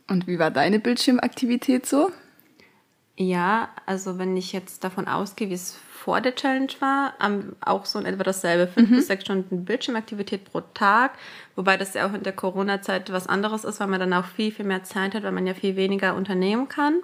Und 0.08 0.28
wie 0.28 0.40
war 0.40 0.52
deine 0.52 0.80
Bildschirmaktivität 0.80 1.86
so? 1.86 2.12
Ja, 3.18 3.70
also 3.86 4.18
wenn 4.18 4.36
ich 4.36 4.52
jetzt 4.52 4.84
davon 4.84 5.08
ausgehe, 5.08 5.50
wie 5.50 5.54
es 5.54 5.78
vor 6.04 6.20
der 6.20 6.34
Challenge 6.34 6.72
war, 6.80 7.14
auch 7.64 7.86
so 7.86 8.00
in 8.00 8.06
etwa 8.06 8.24
dasselbe. 8.24 8.68
Fünf 8.68 8.90
mhm. 8.90 8.96
bis 8.96 9.08
sechs 9.08 9.24
Stunden 9.24 9.66
Bildschirmaktivität 9.66 10.46
pro 10.46 10.62
Tag. 10.74 11.12
Wobei 11.56 11.78
das 11.78 11.94
ja 11.94 12.08
auch 12.08 12.14
in 12.14 12.24
der 12.24 12.34
Corona-Zeit 12.34 13.12
was 13.12 13.28
anderes 13.28 13.66
ist, 13.66 13.80
weil 13.80 13.88
man 13.88 14.00
dann 14.00 14.14
auch 14.14 14.26
viel, 14.26 14.52
viel 14.52 14.66
mehr 14.66 14.84
Zeit 14.84 15.14
hat, 15.14 15.24
weil 15.24 15.32
man 15.32 15.46
ja 15.46 15.54
viel 15.54 15.76
weniger 15.76 16.16
unternehmen 16.16 16.68
kann. 16.68 17.02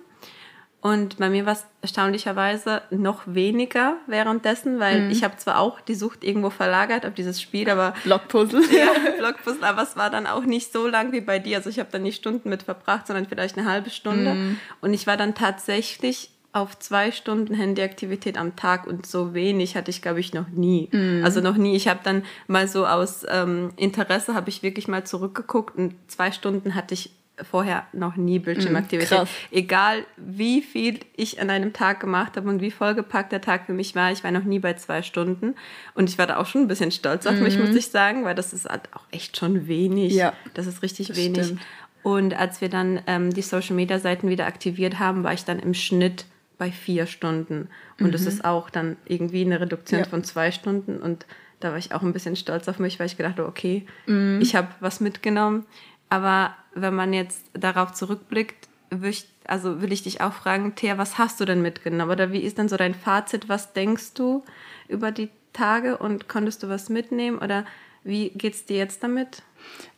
Und 0.82 1.18
bei 1.18 1.30
mir 1.30 1.46
war 1.46 1.54
es 1.54 1.66
erstaunlicherweise 1.82 2.82
noch 2.90 3.24
weniger 3.26 3.98
währenddessen, 4.08 4.80
weil 4.80 5.02
mhm. 5.02 5.12
ich 5.12 5.24
habe 5.24 5.38
zwar 5.38 5.60
auch 5.60 5.82
die 5.82 5.96
Sucht 5.96 6.24
irgendwo 6.24 6.50
verlagert 6.50 7.06
auf 7.06 7.14
dieses 7.14 7.42
Spiel, 7.42 7.70
aber 7.70 7.94
Blockpuzzle. 8.04 8.62
Ja, 8.72 8.92
Blockpuzzle, 9.18 9.68
aber 9.68 9.84
es 9.84 9.96
war 9.96 10.10
dann 10.10 10.26
auch 10.26 10.44
nicht 10.44 10.72
so 10.72 10.88
lang 10.88 11.12
wie 11.12 11.22
bei 11.22 11.40
dir. 11.40 11.58
Also 11.58 11.70
ich 11.70 11.80
habe 11.80 11.90
dann 11.92 12.04
nicht 12.04 12.18
Stunden 12.18 12.50
mit 12.50 12.64
verbracht, 12.64 13.06
sondern 13.06 13.28
vielleicht 13.28 13.58
eine 13.58 13.70
halbe 13.70 13.90
Stunde. 13.90 14.34
Mhm. 14.34 14.60
Und 14.82 14.94
ich 14.94 15.06
war 15.06 15.18
dann 15.18 15.36
tatsächlich 15.36 16.32
auf 16.58 16.78
zwei 16.80 17.12
Stunden 17.12 17.54
Handyaktivität 17.54 18.38
am 18.38 18.56
Tag 18.56 18.88
und 18.88 19.06
so 19.06 19.34
wenig 19.34 19.76
hatte 19.76 19.92
ich, 19.92 20.02
glaube 20.02 20.20
ich, 20.20 20.34
noch 20.34 20.50
nie. 20.50 20.90
Mm. 20.92 21.24
Also 21.24 21.42
noch 21.42 21.58
nie. 21.58 21.76
Ich 21.76 21.88
habe 21.88 22.00
dann 22.04 22.24
mal 22.48 22.68
so 22.68 22.86
aus 22.86 23.26
ähm, 23.30 23.72
Interesse, 23.78 24.34
habe 24.34 24.50
ich 24.50 24.64
wirklich 24.64 24.88
mal 24.88 25.06
zurückgeguckt 25.06 25.78
und 25.78 25.96
zwei 26.08 26.32
Stunden 26.32 26.76
hatte 26.76 26.94
ich 26.94 27.12
vorher 27.44 27.86
noch 27.94 28.16
nie 28.16 28.40
Bildschirmaktivität. 28.40 29.22
Mm, 29.22 29.28
Egal 29.52 30.06
wie 30.18 30.62
viel 30.62 31.00
ich 31.16 31.40
an 31.40 31.50
einem 31.50 31.72
Tag 31.72 32.00
gemacht 32.00 32.36
habe 32.36 32.50
und 32.50 32.62
wie 32.62 32.72
vollgepackt 32.72 33.32
der 33.32 33.42
Tag 33.42 33.68
für 33.68 33.74
mich 33.74 33.94
war, 33.94 34.12
ich 34.12 34.24
war 34.24 34.32
noch 34.32 34.44
nie 34.44 34.60
bei 34.60 34.74
zwei 34.74 35.04
Stunden. 35.04 35.54
Und 35.94 36.10
ich 36.10 36.18
war 36.18 36.26
da 36.26 36.38
auch 36.38 36.48
schon 36.48 36.62
ein 36.62 36.68
bisschen 36.68 36.92
stolz 36.92 37.28
auf 37.28 37.36
mm. 37.40 37.44
mich, 37.44 37.60
muss 37.60 37.76
ich 37.76 37.90
sagen, 37.90 38.26
weil 38.26 38.36
das 38.36 38.54
ist 38.54 38.68
halt 38.68 38.90
auch 38.94 39.06
echt 39.12 39.38
schon 39.38 39.68
wenig. 39.68 40.14
Ja, 40.14 40.34
das 40.56 40.66
ist 40.66 40.82
richtig 40.82 41.10
das 41.10 41.18
wenig. 41.18 41.46
Stimmt. 41.46 41.62
Und 42.04 42.34
als 42.34 42.62
wir 42.62 42.70
dann 42.70 43.02
ähm, 43.06 43.34
die 43.34 43.42
Social 43.42 43.76
Media 43.76 44.00
Seiten 44.00 44.30
wieder 44.30 44.48
aktiviert 44.48 44.98
haben, 44.98 45.24
war 45.24 45.34
ich 45.34 45.44
dann 45.44 45.60
im 45.60 45.74
Schnitt 45.74 46.26
bei 46.58 46.72
vier 46.72 47.06
Stunden. 47.06 47.70
Und 48.00 48.08
mhm. 48.08 48.12
das 48.12 48.26
ist 48.26 48.44
auch 48.44 48.70
dann 48.70 48.98
irgendwie 49.06 49.42
eine 49.42 49.60
Reduktion 49.60 50.02
ja. 50.02 50.06
von 50.08 50.24
zwei 50.24 50.52
Stunden. 50.52 50.98
Und 50.98 51.26
da 51.60 51.72
war 51.72 51.78
ich 51.78 51.94
auch 51.94 52.02
ein 52.02 52.14
bisschen 52.14 52.36
stolz 52.36 52.68
auf 52.68 52.80
mich, 52.80 53.00
weil 53.00 53.08
ich 53.08 53.18
gedacht 53.18 53.38
habe, 53.38 53.48
okay, 53.48 53.86
mhm. 54.06 54.40
ich 54.42 54.56
habe 54.56 54.68
was 54.80 55.00
mitgenommen. 55.00 55.66
Aber 56.10 56.56
wenn 56.74 56.96
man 56.96 57.14
jetzt 57.14 57.46
darauf 57.54 57.94
zurückblickt, 57.94 58.68
will 58.90 59.10
ich, 59.10 59.28
also 59.46 59.82
will 59.82 59.92
ich 59.92 60.04
dich 60.04 60.22
auch 60.22 60.34
fragen, 60.34 60.76
Thea, 60.76 60.98
was 60.98 61.18
hast 61.18 61.40
du 61.40 61.46
denn 61.46 61.62
mitgenommen? 61.62 62.12
Oder 62.12 62.32
wie 62.32 62.40
ist 62.40 62.58
denn 62.58 62.70
so 62.70 62.78
dein 62.78 62.96
Fazit? 62.96 63.50
Was 63.50 63.74
denkst 63.74 64.14
du 64.14 64.44
über 64.88 65.12
die 65.12 65.30
Tage 65.54 65.98
und 65.98 66.28
konntest 66.28 66.64
du 66.64 66.70
was 66.70 66.90
mitnehmen? 66.90 67.40
Oder 67.40 67.66
wie 68.04 68.30
geht 68.30 68.54
es 68.54 68.66
dir 68.66 68.78
jetzt 68.78 69.04
damit? 69.04 69.42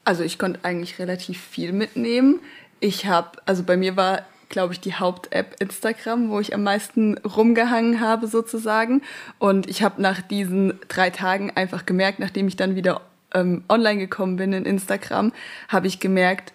Also 0.04 0.24
ich 0.24 0.40
konnte 0.40 0.62
eigentlich 0.64 0.98
relativ 1.00 1.40
viel 1.40 1.74
mitnehmen. 1.74 2.40
Ich 2.80 3.06
habe, 3.06 3.40
also 3.46 3.64
bei 3.64 3.78
mir 3.78 3.96
war 3.96 4.24
glaube 4.50 4.74
ich, 4.74 4.82
die 4.82 4.96
Haupt-App 4.96 5.56
Instagram, 5.60 6.30
wo 6.30 6.40
ich 6.40 6.54
am 6.54 6.64
meisten 6.64 7.18
rumgehangen 7.20 8.02
habe 8.02 8.28
sozusagen. 8.28 9.02
Und 9.38 9.70
ich 9.70 9.84
habe 9.84 10.02
nach 10.02 10.22
diesen 10.22 10.80
drei 10.88 11.12
Tagen 11.12 11.52
einfach 11.56 11.86
gemerkt, 11.86 12.20
nachdem 12.20 12.48
ich 12.48 12.56
dann 12.56 12.76
wieder 12.76 13.02
ähm, 13.34 13.64
online 13.70 14.00
gekommen 14.00 14.36
bin 14.36 14.54
in 14.54 14.66
Instagram, 14.66 15.32
habe 15.68 15.88
ich 15.88 16.00
gemerkt, 16.00 16.52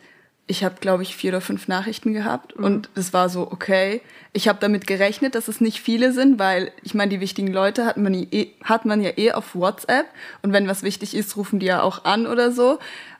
ich 0.47 0.63
habe, 0.63 0.75
glaube 0.79 1.03
ich, 1.03 1.17
vier 1.17 1.31
oder 1.31 1.41
fünf 1.41 1.69
Nachrichten 1.69 2.13
gehabt 2.13 2.59
mhm. 2.59 2.65
und 2.65 2.91
es 2.95 3.13
war 3.13 3.29
so, 3.29 3.51
okay, 3.51 4.03
ich 4.33 4.49
habe 4.49 4.59
damit 4.61 4.87
gerechnet, 4.87 5.35
dass 5.35 5.49
es 5.49 5.61
nicht 5.61 5.81
viele 5.81 6.13
sind, 6.13 6.39
weil 6.39 6.71
ich 6.83 6.93
meine, 6.93 7.11
die 7.11 7.21
wichtigen 7.21 7.53
Leute 7.53 7.87
hat 7.87 7.97
man, 7.97 8.13
eh, 8.15 8.49
hat 8.63 8.85
man 8.85 9.01
ja 9.01 9.13
eh 9.17 9.33
auf 9.33 9.55
WhatsApp 9.55 10.07
und 10.43 10.53
wenn 10.53 10.69
was 10.69 10.83
wichtig 10.83 11.17
ist, 11.17 11.37
rufen 11.37 11.61
die 11.61 11.67
ja 11.67 11.83
auch 11.83 12.05
an 12.05 12.27
oder 12.27 12.53
so. 12.53 12.79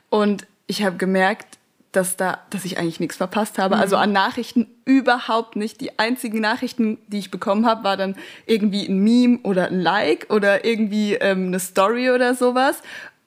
Und 0.09 0.45
ich 0.67 0.83
habe 0.83 0.97
gemerkt, 0.97 1.57
dass 1.95 2.17
da, 2.17 2.39
dass 2.49 2.65
ich 2.65 2.77
eigentlich 2.77 2.99
nichts 2.99 3.17
verpasst 3.17 3.57
habe. 3.57 3.75
Also 3.75 3.95
mhm. 3.95 3.95
Also 3.95 3.97
an 3.97 4.11
Nachrichten 4.13 4.67
überhaupt 4.85 5.55
nicht. 5.55 5.79
Die 5.79 5.99
einzigen 5.99 6.41
Nachrichten, 6.41 6.97
die 7.07 7.19
ich 7.19 7.29
bekommen 7.29 7.65
habe, 7.65 7.83
war 7.83 7.97
dann 7.97 8.15
irgendwie 8.47 8.87
ein 8.87 8.99
Meme 8.99 9.39
oder 9.43 9.67
ein 9.67 9.79
Like 9.79 10.27
oder 10.29 10.65
irgendwie 10.65 11.13
ähm, 11.13 11.47
eine 11.47 11.59
Story 11.59 12.09
oder 12.09 12.33
sowas. 12.33 12.81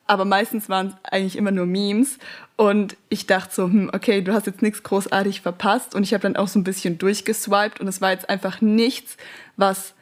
Aber 0.06 0.24
meistens 0.24 0.68
waren 0.68 0.88
es 0.88 1.12
eigentlich 1.12 1.36
immer 1.36 1.52
nur 1.52 1.66
Memes. 1.66 2.18
Und 2.56 2.96
ich 3.08 3.26
dachte 3.26 3.54
so, 3.54 3.64
hm, 3.64 3.90
okay, 3.94 4.20
du 4.20 4.32
hast 4.32 4.46
jetzt 4.46 4.62
nichts 4.62 4.82
großartig 4.82 5.42
verpasst. 5.42 5.94
Und 5.94 6.02
ich 6.02 6.12
habe 6.12 6.22
dann 6.22 6.36
auch 6.36 6.48
so 6.48 6.58
ein 6.58 6.64
bisschen 6.64 6.98
durchgeswiped 6.98 7.80
und 7.80 7.86
es 7.86 8.00
war 8.00 8.10
jetzt 8.10 8.28
einfach 8.28 8.60
nichts, 8.60 9.16
was 9.56 9.94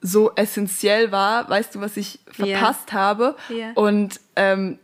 so 0.00 0.32
essentiell 0.34 1.12
war. 1.12 1.50
Weißt 1.50 1.74
du, 1.74 1.80
was 1.80 1.96
ich 1.96 2.20
verpasst 2.26 2.92
yeah. 2.92 3.00
habe? 3.00 3.36
Yeah. 3.50 3.72
Und 3.74 4.20
ähm, 4.36 4.78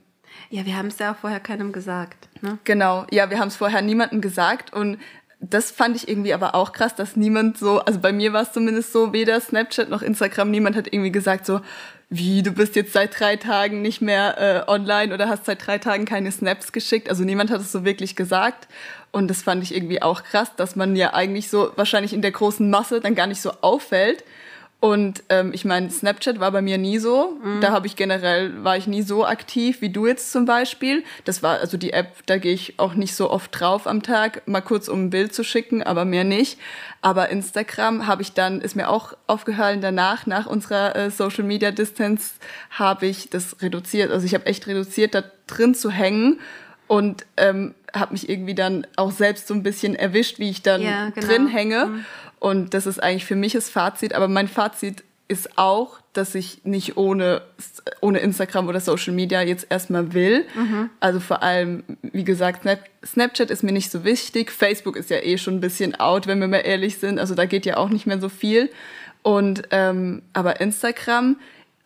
Ja, 0.51 0.65
wir 0.67 0.77
haben 0.77 0.89
es 0.89 0.99
ja 0.99 1.13
auch 1.13 1.17
vorher 1.17 1.41
keinem 1.41 1.73
gesagt. 1.73 2.29
Ne? 2.41 2.59
Genau, 2.65 3.07
ja, 3.11 3.31
wir 3.31 3.39
haben 3.39 3.49
es 3.49 3.57
vorher 3.57 3.83
niemandem 3.83 4.21
gesagt 4.21 4.73
und 4.73 4.99
das 5.41 5.71
fand 5.71 5.97
ich 5.97 6.09
irgendwie 6.09 6.33
aber 6.33 6.55
auch 6.55 6.73
krass, 6.73 6.95
dass 6.95 7.17
niemand 7.17 7.59
so, 7.59 7.81
also 7.81 8.01
bei 8.01 8.13
mir 8.13 8.33
war 8.33 8.43
es 8.43 8.53
zumindest 8.53 8.93
so, 8.93 9.13
weder 9.13 9.41
Snapchat 9.41 9.91
noch 9.91 10.03
Instagram, 10.03 10.51
niemand 10.51 10.77
hat 10.77 10.87
irgendwie 10.87 11.13
gesagt 11.13 11.45
so, 11.45 11.61
wie, 12.11 12.43
du 12.43 12.53
bist 12.53 12.77
jetzt 12.77 12.93
seit 12.93 13.19
drei 13.19 13.37
Tagen 13.37 13.83
nicht 13.83 14.01
mehr 14.01 14.39
äh, 14.39 14.71
online 14.71 15.13
oder 15.13 15.29
hast 15.29 15.47
seit 15.47 15.67
drei 15.67 15.79
Tagen 15.79 16.05
keine 16.05 16.31
Snaps 16.31 16.73
geschickt. 16.73 17.09
Also 17.09 17.25
niemand 17.25 17.51
hat 17.51 17.61
es 17.61 17.73
so 17.73 17.85
wirklich 17.85 18.15
gesagt. 18.15 18.69
Und 19.11 19.29
das 19.29 19.43
fand 19.43 19.63
ich 19.63 19.75
irgendwie 19.75 20.03
auch 20.03 20.23
krass, 20.23 20.55
dass 20.57 20.77
man 20.77 20.97
ja 20.97 21.15
eigentlich 21.15 21.49
so 21.49 21.73
wahrscheinlich 21.77 22.13
in 22.13 22.23
der 22.23 22.31
großen 22.31 22.69
Masse 22.69 23.01
dann 23.01 23.15
gar 23.15 23.27
nicht 23.27 23.41
so 23.41 23.53
auffällt. 23.63 24.23
Und 24.85 25.25
ähm, 25.31 25.53
ich 25.55 25.65
meine, 25.65 25.89
Snapchat 25.89 26.41
war 26.41 26.53
bei 26.53 26.61
mir 26.61 26.77
nie 26.77 26.99
so. 26.99 27.39
Mhm. 27.43 27.63
Da 27.63 27.71
habe 27.71 27.87
ich 27.87 27.97
generell, 27.97 28.65
war 28.65 28.77
ich 28.77 28.87
nie 28.87 29.01
so 29.01 29.25
aktiv 29.25 29.81
wie 29.81 29.89
du 29.89 30.07
jetzt 30.07 30.31
zum 30.31 30.45
Beispiel. 30.45 31.05
Das 31.25 31.43
war 31.43 31.59
also 31.59 31.79
die 31.79 31.95
App, 31.95 32.19
da 32.27 32.37
gehe 32.37 32.53
ich 32.53 32.79
auch 32.79 32.93
nicht 32.93 33.15
so 33.15 33.31
oft 33.31 33.59
drauf 33.59 33.87
am 33.87 34.03
Tag, 34.03 34.47
mal 34.47 34.61
kurz 34.61 34.89
um 34.89 35.05
ein 35.05 35.09
Bild 35.09 35.35
zu 35.35 35.43
schicken, 35.43 35.83
aber 35.83 36.05
mehr 36.05 36.25
nicht. 36.25 36.59
Aber 37.01 37.31
Instagram 37.31 38.07
habe 38.07 38.21
ich 38.21 38.35
dann, 38.35 38.61
ist 38.61 38.77
mir 38.77 38.91
auch 38.91 39.15
aufgehört 39.27 39.79
danach, 39.81 40.27
nach 40.27 40.45
unserer 40.45 40.95
äh, 40.95 41.11
Social 41.11 41.45
Media 41.45 41.71
Distance, 41.71 42.35
habe 42.69 43.07
ich 43.07 43.31
das 43.31 43.63
reduziert. 43.63 44.11
Also 44.11 44.27
ich 44.27 44.35
habe 44.35 44.45
echt 44.45 44.67
reduziert, 44.67 45.15
da 45.15 45.25
drin 45.47 45.75
zu 45.75 45.91
hängen 45.91 46.41
und 46.89 47.25
ähm, 47.39 47.75
habe 47.95 48.13
mich 48.13 48.29
irgendwie 48.29 48.55
dann 48.55 48.87
auch 48.97 49.13
selbst 49.13 49.47
so 49.49 49.55
ein 49.55 49.63
bisschen 49.63 49.95
erwischt, 49.95 50.39
wie 50.39 50.51
ich 50.51 50.63
dann 50.63 50.83
ja, 50.83 51.11
genau. 51.11 51.27
drin 51.27 51.47
hänge. 51.47 51.87
Mhm. 51.87 52.05
Und 52.39 52.75
das 52.75 52.87
ist 52.87 53.03
eigentlich 53.03 53.25
für 53.25 53.37
mich 53.37 53.53
das 53.53 53.71
Fazit. 53.71 54.15
Aber 54.15 54.29
mein 54.29 54.49
Fazit 54.49 55.05
ist 55.29 55.59
auch, 55.59 55.99
dass 56.13 56.35
ich 56.35 56.65
nicht 56.65 56.97
ohne, 56.97 57.43
ohne 58.01 58.19
Instagram 58.21 58.69
oder 58.69 58.81
Social 58.81 59.15
Media 59.15 59.43
jetzt 59.43 59.67
erstmal 59.71 60.13
will. 60.13 60.45
Mhm. 60.55 60.91
Also 61.01 61.19
vor 61.19 61.43
allem, 61.43 61.83
wie 62.03 62.25
gesagt, 62.25 62.63
Snap, 62.63 62.81
Snapchat 63.05 63.51
ist 63.51 63.63
mir 63.63 63.73
nicht 63.73 63.91
so 63.91 64.05
wichtig. 64.05 64.53
Facebook 64.53 64.97
ist 64.97 65.11
ja 65.11 65.19
eh 65.19 65.39
schon 65.39 65.55
ein 65.55 65.61
bisschen 65.61 65.95
out, 65.99 66.27
wenn 66.27 66.39
wir 66.41 66.49
mal 66.49 66.59
ehrlich 66.59 66.99
sind. 66.99 67.19
Also 67.19 67.35
da 67.35 67.47
geht 67.47 67.67
ja 67.67 67.79
auch 67.79 67.89
nicht 67.89 68.07
mehr 68.07 68.21
so 68.21 68.29
viel. 68.29 68.71
Und 69.23 69.63
ähm, 69.71 70.23
aber 70.35 70.61
Instagram 70.61 71.37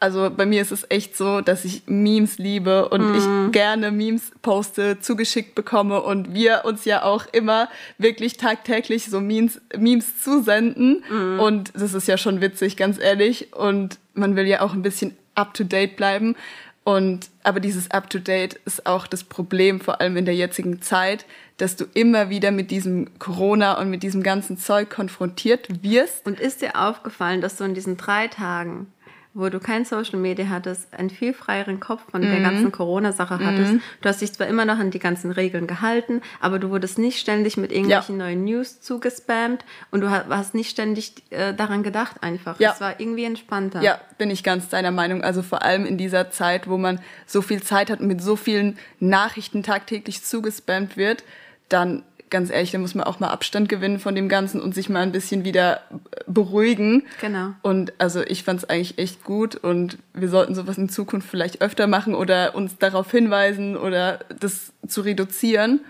also 0.00 0.30
bei 0.30 0.46
mir 0.46 0.62
ist 0.62 0.70
es 0.70 0.87
echt 0.90 1.16
so, 1.16 1.40
dass 1.40 1.64
ich 1.64 1.82
Memes 1.87 2.38
liebe 2.38 2.88
und 2.88 3.12
mm. 3.12 3.14
ich 3.16 3.24
mhm. 3.24 3.52
gerne 3.52 3.90
Memes 3.90 4.30
poste, 4.42 5.00
zugeschickt 5.00 5.54
bekomme 5.54 6.00
und 6.00 6.34
wir 6.34 6.62
uns 6.64 6.84
ja 6.84 7.02
auch 7.02 7.26
immer 7.32 7.68
wirklich 7.98 8.37
tagtäglich 8.37 9.06
so 9.06 9.20
Memes, 9.20 9.61
Memes 9.76 10.22
zusenden. 10.22 11.02
Mm. 11.11 11.40
Und 11.40 11.72
das 11.74 11.94
ist 11.94 12.06
ja 12.06 12.16
schon 12.16 12.40
witzig, 12.40 12.76
ganz 12.76 12.98
ehrlich. 12.98 13.52
Und 13.52 13.98
man 14.14 14.37
will 14.37 14.46
ja 14.46 14.61
auch 14.61 14.72
ein 14.72 14.82
bisschen 14.82 15.16
up-to-date 15.34 15.96
bleiben. 15.96 16.37
Und, 16.84 17.28
aber 17.42 17.61
dieses 17.61 17.90
Up-to-Date 17.90 18.61
ist 18.64 18.87
auch 18.87 19.06
das 19.06 19.22
Problem, 19.22 19.78
vor 19.78 20.00
allem 20.00 20.16
in 20.16 20.24
der 20.24 20.34
jetzigen 20.34 20.80
Zeit, 20.80 21.26
dass 21.58 21.76
du 21.76 21.84
immer 21.92 22.30
wieder 22.30 22.50
mit 22.50 22.70
diesem 22.70 23.18
Corona 23.18 23.78
und 23.78 23.90
mit 23.90 24.02
diesem 24.02 24.22
ganzen 24.22 24.56
Zeug 24.56 24.88
konfrontiert 24.88 25.82
wirst. 25.82 26.24
Und 26.24 26.40
ist 26.40 26.62
dir 26.62 26.76
aufgefallen, 26.76 27.42
dass 27.42 27.56
du 27.56 27.64
in 27.64 27.74
diesen 27.74 27.98
drei 27.98 28.28
Tagen 28.28 28.87
wo 29.34 29.48
du 29.48 29.60
kein 29.60 29.84
Social 29.84 30.18
Media 30.18 30.48
hattest, 30.48 30.92
einen 30.92 31.10
viel 31.10 31.32
freieren 31.32 31.80
Kopf 31.80 32.02
von 32.10 32.22
mhm. 32.22 32.30
der 32.30 32.40
ganzen 32.40 32.72
Corona-Sache 32.72 33.38
hattest. 33.44 33.74
Mhm. 33.74 33.82
Du 34.00 34.08
hast 34.08 34.20
dich 34.20 34.32
zwar 34.32 34.46
immer 34.46 34.64
noch 34.64 34.78
an 34.78 34.90
die 34.90 34.98
ganzen 34.98 35.30
Regeln 35.30 35.66
gehalten, 35.66 36.22
aber 36.40 36.58
du 36.58 36.70
wurdest 36.70 36.98
nicht 36.98 37.18
ständig 37.18 37.56
mit 37.56 37.70
irgendwelchen 37.70 38.18
ja. 38.18 38.26
neuen 38.26 38.44
News 38.44 38.80
zugespammt 38.80 39.64
und 39.90 40.00
du 40.00 40.10
hast 40.10 40.54
nicht 40.54 40.70
ständig 40.70 41.14
äh, 41.30 41.54
daran 41.54 41.82
gedacht 41.82 42.22
einfach. 42.22 42.58
Ja. 42.58 42.72
Es 42.72 42.80
war 42.80 42.98
irgendwie 42.98 43.24
entspannter. 43.24 43.82
Ja, 43.82 44.00
bin 44.16 44.30
ich 44.30 44.42
ganz 44.42 44.68
deiner 44.68 44.90
Meinung. 44.90 45.22
Also 45.22 45.42
vor 45.42 45.62
allem 45.62 45.86
in 45.86 45.98
dieser 45.98 46.30
Zeit, 46.30 46.68
wo 46.68 46.78
man 46.78 47.00
so 47.26 47.42
viel 47.42 47.62
Zeit 47.62 47.90
hat 47.90 48.00
und 48.00 48.06
mit 48.06 48.22
so 48.22 48.36
vielen 48.36 48.78
Nachrichten 48.98 49.62
tagtäglich 49.62 50.24
zugespammt 50.24 50.96
wird, 50.96 51.22
dann 51.68 52.02
ganz 52.30 52.50
ehrlich, 52.50 52.70
da 52.70 52.78
muss 52.78 52.94
man 52.94 53.04
auch 53.04 53.20
mal 53.20 53.28
Abstand 53.28 53.68
gewinnen 53.68 53.98
von 53.98 54.14
dem 54.14 54.28
Ganzen 54.28 54.60
und 54.60 54.74
sich 54.74 54.88
mal 54.88 55.02
ein 55.02 55.12
bisschen 55.12 55.44
wieder 55.44 55.82
beruhigen. 56.26 57.06
Genau. 57.20 57.54
Und 57.62 57.92
also 57.98 58.22
ich 58.22 58.44
fand 58.44 58.62
es 58.62 58.68
eigentlich 58.68 58.98
echt 58.98 59.24
gut 59.24 59.56
und 59.56 59.98
wir 60.14 60.28
sollten 60.28 60.54
sowas 60.54 60.78
in 60.78 60.88
Zukunft 60.88 61.28
vielleicht 61.28 61.60
öfter 61.60 61.86
machen 61.86 62.14
oder 62.14 62.54
uns 62.54 62.78
darauf 62.78 63.10
hinweisen 63.10 63.76
oder 63.76 64.20
das 64.40 64.72
zu 64.86 65.02
reduzieren. 65.02 65.80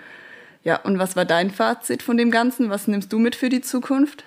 Ja, 0.64 0.77
und 0.77 0.98
was 0.98 1.16
war 1.16 1.24
dein 1.24 1.51
Fazit 1.51 2.03
von 2.03 2.16
dem 2.16 2.31
Ganzen? 2.31 2.70
Was 2.70 2.88
nimmst 2.88 3.12
du 3.12 3.18
mit 3.18 3.37
für 3.37 3.48
die 3.48 3.61
Zukunft? 3.61 4.24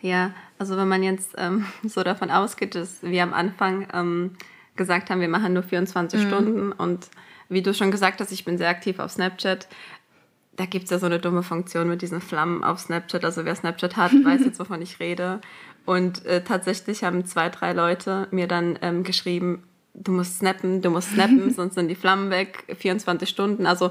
Ja, 0.00 0.32
also 0.58 0.76
wenn 0.76 0.88
man 0.88 1.02
jetzt 1.02 1.30
ähm, 1.36 1.66
so 1.82 2.02
davon 2.02 2.30
ausgeht, 2.30 2.74
dass 2.74 3.02
wir 3.02 3.22
am 3.22 3.34
Anfang 3.34 3.86
ähm, 3.92 4.36
gesagt 4.76 5.10
haben, 5.10 5.20
wir 5.20 5.28
machen 5.28 5.52
nur 5.52 5.62
24 5.62 6.22
mhm. 6.22 6.26
Stunden 6.26 6.72
und 6.72 7.08
wie 7.48 7.62
du 7.62 7.74
schon 7.74 7.90
gesagt 7.90 8.20
hast, 8.20 8.32
ich 8.32 8.44
bin 8.44 8.58
sehr 8.58 8.68
aktiv 8.68 8.98
auf 8.98 9.12
Snapchat 9.12 9.68
da 10.56 10.66
gibt 10.66 10.84
es 10.84 10.90
ja 10.90 10.98
so 10.98 11.06
eine 11.06 11.18
dumme 11.18 11.42
Funktion 11.42 11.88
mit 11.88 12.02
diesen 12.02 12.20
Flammen 12.20 12.62
auf 12.64 12.78
Snapchat. 12.78 13.24
Also 13.24 13.44
wer 13.44 13.54
Snapchat 13.54 13.96
hat, 13.96 14.12
weiß 14.24 14.42
jetzt, 14.44 14.60
wovon 14.60 14.82
ich 14.82 15.00
rede. 15.00 15.40
Und 15.84 16.24
äh, 16.26 16.42
tatsächlich 16.42 17.04
haben 17.04 17.24
zwei, 17.24 17.48
drei 17.48 17.72
Leute 17.72 18.28
mir 18.30 18.46
dann 18.46 18.78
ähm, 18.82 19.02
geschrieben, 19.02 19.64
du 19.92 20.12
musst 20.12 20.38
snappen, 20.38 20.82
du 20.82 20.90
musst 20.90 21.12
snappen, 21.12 21.50
sonst 21.54 21.74
sind 21.74 21.88
die 21.88 21.94
Flammen 21.94 22.30
weg, 22.30 22.64
24 22.78 23.28
Stunden. 23.28 23.66
Also 23.66 23.90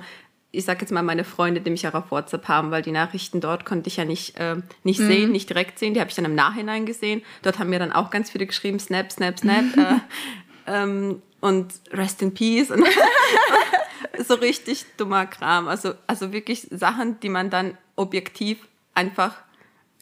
ich 0.51 0.65
sag 0.65 0.81
jetzt 0.81 0.91
mal 0.91 1.01
meine 1.01 1.23
Freunde, 1.23 1.61
die 1.61 1.71
mich 1.71 1.87
auch 1.87 1.95
auf 1.95 2.11
WhatsApp 2.11 2.47
haben, 2.47 2.69
weil 2.69 2.83
die 2.83 2.91
Nachrichten 2.91 3.41
dort 3.41 3.65
konnte 3.65 3.87
ich 3.87 3.97
ja 3.97 4.05
nicht, 4.05 4.37
äh, 4.37 4.57
nicht 4.83 4.99
mhm. 4.99 5.07
sehen, 5.07 5.31
nicht 5.31 5.49
direkt 5.49 5.79
sehen. 5.79 5.95
Die 5.95 5.99
habe 5.99 6.09
ich 6.09 6.15
dann 6.15 6.25
im 6.25 6.35
Nachhinein 6.35 6.85
gesehen. 6.85 7.23
Dort 7.41 7.57
haben 7.57 7.71
mir 7.71 7.79
dann 7.79 7.91
auch 7.91 8.11
ganz 8.11 8.29
viele 8.29 8.45
geschrieben, 8.45 8.79
Snap, 8.79 9.11
Snap, 9.11 9.39
Snap. 9.39 9.65
äh, 9.77 9.99
ähm, 10.67 11.21
und 11.41 11.73
Rest 11.91 12.21
in 12.21 12.33
Peace. 12.33 12.71
Und 12.71 12.85
so 14.27 14.35
richtig 14.35 14.85
dummer 14.97 15.25
Kram. 15.25 15.67
Also, 15.67 15.93
also 16.07 16.31
wirklich 16.31 16.67
Sachen, 16.71 17.19
die 17.19 17.29
man 17.29 17.49
dann 17.49 17.77
objektiv 17.95 18.59
einfach 18.93 19.35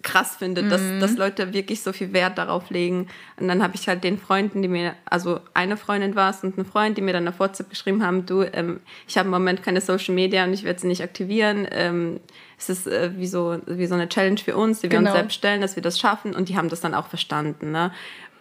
krass 0.04 0.36
findet, 0.36 0.66
mhm. 0.66 0.70
dass, 0.70 0.82
dass 1.00 1.18
Leute 1.18 1.54
wirklich 1.54 1.82
so 1.82 1.94
viel 1.94 2.14
Wert 2.14 2.38
darauf 2.38 2.70
legen. 2.70 3.08
Und 3.38 3.48
dann 3.48 3.62
habe 3.62 3.76
ich 3.76 3.88
halt 3.88 4.04
den 4.04 4.18
Freunden, 4.18 4.62
die 4.62 4.68
mir, 4.68 4.96
also 5.06 5.40
eine 5.54 5.78
Freundin 5.78 6.16
war 6.16 6.32
es 6.32 6.44
und 6.44 6.58
ein 6.58 6.66
Freund, 6.66 6.98
die 6.98 7.02
mir 7.02 7.14
dann 7.14 7.28
auf 7.28 7.40
WhatsApp 7.40 7.70
geschrieben 7.70 8.04
haben, 8.04 8.26
du, 8.26 8.42
ähm, 8.42 8.80
ich 9.08 9.18
habe 9.18 9.28
im 9.28 9.32
Moment 9.32 9.64
keine 9.64 9.82
Social 9.82 10.16
Media 10.16 10.44
und 10.44 10.54
ich 10.54 10.64
werde 10.64 10.80
sie 10.80 10.88
nicht 10.88 11.04
aktivieren. 11.04 11.68
Ähm, 11.72 12.20
es 12.58 12.70
ist 12.70 12.88
äh, 12.88 13.12
wie, 13.16 13.28
so, 13.28 13.60
wie 13.68 13.86
so 13.86 13.96
eine 13.96 14.10
Challenge 14.10 14.40
für 14.40 14.56
uns, 14.56 14.80
die 14.80 14.92
wir 14.92 14.98
genau. 14.98 15.12
uns 15.12 15.20
selbst 15.20 15.36
stellen, 15.36 15.62
dass 15.62 15.76
wir 15.76 15.84
das 15.84 16.00
schaffen 16.00 16.36
und 16.36 16.50
die 16.50 16.58
haben 16.58 16.70
das 16.70 16.82
dann 16.82 16.94
auch 16.94 17.08
verstanden. 17.08 17.72
Ne? 17.72 17.92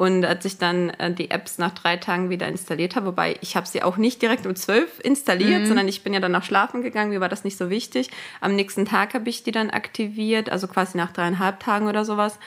Und 0.00 0.24
als 0.24 0.46
ich 0.46 0.56
dann 0.56 0.88
äh, 0.88 1.12
die 1.12 1.30
Apps 1.30 1.58
nach 1.58 1.74
drei 1.74 1.98
Tagen 1.98 2.30
wieder 2.30 2.48
installiert 2.48 2.96
habe, 2.96 3.08
wobei 3.08 3.36
ich 3.42 3.54
habe 3.54 3.66
sie 3.66 3.82
auch 3.82 3.98
nicht 3.98 4.22
direkt 4.22 4.46
um 4.46 4.56
zwölf 4.56 4.98
installiert, 5.02 5.60
mhm. 5.60 5.66
sondern 5.66 5.88
ich 5.88 6.02
bin 6.02 6.14
ja 6.14 6.20
dann 6.20 6.32
noch 6.32 6.42
schlafen 6.42 6.80
gegangen, 6.80 7.10
mir 7.10 7.20
war 7.20 7.28
das 7.28 7.44
nicht 7.44 7.58
so 7.58 7.68
wichtig. 7.68 8.08
Am 8.40 8.56
nächsten 8.56 8.86
Tag 8.86 9.12
habe 9.12 9.28
ich 9.28 9.42
die 9.42 9.50
dann 9.50 9.68
aktiviert, 9.68 10.48
also 10.48 10.68
quasi 10.68 10.96
nach 10.96 11.12
dreieinhalb 11.12 11.60
Tagen 11.60 11.86
oder 11.86 12.06
sowas. 12.06 12.38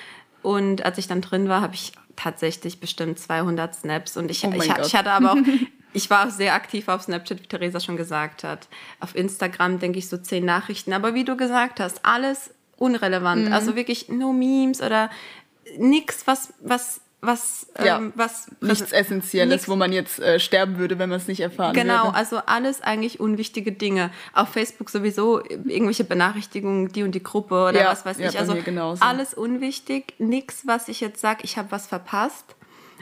Und 0.42 0.84
als 0.84 0.98
ich 0.98 1.06
dann 1.06 1.22
drin 1.22 1.48
war, 1.48 1.62
habe 1.62 1.76
ich 1.76 1.92
tatsächlich 2.16 2.80
bestimmt 2.80 3.20
200 3.20 3.76
Snaps 3.76 4.18
und 4.18 4.32
ich, 4.32 4.44
oh 4.44 4.52
ich, 4.56 4.63
ich, 4.63 4.96
hatte 4.96 5.12
aber 5.12 5.34
auch, 5.34 5.38
ich 5.94 6.10
war 6.10 6.26
auch 6.26 6.32
sehr 6.32 6.56
aktiv 6.56 6.88
auf 6.88 7.04
Snapchat, 7.04 7.39
wie 7.39 7.46
Theresa 7.46 7.80
schon 7.80 7.98
gesagt 7.98 8.44
hat. 8.44 8.68
Auf 9.00 9.16
Instagram 9.16 9.78
denke 9.78 10.00
ich 10.00 10.10
so 10.10 10.18
zehn 10.18 10.44
Nachrichten, 10.44 10.92
aber 10.92 11.13
wie 11.13 11.24
du 11.24 11.38
gesagt 11.38 11.80
hast, 11.80 12.04
alles 12.04 12.50
unrelevant. 12.78 13.46
Mhm. 13.46 13.54
Also 13.54 13.76
wirklich 13.76 14.10
nur 14.10 14.34
Memes 14.34 14.82
oder 14.82 15.12
nichts, 15.78 16.26
was, 16.26 16.52
was 16.60 17.03
was, 17.26 17.68
ja, 17.84 17.98
ähm, 17.98 18.12
was 18.16 18.52
nichts 18.60 18.92
Essentielles, 18.92 19.54
nichts, 19.54 19.70
wo 19.70 19.76
man 19.76 19.94
jetzt 19.94 20.20
äh, 20.20 20.40
sterben 20.40 20.78
würde, 20.78 21.00
wenn 21.00 21.10
man 21.10 21.20
es 21.20 21.28
nicht 21.28 21.40
erfahren 21.40 21.74
genau, 21.74 21.94
würde. 21.94 22.08
Genau, 22.08 22.18
also 22.18 22.38
alles 22.46 22.82
eigentlich 22.82 23.20
unwichtige 23.20 23.72
Dinge. 23.72 24.12
Auf 24.34 24.50
Facebook 24.50 24.90
sowieso 24.90 25.44
irgendwelche 25.44 26.04
Benachrichtigungen, 26.04 26.90
die 26.90 27.04
und 27.04 27.16
die 27.16 27.24
Gruppe 27.24 27.56
oder 27.70 27.82
ja, 27.82 27.92
was 27.92 28.06
weiß 28.06 28.20
ja, 28.20 28.30
ich. 28.30 28.40
Also 28.40 28.56
alles 29.00 29.34
unwichtig, 29.34 30.16
nichts, 30.20 30.68
was 30.68 30.90
ich 30.90 31.00
jetzt 31.00 31.22
sage, 31.22 31.42
ich 31.44 31.58
habe 31.58 31.72
was 31.72 31.88
verpasst. 31.88 32.56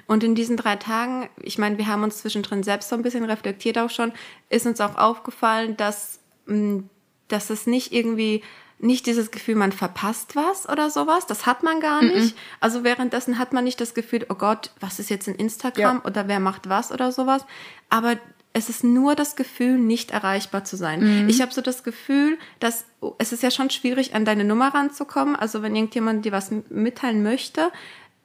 Und 0.08 0.24
in 0.24 0.36
diesen 0.36 0.58
drei 0.58 0.76
Tagen, 0.76 1.30
ich 1.42 1.58
meine, 1.58 1.78
wir 1.78 1.88
haben 1.88 2.04
uns 2.04 2.18
zwischendrin 2.20 2.64
selbst 2.64 2.90
so 2.90 2.96
ein 2.96 3.02
bisschen 3.02 3.24
reflektiert 3.24 3.78
auch 3.78 3.90
schon, 3.90 4.12
ist 4.50 4.68
uns 4.68 4.82
auch 4.82 4.98
aufgefallen, 4.98 5.78
dass, 5.78 6.20
mh, 6.46 6.84
dass 7.28 7.50
es 7.50 7.66
nicht 7.66 7.92
irgendwie 7.92 8.44
nicht 8.82 9.06
dieses 9.06 9.32
Gefühl, 9.32 9.56
man 9.56 9.72
verpasst 9.72 10.36
was 10.36 10.68
oder 10.68 10.90
sowas. 10.90 11.28
Das 11.28 11.46
hat 11.46 11.64
man 11.64 11.80
gar 11.80 12.02
nicht. 12.02 12.36
Mm 12.36 12.38
-mm. 12.38 12.42
Also 12.60 12.84
währenddessen 12.84 13.38
hat 13.38 13.54
man 13.54 13.64
nicht 13.64 13.80
das 13.80 13.94
Gefühl, 13.94 14.26
oh 14.30 14.36
Gott, 14.36 14.72
was 14.80 15.00
ist 15.00 15.10
jetzt 15.10 15.28
in 15.28 15.36
Instagram 15.36 15.98
ja. 15.98 16.06
oder 16.06 16.28
wer 16.28 16.40
macht 16.40 16.68
was 16.68 16.92
oder 16.92 17.12
sowas. 17.12 17.46
Aber 17.90 18.18
es 18.54 18.70
ist 18.70 18.84
nur 18.84 19.16
das 19.16 19.36
Gefühl, 19.36 19.78
nicht 19.78 20.12
erreichbar 20.12 20.64
zu 20.66 20.76
sein. 20.76 21.24
Mhm. 21.24 21.30
Ich 21.30 21.42
habe 21.42 21.54
so 21.54 21.62
das 21.62 21.84
Gefühl, 21.84 22.38
dass 22.60 22.86
es 23.18 23.32
ist 23.32 23.44
ja 23.44 23.52
schon 23.52 23.70
schwierig, 23.70 24.14
an 24.14 24.26
deine 24.26 24.44
Nummer 24.44 24.74
ranzukommen. 24.74 25.36
Also 25.36 25.62
wenn 25.62 25.76
irgendjemand 25.76 26.26
dir 26.26 26.32
was 26.32 26.52
mitteilen 26.70 27.24
möchte 27.24 27.72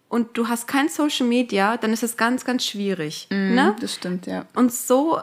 und 0.08 0.36
du 0.36 0.48
hast 0.48 0.66
kein 0.66 0.88
Social 0.88 1.26
Media, 1.26 1.76
dann 1.76 1.92
ist 1.92 2.02
es 2.02 2.16
ganz, 2.16 2.44
ganz 2.44 2.64
schwierig. 2.64 3.28
Mhm, 3.30 3.54
ne? 3.54 3.76
Das 3.80 3.94
stimmt, 3.94 4.26
ja. 4.26 4.46
Und 4.54 4.72
so 4.72 5.20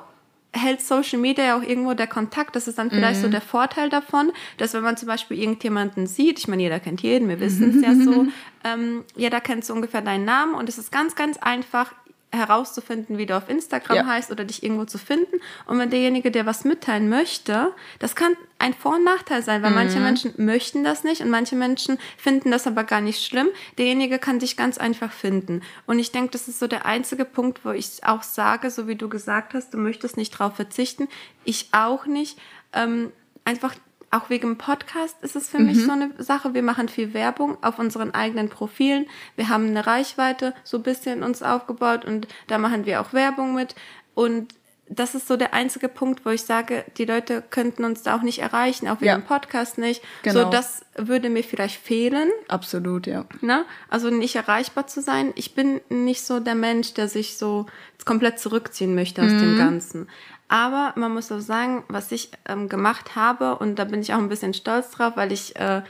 hält 0.54 0.82
Social 0.82 1.20
Media 1.20 1.46
ja 1.46 1.58
auch 1.58 1.64
irgendwo 1.64 1.94
der 1.94 2.08
Kontakt. 2.08 2.56
Das 2.56 2.68
ist 2.68 2.78
dann 2.78 2.90
vielleicht 2.90 3.20
mhm. 3.20 3.24
so 3.24 3.30
der 3.30 3.42
Vorteil 3.42 3.90
davon, 3.90 4.32
dass 4.58 4.74
wenn 4.74 4.84
man 4.84 4.98
zum 4.98 5.08
Beispiel 5.08 5.40
irgendjemanden 5.40 6.08
sieht, 6.08 6.40
ich 6.40 6.48
meine, 6.48 6.64
jeder 6.64 6.80
kennt 6.80 7.02
jeden, 7.02 7.28
wir 7.28 7.40
wissen 7.40 7.76
es 7.76 7.82
ja 7.82 7.96
so, 7.96 8.28
ähm, 8.64 9.04
jeder 9.16 9.42
kennt 9.42 9.66
so 9.66 9.74
ungefähr 9.74 10.02
deinen 10.02 10.26
Namen 10.26 10.54
und 10.54 10.70
es 10.70 10.78
ist 10.78 10.92
ganz, 10.92 11.16
ganz 11.16 11.38
einfach, 11.38 11.94
herauszufinden, 12.34 13.18
wie 13.18 13.26
du 13.26 13.38
auf 13.38 13.48
Instagram 13.48 13.96
Ja. 13.96 14.06
heißt 14.06 14.32
oder 14.32 14.44
dich 14.44 14.64
irgendwo 14.64 14.86
zu 14.86 14.98
finden. 14.98 15.38
Und 15.68 15.78
wenn 15.80 15.90
derjenige 15.90 16.32
dir 16.32 16.46
was 16.46 16.66
mitteilen 16.66 17.08
möchte, 17.08 17.72
das 18.00 18.16
kann 18.16 18.34
ein 18.60 18.74
Vor- 18.74 18.96
und 18.96 19.04
Nachteil 19.04 19.44
sein, 19.44 19.62
weil 19.62 19.72
manche 19.72 19.98
Mhm. 20.00 20.04
Menschen 20.04 20.34
möchten 20.38 20.84
das 20.84 21.04
nicht 21.04 21.22
und 21.22 21.30
manche 21.30 21.56
Menschen 21.56 22.00
finden 22.18 22.50
das 22.52 22.66
aber 22.66 22.84
gar 22.84 23.02
nicht 23.02 23.24
schlimm. 23.26 23.48
Derjenige 23.78 24.20
kann 24.20 24.40
dich 24.40 24.58
ganz 24.58 24.78
einfach 24.78 25.12
finden. 25.12 25.62
Und 25.86 26.00
ich 26.00 26.12
denke, 26.12 26.32
das 26.32 26.48
ist 26.48 26.60
so 26.60 26.68
der 26.68 26.86
einzige 26.86 27.26
Punkt, 27.26 27.64
wo 27.66 27.72
ich 27.72 28.04
auch 28.04 28.24
sage, 28.24 28.70
so 28.72 28.88
wie 28.88 28.96
du 28.96 29.10
gesagt 29.10 29.54
hast, 29.54 29.74
du 29.74 29.78
möchtest 29.78 30.18
nicht 30.18 30.32
drauf 30.32 30.56
verzichten. 30.56 31.08
Ich 31.44 31.70
auch 31.72 32.06
nicht. 32.06 32.40
Ähm, 32.74 33.12
einfach 33.46 33.76
auch 34.14 34.30
wegen 34.30 34.50
dem 34.50 34.58
Podcast 34.58 35.18
ist 35.22 35.36
es 35.36 35.50
für 35.50 35.60
mich 35.60 35.78
Mhm. 35.78 35.86
so 35.86 35.92
eine 35.92 36.12
Sache. 36.20 36.54
Wir 36.54 36.64
machen 36.64 36.88
viel 36.88 37.14
Werbung 37.14 37.58
auf 37.64 37.80
unseren 37.80 38.14
eigenen 38.14 38.50
Profilen. 38.50 39.06
Wir 39.36 39.50
haben 39.50 39.68
eine 39.68 39.86
Reichweite 39.88 40.54
so 40.64 40.78
ein 40.78 40.84
bisschen 40.84 41.24
uns 41.24 41.42
aufgebaut 41.44 42.06
und 42.06 42.28
da 42.48 42.58
machen 42.58 42.86
wir 42.86 43.02
auch 43.02 43.14
Werbung 43.14 43.56
mit. 43.56 43.76
Und 44.16 44.54
das 44.96 45.16
ist 45.16 45.28
so 45.28 45.38
der 45.38 45.54
einzige 45.54 45.90
Punkt, 45.90 46.26
wo 46.26 46.30
ich 46.30 46.44
sage, 46.44 46.84
die 46.98 47.06
Leute 47.06 47.44
könnten 47.50 47.84
uns 47.84 48.04
da 48.04 48.16
auch 48.16 48.22
nicht 48.22 48.40
erreichen, 48.40 48.88
auch 48.88 48.98
wegen 49.02 49.06
Ja. 49.06 49.16
dem 49.18 49.24
Podcast 49.26 49.78
nicht. 49.78 50.02
Genau. 50.24 50.44
So, 50.46 50.50
das 50.50 50.86
würde 50.96 51.30
mir 51.30 51.44
vielleicht 51.44 51.80
fehlen. 51.80 52.30
Absolut, 52.48 53.08
ja. 53.08 53.26
Ne? 53.42 53.66
Also 53.90 54.10
nicht 54.10 54.36
erreichbar 54.36 54.88
zu 54.88 55.02
sein. 55.02 55.32
Ich 55.36 55.56
bin 55.56 55.82
nicht 55.90 56.22
so 56.24 56.40
der 56.40 56.56
Mensch, 56.56 56.94
der 56.94 57.08
sich 57.08 57.38
so 57.38 57.66
komplett 58.06 58.40
zurückziehen 58.40 58.94
möchte 58.96 59.22
aus 59.24 59.30
dem 59.32 59.58
Ganzen. 59.58 60.08
Aber 60.50 60.94
man 60.96 61.14
muss 61.14 61.32
auch 61.32 61.40
sagen, 61.40 61.84
was 61.88 62.12
ich 62.12 62.30
ähm, 62.48 62.70
gemacht 62.70 63.16
habe, 63.16 63.58
und 63.58 63.80
da 63.80 63.86
bin 63.86 64.02
ich 64.02 64.14
auch 64.14 64.20
ein 64.20 64.30
bisschen 64.30 64.54
stolz 64.54 64.92
drauf, 64.92 65.14
weil 65.16 65.32
ich, 65.32 65.56
äh, 65.56 65.82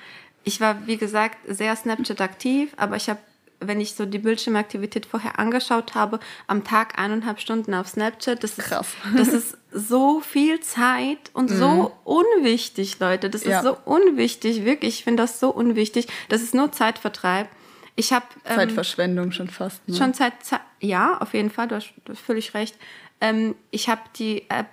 ich 0.46 0.62
war, 0.62 0.88
wie 0.88 0.98
gesagt, 0.98 1.38
sehr 1.48 1.76
Snapchat 1.76 2.22
aktiv, 2.22 2.72
aber 2.78 2.96
ich 2.96 3.10
habe, 3.10 3.20
wenn 3.68 3.80
ich 3.82 3.94
so 3.96 4.06
die 4.06 4.20
Bildschirmaktivität 4.20 5.06
vorher 5.06 5.40
angeschaut 5.40 5.96
habe, 5.96 6.20
am 6.48 6.64
Tag 6.64 6.98
eineinhalb 7.00 7.40
Stunden 7.40 7.74
auf 7.74 7.88
Snapchat, 7.88 8.44
das 8.44 8.58
ist, 8.58 8.66
Krass. 8.68 8.88
das 9.18 9.30
ist 9.30 9.58
so 9.72 10.20
viel 10.22 10.60
Zeit 10.60 11.32
und 11.34 11.50
so 11.50 11.92
unwichtig, 12.04 13.00
Leute. 13.00 13.30
Das 13.30 13.42
ist 13.42 13.48
Ja. 13.50 13.62
so 13.64 13.78
unwichtig, 13.86 14.66
wirklich. 14.66 15.00
Ich 15.00 15.04
finde 15.04 15.24
das 15.24 15.40
so 15.40 15.50
unwichtig. 15.50 16.08
Das 16.30 16.42
ist 16.42 16.54
nur 16.54 16.72
Zeitvertreib. 16.72 17.48
Ich 17.96 18.12
habe 18.14 18.26
ähm, 18.46 18.56
Zeitverschwendung 18.56 19.32
schon 19.32 19.48
fast. 19.50 19.88
Ne? 19.88 19.96
schon 19.96 20.14
Zeit, 20.14 20.34
Ze- 20.44 20.60
ja, 20.80 21.18
auf 21.20 21.34
jeden 21.34 21.50
Fall, 21.52 21.68
du 21.68 21.76
hast, 21.76 21.94
du 22.06 22.14
hast 22.14 22.22
völlig 22.22 22.54
recht. 22.56 22.76
Ähm, 23.22 23.54
ich 23.72 23.88
habe 23.88 24.02
die 24.18 24.50
App, 24.50 24.66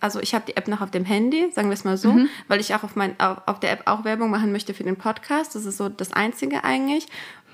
also 0.00 0.18
ich 0.20 0.34
habe 0.34 0.44
die 0.46 0.56
App 0.56 0.66
noch 0.66 0.80
auf 0.80 0.90
dem 0.90 1.04
Handy, 1.04 1.48
sagen 1.54 1.68
wir 1.68 1.74
es 1.74 1.84
mal 1.84 1.96
so, 1.96 2.10
Mhm. 2.12 2.28
weil 2.48 2.58
ich 2.58 2.74
auch 2.74 2.82
auf, 2.82 2.96
mein, 2.96 3.18
auf, 3.20 3.38
auf 3.46 3.60
der 3.60 3.70
App 3.70 3.82
auch 3.86 4.02
Werbung 4.04 4.30
machen 4.30 4.50
möchte 4.50 4.74
für 4.74 4.82
den 4.82 4.96
Podcast. 4.96 5.54
Das 5.54 5.64
ist 5.64 5.76
so 5.76 5.88
das 5.88 6.12
Einzige 6.12 6.64
eigentlich. 6.64 7.06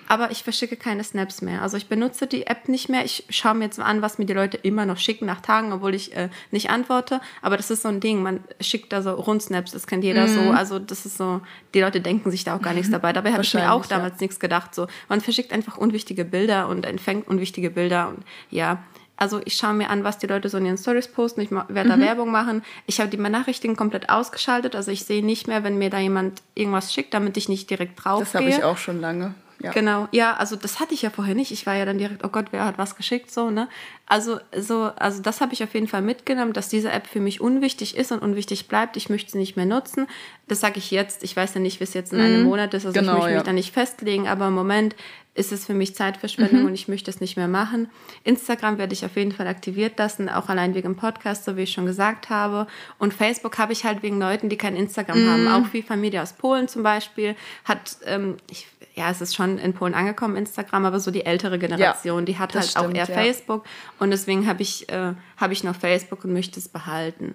Aber 0.08 0.30
ich 0.30 0.42
verschicke 0.42 0.76
keine 0.76 1.02
Snaps 1.04 1.42
mehr. 1.42 1.62
Also 1.62 1.76
ich 1.76 1.88
benutze 1.88 2.26
die 2.26 2.46
App 2.46 2.68
nicht 2.68 2.88
mehr. 2.88 3.04
Ich 3.04 3.24
schaue 3.30 3.54
mir 3.54 3.64
jetzt 3.64 3.78
mal 3.78 3.84
an, 3.86 4.02
was 4.02 4.18
mir 4.18 4.24
die 4.26 4.32
Leute 4.32 4.56
immer 4.56 4.86
noch 4.86 4.98
schicken 4.98 5.26
nach 5.26 5.40
Tagen, 5.40 5.72
obwohl 5.72 5.94
ich 5.94 6.14
äh, 6.16 6.28
nicht 6.50 6.70
antworte. 6.70 7.20
Aber 7.42 7.56
das 7.56 7.70
ist 7.70 7.82
so 7.82 7.88
ein 7.88 8.00
Ding. 8.00 8.22
Man 8.22 8.40
schickt 8.60 8.92
da 8.92 9.02
so 9.02 9.12
Rundsnaps, 9.12 9.72
das 9.72 9.86
kennt 9.86 10.04
jeder 10.04 10.28
so. 10.28 10.40
Also 10.52 10.78
das 10.78 11.06
ist 11.06 11.16
so, 11.18 11.40
die 11.74 11.80
Leute 11.80 12.00
denken 12.00 12.30
sich 12.30 12.44
da 12.44 12.56
auch 12.56 12.62
gar 12.62 12.74
nichts 12.74 12.90
dabei. 12.90 13.12
Dabei 13.12 13.32
habe 13.32 13.42
ich 13.42 13.52
mir 13.54 13.60
auch 13.60 13.64
Mhm. 13.64 13.68
Wahrscheinlich, 13.82 13.90
ja. 13.90 13.96
damals 13.98 14.20
nichts 14.20 14.40
gedacht. 14.40 14.74
So, 14.74 14.86
man 15.08 15.20
verschickt 15.20 15.52
einfach 15.52 15.76
unwichtige 15.76 16.24
Bilder 16.24 16.68
und 16.68 16.86
empfängt 16.86 17.26
unwichtige 17.28 17.70
Bilder 17.70 18.08
und 18.08 18.24
ja. 18.50 18.82
Also 19.18 19.40
ich 19.46 19.54
schaue 19.56 19.72
mir 19.72 19.88
an, 19.88 20.04
was 20.04 20.18
die 20.18 20.26
Leute 20.26 20.50
so 20.50 20.58
in 20.58 20.66
ihren 20.66 20.76
Stories 20.76 21.08
posten. 21.08 21.40
Ich 21.40 21.50
Mhm. 21.50 21.62
werde 21.68 21.88
da 21.88 21.98
Werbung 21.98 22.30
machen. 22.30 22.62
Ich 22.86 23.00
habe 23.00 23.08
die 23.08 23.16
Benachrichtigungen 23.16 23.76
komplett 23.76 24.10
ausgeschaltet. 24.10 24.76
Also 24.76 24.90
ich 24.90 25.04
sehe 25.06 25.24
nicht 25.24 25.48
mehr, 25.48 25.64
wenn 25.64 25.78
mir 25.78 25.88
da 25.88 25.98
jemand 25.98 26.42
irgendwas 26.54 26.92
schickt, 26.92 27.14
damit 27.14 27.36
ich 27.38 27.48
nicht 27.48 27.70
direkt 27.70 28.04
drauf 28.04 28.20
das 28.20 28.34
habe 28.34 28.44
ich 28.44 28.62
auch 28.62 28.76
schon 28.76 29.00
lange. 29.00 29.34
Ja. 29.62 29.72
Genau, 29.72 30.06
ja, 30.12 30.34
also 30.34 30.54
das 30.54 30.80
hatte 30.80 30.92
ich 30.92 31.02
ja 31.02 31.10
vorher 31.10 31.34
nicht. 31.34 31.50
Ich 31.50 31.66
war 31.66 31.74
ja 31.74 31.84
dann 31.84 31.98
direkt, 31.98 32.24
oh 32.24 32.28
Gott, 32.28 32.46
wer 32.50 32.64
hat 32.64 32.76
was 32.78 32.96
geschickt, 32.96 33.30
so, 33.30 33.50
ne? 33.50 33.68
Also, 34.06 34.38
so, 34.56 34.90
also 34.96 35.22
das 35.22 35.40
habe 35.40 35.54
ich 35.54 35.64
auf 35.64 35.74
jeden 35.74 35.88
Fall 35.88 36.02
mitgenommen, 36.02 36.52
dass 36.52 36.68
diese 36.68 36.92
App 36.92 37.06
für 37.06 37.20
mich 37.20 37.40
unwichtig 37.40 37.96
ist 37.96 38.12
und 38.12 38.20
unwichtig 38.22 38.68
bleibt. 38.68 38.96
Ich 38.96 39.08
möchte 39.08 39.32
sie 39.32 39.38
nicht 39.38 39.56
mehr 39.56 39.66
nutzen. 39.66 40.06
Das 40.48 40.60
sage 40.60 40.78
ich 40.78 40.90
jetzt. 40.92 41.24
Ich 41.24 41.36
weiß 41.36 41.54
ja 41.54 41.60
nicht, 41.60 41.80
wie 41.80 41.84
es 41.84 41.94
jetzt 41.94 42.12
in 42.12 42.20
einem 42.20 42.44
Monat 42.44 42.72
ist, 42.74 42.86
also 42.86 42.98
Genau, 42.98 43.12
ich 43.12 43.18
möchte 43.18 43.30
ja. 43.30 43.36
mich 43.38 43.46
da 43.46 43.52
nicht 43.52 43.72
festlegen, 43.72 44.28
aber 44.28 44.46
im 44.46 44.54
Moment 44.54 44.94
ist 45.36 45.52
es 45.52 45.66
für 45.66 45.74
mich 45.74 45.94
Zeitverschwendung 45.94 46.64
und 46.64 46.74
ich 46.74 46.88
möchte 46.88 47.10
es 47.10 47.20
nicht 47.20 47.36
mehr 47.36 47.48
machen. 47.48 47.90
Instagram 48.24 48.78
werde 48.78 48.94
ich 48.94 49.04
auf 49.04 49.16
jeden 49.16 49.32
Fall 49.32 49.46
aktiviert 49.46 49.98
lassen, 49.98 50.28
auch 50.28 50.48
allein 50.48 50.74
wegen 50.74 50.88
dem 50.88 50.96
Podcast, 50.96 51.44
so 51.44 51.56
wie 51.56 51.62
ich 51.62 51.72
schon 51.72 51.86
gesagt 51.86 52.30
habe. 52.30 52.66
Und 52.98 53.12
Facebook 53.12 53.58
habe 53.58 53.72
ich 53.72 53.84
halt 53.84 54.02
wegen 54.02 54.18
Leuten, 54.18 54.48
die 54.48 54.56
kein 54.56 54.76
Instagram 54.76 55.28
haben. 55.28 55.48
Auch 55.48 55.66
viel 55.66 55.82
Familie 55.82 56.22
aus 56.22 56.32
Polen 56.32 56.68
zum 56.68 56.82
Beispiel 56.82 57.36
hat, 57.64 57.98
ähm, 58.04 58.36
ich, 58.50 58.66
ja, 58.94 59.10
es 59.10 59.20
ist 59.20 59.34
schon 59.34 59.58
in 59.58 59.74
Polen 59.74 59.94
angekommen, 59.94 60.36
Instagram, 60.36 60.86
aber 60.86 61.00
so 61.00 61.10
die 61.10 61.26
ältere 61.26 61.58
Generation, 61.58 62.24
die 62.24 62.38
hat 62.38 62.54
halt 62.54 62.64
das 62.64 62.76
auch 62.76 62.84
stimmt, 62.84 62.96
eher 62.96 63.08
ja. 63.08 63.14
Facebook. 63.14 63.64
Und 63.98 64.10
deswegen 64.10 64.46
habe 64.46 64.62
ich, 64.62 64.88
äh, 64.88 65.12
habe 65.36 65.52
ich 65.52 65.64
noch 65.64 65.76
Facebook 65.76 66.24
und 66.24 66.32
möchte 66.32 66.58
es 66.58 66.68
behalten. 66.68 67.34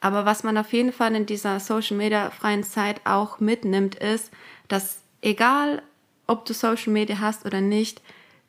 Aber 0.00 0.24
was 0.24 0.44
man 0.44 0.58
auf 0.58 0.72
jeden 0.72 0.92
Fall 0.92 1.14
in 1.14 1.26
dieser 1.26 1.60
Social 1.60 1.96
Media 1.96 2.30
freien 2.30 2.62
Zeit 2.62 3.00
auch 3.04 3.40
mitnimmt, 3.40 3.94
ist, 3.94 4.30
dass 4.68 4.98
egal, 5.22 5.82
ob 6.26 6.44
du 6.44 6.52
Social 6.52 6.92
Media 6.92 7.20
hast 7.20 7.46
oder 7.46 7.60
nicht, 7.60 8.02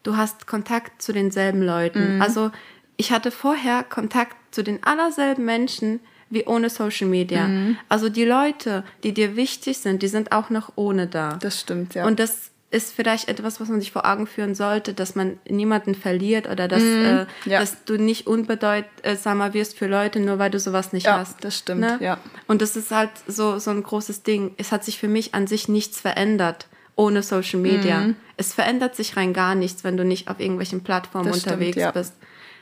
du 0.04 0.18
hast 0.18 0.48
Kontakt 0.48 1.02
zu 1.02 1.14
denselben 1.14 1.62
Leuten. 1.62 2.22
Also 2.22 2.52
ich 2.98 3.12
hatte 3.12 3.32
vorher 3.32 3.84
Kontakt 3.84 4.36
zu 4.54 4.64
den 4.64 4.84
allerselben 4.84 5.46
Menschen 5.46 6.00
wie 6.30 6.46
ohne 6.46 6.70
Social 6.70 7.08
Media. 7.08 7.50
Also 7.90 8.10
die 8.10 8.26
Leute, 8.26 8.84
die 9.04 9.14
dir 9.14 9.36
wichtig 9.36 9.78
sind, 9.78 10.02
die 10.02 10.08
sind 10.08 10.32
auch 10.32 10.50
noch 10.50 10.74
ohne 10.76 11.08
da. 11.08 11.38
Das 11.42 11.60
stimmt, 11.60 11.96
ja. 11.96 12.06
Und 12.06 12.20
das 12.20 12.52
ist 12.76 12.94
vielleicht 12.94 13.30
etwas, 13.30 13.60
was 13.62 13.70
man 13.70 13.80
sich 13.80 13.92
vor 13.92 14.06
Augen 14.06 14.28
führen 14.28 14.54
sollte, 14.54 14.94
dass 14.94 15.16
man 15.16 15.40
niemanden 15.50 15.96
verliert 15.96 16.50
oder 16.50 16.68
dass, 16.68 16.84
äh, 16.84 16.86
Mhm. 17.24 17.28
ja. 17.46 17.60
dass 17.62 17.86
du 17.86 17.98
nicht 17.98 18.28
unbedeutsamer 18.28 19.54
wirst 19.54 19.78
für 19.78 19.88
Leute, 19.88 20.20
nur 20.20 20.40
weil 20.40 20.52
du 20.52 20.60
sowas 20.60 20.92
nicht 20.94 21.06
Ja, 21.06 21.20
hast. 21.20 21.44
das 21.44 21.58
stimmt, 21.58 21.82
ne? 21.82 21.98
ja. 22.02 22.18
Und 22.48 22.62
das 22.62 22.76
ist 22.76 22.92
halt 22.92 23.12
so, 23.28 23.60
so 23.60 23.72
ein 23.72 23.82
großes 23.82 24.24
Ding. 24.24 24.54
Es 24.58 24.72
hat 24.72 24.84
sich 24.84 25.00
für 25.00 25.08
mich 25.08 25.34
an 25.34 25.48
sich 25.48 25.68
nichts 25.70 26.02
verändert 26.02 26.68
ohne 26.98 27.24
Social 27.24 27.60
Media. 27.60 28.00
Mhm. 28.02 28.16
Es 28.38 28.54
verändert 28.54 28.96
sich 28.96 29.16
rein 29.18 29.34
gar 29.34 29.56
nichts, 29.56 29.84
wenn 29.84 29.96
du 29.98 30.04
nicht 30.04 30.28
auf 30.28 30.40
irgendwelchen 30.40 30.84
Plattformen 30.84 31.28
Das 31.30 31.40
stimmt, 31.42 31.54
unterwegs 31.56 31.78
ja. 31.78 31.92
bist. 31.92 32.14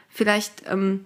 Vielleicht, 0.09 0.64
ähm, 0.70 1.05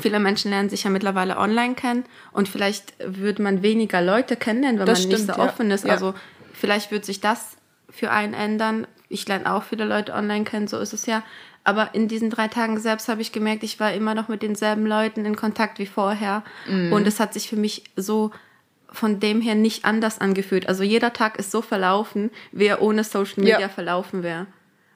viele 0.00 0.18
Menschen 0.18 0.50
lernen 0.50 0.70
sich 0.70 0.84
ja 0.84 0.90
mittlerweile 0.90 1.36
online 1.36 1.74
kennen 1.74 2.04
und 2.32 2.48
vielleicht 2.48 2.94
würde 3.04 3.42
man 3.42 3.62
weniger 3.62 4.02
Leute 4.02 4.34
kennenlernen, 4.36 4.78
wenn 4.80 4.86
Das 4.86 5.00
man 5.00 5.08
nicht 5.08 5.16
stimmt, 5.22 5.36
so 5.36 5.40
ja. 5.42 5.48
offen 5.48 5.70
ist. 5.70 5.88
Also 5.88 6.14
vielleicht 6.52 6.90
wird 6.90 7.04
sich 7.04 7.20
das 7.20 7.56
für 7.90 8.10
einen 8.10 8.34
ändern. 8.34 8.86
Ich 9.08 9.26
lerne 9.28 9.52
auch 9.52 9.62
viele 9.64 9.84
Leute 9.84 10.14
online 10.14 10.44
kennen, 10.44 10.68
so 10.68 10.78
ist 10.78 10.92
es 10.92 11.06
ja. 11.06 11.22
Aber 11.64 11.94
in 11.94 12.08
diesen 12.08 12.30
drei 12.30 12.48
Tagen 12.48 12.78
selbst 12.78 13.08
habe 13.08 13.20
ich 13.20 13.32
gemerkt, 13.32 13.62
ich 13.64 13.78
war 13.80 13.92
immer 13.92 14.14
noch 14.14 14.28
mit 14.28 14.42
denselben 14.42 14.86
Leuten 14.86 15.24
in 15.26 15.36
Kontakt 15.36 15.78
wie 15.78 15.86
vorher. 15.86 16.42
Mhm. 16.68 16.92
Und 16.92 17.06
es 17.06 17.20
hat 17.20 17.34
sich 17.34 17.48
für 17.48 17.56
mich 17.56 17.84
so 17.96 18.30
von 18.92 19.20
dem 19.20 19.40
her 19.40 19.54
nicht 19.54 19.84
anders 19.84 20.20
angefühlt. 20.20 20.68
Also 20.68 20.82
jeder 20.82 21.12
Tag 21.12 21.38
ist 21.38 21.50
so 21.52 21.62
verlaufen, 21.62 22.30
wie 22.50 22.66
er 22.66 22.82
ohne 22.82 23.04
Social 23.04 23.40
Media 23.44 23.60
Ja. 23.60 23.68
verlaufen 23.68 24.22
wäre. 24.22 24.46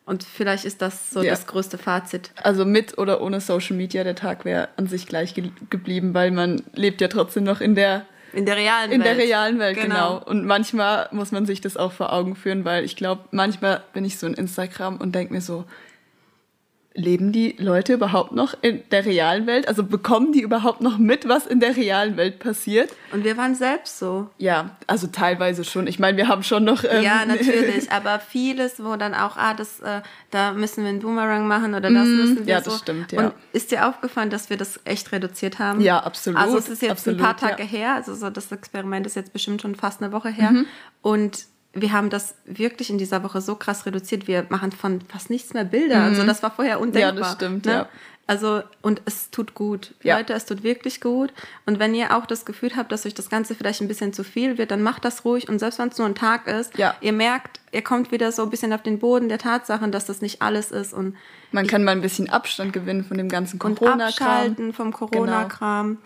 Und 0.07 0.25
vielleicht 0.25 0.65
ist 0.65 0.83
das 0.83 1.11
so 1.11 1.23
Ja. 1.23 1.31
das 1.31 1.47
größte 1.47 1.79
Fazit. 1.79 2.31
Also 2.43 2.65
mit 2.65 2.99
oder 2.99 3.21
ohne 3.23 3.41
Social 3.41 3.77
Media, 3.77 4.03
der 4.05 4.17
Tag 4.17 4.45
wäre 4.45 4.69
an 4.77 4.87
sich 4.87 5.07
gleich 5.07 5.35
ge 5.35 5.51
geblieben, 5.71 6.13
weil 6.13 6.31
man 6.31 6.63
lebt 6.75 7.01
ja 7.01 7.09
trotzdem 7.09 7.45
noch 7.45 7.61
in 7.61 7.75
der 7.75 8.05
In 8.35 8.47
der 8.47 8.57
realen 8.57 8.91
in 8.91 9.03
Welt. 9.03 9.19
der 9.19 9.25
realen 9.25 9.59
Welt, 9.59 9.81
genau. 9.81 10.19
Und 10.25 10.45
manchmal 10.45 11.09
muss 11.13 11.33
man 11.33 11.47
sich 11.47 11.61
das 11.61 11.77
auch 11.77 11.93
vor 11.93 12.13
Augen 12.13 12.37
führen, 12.37 12.65
weil 12.65 12.85
ich 12.85 12.97
glaube, 12.97 13.25
manchmal 13.31 13.83
bin 13.93 14.05
ich 14.05 14.19
so 14.19 14.27
in 14.27 14.35
Instagram 14.35 14.97
und 14.97 15.15
denke 15.15 15.33
mir 15.33 15.41
so, 15.41 15.65
leben 16.95 17.33
die 17.33 17.57
Leute 17.59 17.95
überhaupt 17.95 18.33
noch 18.33 18.55
in 18.63 18.83
der 18.91 19.05
realen 19.05 19.47
Welt? 19.47 19.67
Also 19.67 19.83
bekommen 19.83 20.33
die 20.33 20.41
überhaupt 20.41 20.81
noch 20.81 20.97
mit, 20.97 21.29
was 21.29 21.47
in 21.47 21.59
der 21.59 21.77
realen 21.77 22.17
Welt 22.17 22.39
passiert? 22.39 22.93
Und 23.13 23.25
wir 23.25 23.37
waren 23.37 23.57
selbst 23.57 23.99
so. 23.99 24.31
Ja, 24.39 24.77
also 24.87 25.09
teilweise 25.09 25.65
schon. 25.65 25.89
Ich 25.89 25.99
meine, 25.99 26.17
wir 26.17 26.29
haben 26.29 26.45
schon 26.45 26.65
noch. 26.65 26.85
Ähm, 26.85 27.03
Ja, 27.03 27.27
natürlich. 27.27 27.91
Aber 27.93 28.21
vieles, 28.21 28.83
wo 28.83 28.95
dann 28.97 29.15
auch, 29.15 29.37
ah, 29.37 29.55
das, 29.55 29.81
äh, 29.81 30.03
da 30.31 30.53
müssen 30.53 30.85
wir 30.85 30.91
einen 30.91 31.01
Boomerang 31.01 31.49
machen 31.49 31.75
oder 31.75 31.91
das 31.91 32.07
müssen 32.07 32.47
wir 32.47 32.55
ja, 32.55 32.63
so. 32.63 32.71
das 32.71 32.81
stimmt, 32.81 33.11
ja. 33.13 33.27
Und 33.27 33.35
ist 33.53 33.73
dir 33.73 33.89
aufgefallen, 33.89 34.31
dass 34.31 34.49
wir 34.49 34.57
das 34.57 34.79
echt 34.85 35.11
reduziert 35.11 35.59
haben? 35.59 35.81
Ja, 35.81 35.99
absolut, 35.99 36.39
Also 36.39 36.59
es 36.59 36.69
ist 36.69 36.83
jetzt 36.83 36.93
absolut, 36.93 37.19
ein 37.19 37.25
paar 37.25 37.37
Tage 37.37 37.65
ja. 37.65 37.69
her, 37.69 37.95
also 37.95 38.15
so 38.15 38.31
das 38.31 38.53
Experiment 38.53 39.07
ist 39.07 39.17
jetzt 39.17 39.33
bestimmt 39.33 39.63
schon 39.63 39.75
fast 39.75 40.01
eine 40.01 40.13
Woche 40.13 40.29
her. 40.29 40.53
Mhm. 40.53 40.67
Und 41.03 41.47
wir 41.75 41.93
haben 41.93 42.11
das 42.11 42.35
wirklich 42.45 42.91
in 42.91 42.99
dieser 42.99 43.23
Woche 43.23 43.41
so 43.41 43.55
krass 43.57 43.87
reduziert. 43.87 44.29
Wir 44.29 44.47
machen 44.49 44.73
von 44.73 45.01
fast 45.03 45.31
nichts 45.31 45.53
mehr 45.55 45.65
Bilder. 45.65 46.03
Also 46.03 46.25
das 46.25 46.43
war 46.43 46.51
vorher 46.51 46.81
undenkbar. 46.81 47.13
Mhm. 47.13 47.19
Ja, 47.19 47.25
das 47.25 47.33
stimmt, 47.35 47.67
ne? 47.67 47.73
ja. 47.73 47.89
Also, 48.27 48.63
und 48.81 49.03
es 49.05 49.31
tut 49.31 49.53
gut. 49.53 49.93
Ja. 50.03 50.17
Leute, 50.17 50.33
es 50.33 50.47
tut 50.47 50.63
wirklich 50.63 51.03
gut. 51.03 51.31
Und 51.67 51.79
wenn 51.79 51.95
ihr 51.95 52.17
auch 52.17 52.25
das 52.25 52.47
Gefühl 52.47 52.75
habt, 52.75 52.91
dass 52.91 53.05
euch 53.05 53.13
das 53.13 53.29
Ganze 53.29 53.55
vielleicht 53.55 53.83
ein 53.83 53.89
bisschen 53.89 54.15
zu 54.15 54.25
viel 54.25 54.57
wird, 54.57 54.71
dann 54.71 54.83
macht 54.83 55.05
das 55.05 55.27
ruhig. 55.27 55.47
Und 55.51 55.59
selbst 55.59 55.79
wenn 55.79 55.91
es 55.91 55.99
nur 55.99 56.07
ein 56.07 56.15
Tag 56.15 56.47
ist, 56.47 56.79
Ja. 56.79 56.95
ihr 57.03 57.13
merkt, 57.13 57.61
ihr 57.71 57.83
kommt 57.83 58.13
wieder 58.13 58.33
so 58.33 58.43
ein 58.43 58.49
bisschen 58.49 58.73
auf 58.73 58.83
den 58.83 58.99
Boden 58.99 59.29
der 59.29 59.37
Tatsachen, 59.37 59.93
dass 59.93 60.07
das 60.07 60.23
nicht 60.23 60.41
alles 60.41 60.71
ist. 60.71 60.95
Und, 60.95 61.17
Man 61.53 61.67
kann 61.67 61.85
mal 61.85 61.91
ein 61.91 62.01
bisschen 62.01 62.31
Abstand 62.31 62.73
gewinnen 62.73 63.05
von 63.05 63.19
dem 63.19 63.29
ganzen 63.29 63.59
Corona-Kram. 63.59 64.01
abschalten 64.01 64.73
vom 64.73 64.91
Corona-Kram. 64.95 65.99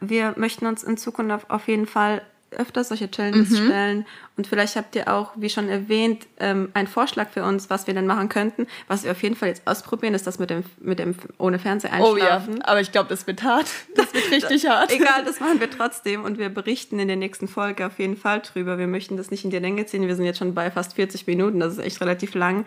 Wir 0.00 0.34
möchten 0.36 0.66
uns 0.66 0.84
in 0.84 0.96
Zukunft 0.96 1.50
auf 1.50 1.66
jeden 1.66 1.86
Fall 1.88 2.22
öfter 2.52 2.84
solche 2.84 3.10
Challenges 3.10 3.50
mhm. 3.50 3.66
stellen. 3.66 4.06
Und 4.36 4.46
vielleicht 4.46 4.76
habt 4.76 4.96
ihr 4.96 5.12
auch, 5.12 5.32
wie 5.36 5.50
schon 5.50 5.68
erwähnt, 5.68 6.26
ähm, 6.38 6.70
einen 6.74 6.88
Vorschlag 6.88 7.28
für 7.30 7.44
uns, 7.44 7.70
was 7.70 7.86
wir 7.86 7.94
denn 7.94 8.06
machen 8.06 8.28
könnten. 8.28 8.66
Was 8.88 9.04
wir 9.04 9.12
auf 9.12 9.22
jeden 9.22 9.36
Fall 9.36 9.48
jetzt 9.48 9.66
ausprobieren, 9.66 10.14
ist 10.14 10.26
das 10.26 10.38
mit 10.38 10.50
dem, 10.50 10.64
mit 10.80 10.98
dem 10.98 11.14
ohne 11.38 11.58
Fernseher 11.58 11.92
einschlafen. 11.92 12.54
Oh 12.54 12.58
ja, 12.58 12.64
aber 12.64 12.80
ich 12.80 12.92
glaube, 12.92 13.08
das 13.08 13.26
wird 13.26 13.42
hart. 13.42 13.66
Das 13.94 14.12
wird 14.14 14.30
richtig 14.30 14.66
hart. 14.66 14.92
Egal, 14.92 15.24
das 15.24 15.40
machen 15.40 15.60
wir 15.60 15.70
trotzdem 15.70 16.24
und 16.24 16.38
wir 16.38 16.48
berichten 16.48 16.98
in 16.98 17.08
der 17.08 17.16
nächsten 17.16 17.48
Folge 17.48 17.86
auf 17.86 17.98
jeden 17.98 18.16
Fall 18.16 18.40
drüber. 18.40 18.78
Wir 18.78 18.86
möchten 18.86 19.16
das 19.16 19.30
nicht 19.30 19.44
in 19.44 19.50
die 19.50 19.58
Länge 19.58 19.86
ziehen. 19.86 20.06
Wir 20.06 20.16
sind 20.16 20.24
jetzt 20.24 20.38
schon 20.38 20.54
bei 20.54 20.70
fast 20.70 20.94
40 20.94 21.26
Minuten, 21.26 21.60
das 21.60 21.74
ist 21.74 21.78
echt 21.78 22.00
relativ 22.00 22.34
lang. 22.34 22.64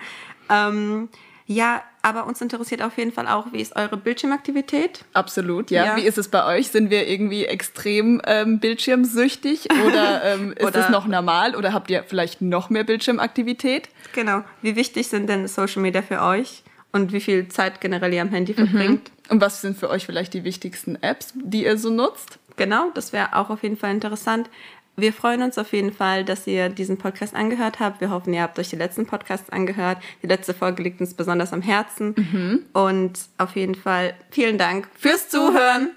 Ähm, 0.50 1.10
ja, 1.46 1.82
aber 2.02 2.26
uns 2.26 2.42
interessiert 2.42 2.82
auf 2.82 2.98
jeden 2.98 3.12
Fall 3.12 3.28
auch, 3.28 3.52
wie 3.52 3.62
ist 3.62 3.76
eure 3.76 3.98
Bildschirmaktivität? 3.98 5.06
Absolut, 5.14 5.72
ja. 5.72 5.86
ja. 5.86 5.96
Wie 5.98 6.02
ist 6.02 6.18
es 6.18 6.30
bei 6.30 6.46
euch? 6.46 6.70
Sind 6.70 6.90
wir 6.90 7.08
irgendwie 7.08 7.46
extrem 7.46 8.22
ähm, 8.26 8.60
bildschirmsüchtig 8.60 9.68
oder 9.88 10.24
ähm, 10.24 10.54
ist 10.54 10.76
es 10.76 10.90
noch 10.90 11.08
normal 11.08 11.56
oder 11.56 11.74
habt 11.74 11.90
ihr 11.90 12.04
vielleicht 12.04 12.42
noch 12.42 12.70
mehr 12.70 12.84
Bildschirmaktivität? 12.84 13.90
Genau. 14.14 14.44
Wie 14.62 14.76
wichtig 14.76 15.08
sind 15.08 15.28
denn 15.28 15.48
Social 15.48 15.82
Media 15.82 16.02
für 16.02 16.22
euch 16.22 16.64
und 16.92 17.12
wie 17.12 17.22
viel 17.22 17.48
Zeit 17.50 17.82
generell 17.82 18.14
ihr 18.14 18.22
am 18.22 18.30
Handy 18.30 18.54
mhm. 18.54 18.68
verbringt? 18.68 19.10
Mhm. 19.10 19.32
Und 19.32 19.42
was 19.42 19.62
sind 19.62 19.78
für 19.78 19.90
euch 19.90 20.06
vielleicht 20.06 20.34
die 20.34 20.44
wichtigsten 20.44 20.96
Apps, 21.02 21.34
die 21.36 21.64
ihr 21.64 21.78
so 21.78 21.90
nutzt? 21.90 22.40
Genau, 22.56 22.92
das 22.94 23.14
wäre 23.14 23.36
auch 23.36 23.50
auf 23.50 23.64
jeden 23.64 23.78
Fall 23.78 23.92
interessant. 23.92 24.50
Wir 24.96 25.14
freuen 25.14 25.42
uns 25.42 25.58
auf 25.58 25.74
jeden 25.74 25.92
Fall, 25.92 26.24
dass 26.24 26.46
ihr 26.46 26.70
diesen 26.70 26.98
Podcast 26.98 27.36
angehört 27.36 27.80
habt. 27.80 28.00
Wir 28.00 28.12
hoffen, 28.12 28.34
ihr 28.34 28.42
habt 28.42 28.60
euch 28.60 28.70
die 28.70 28.76
letzten 28.76 29.06
Podcasts 29.08 29.50
angehört. 29.50 29.98
Die 30.22 30.28
letzte 30.28 30.54
Folge 30.54 30.84
liegt 30.84 31.02
uns 31.02 31.14
besonders 31.14 31.52
am 31.52 31.62
Herzen. 31.62 32.14
Mhm. 32.16 32.66
Und 32.74 33.20
auf 33.38 33.56
jeden 33.56 33.76
Fall 33.76 34.14
vielen 34.30 34.58
Dank 34.58 34.88
fürs 34.96 35.30
Zuhören. 35.30 35.92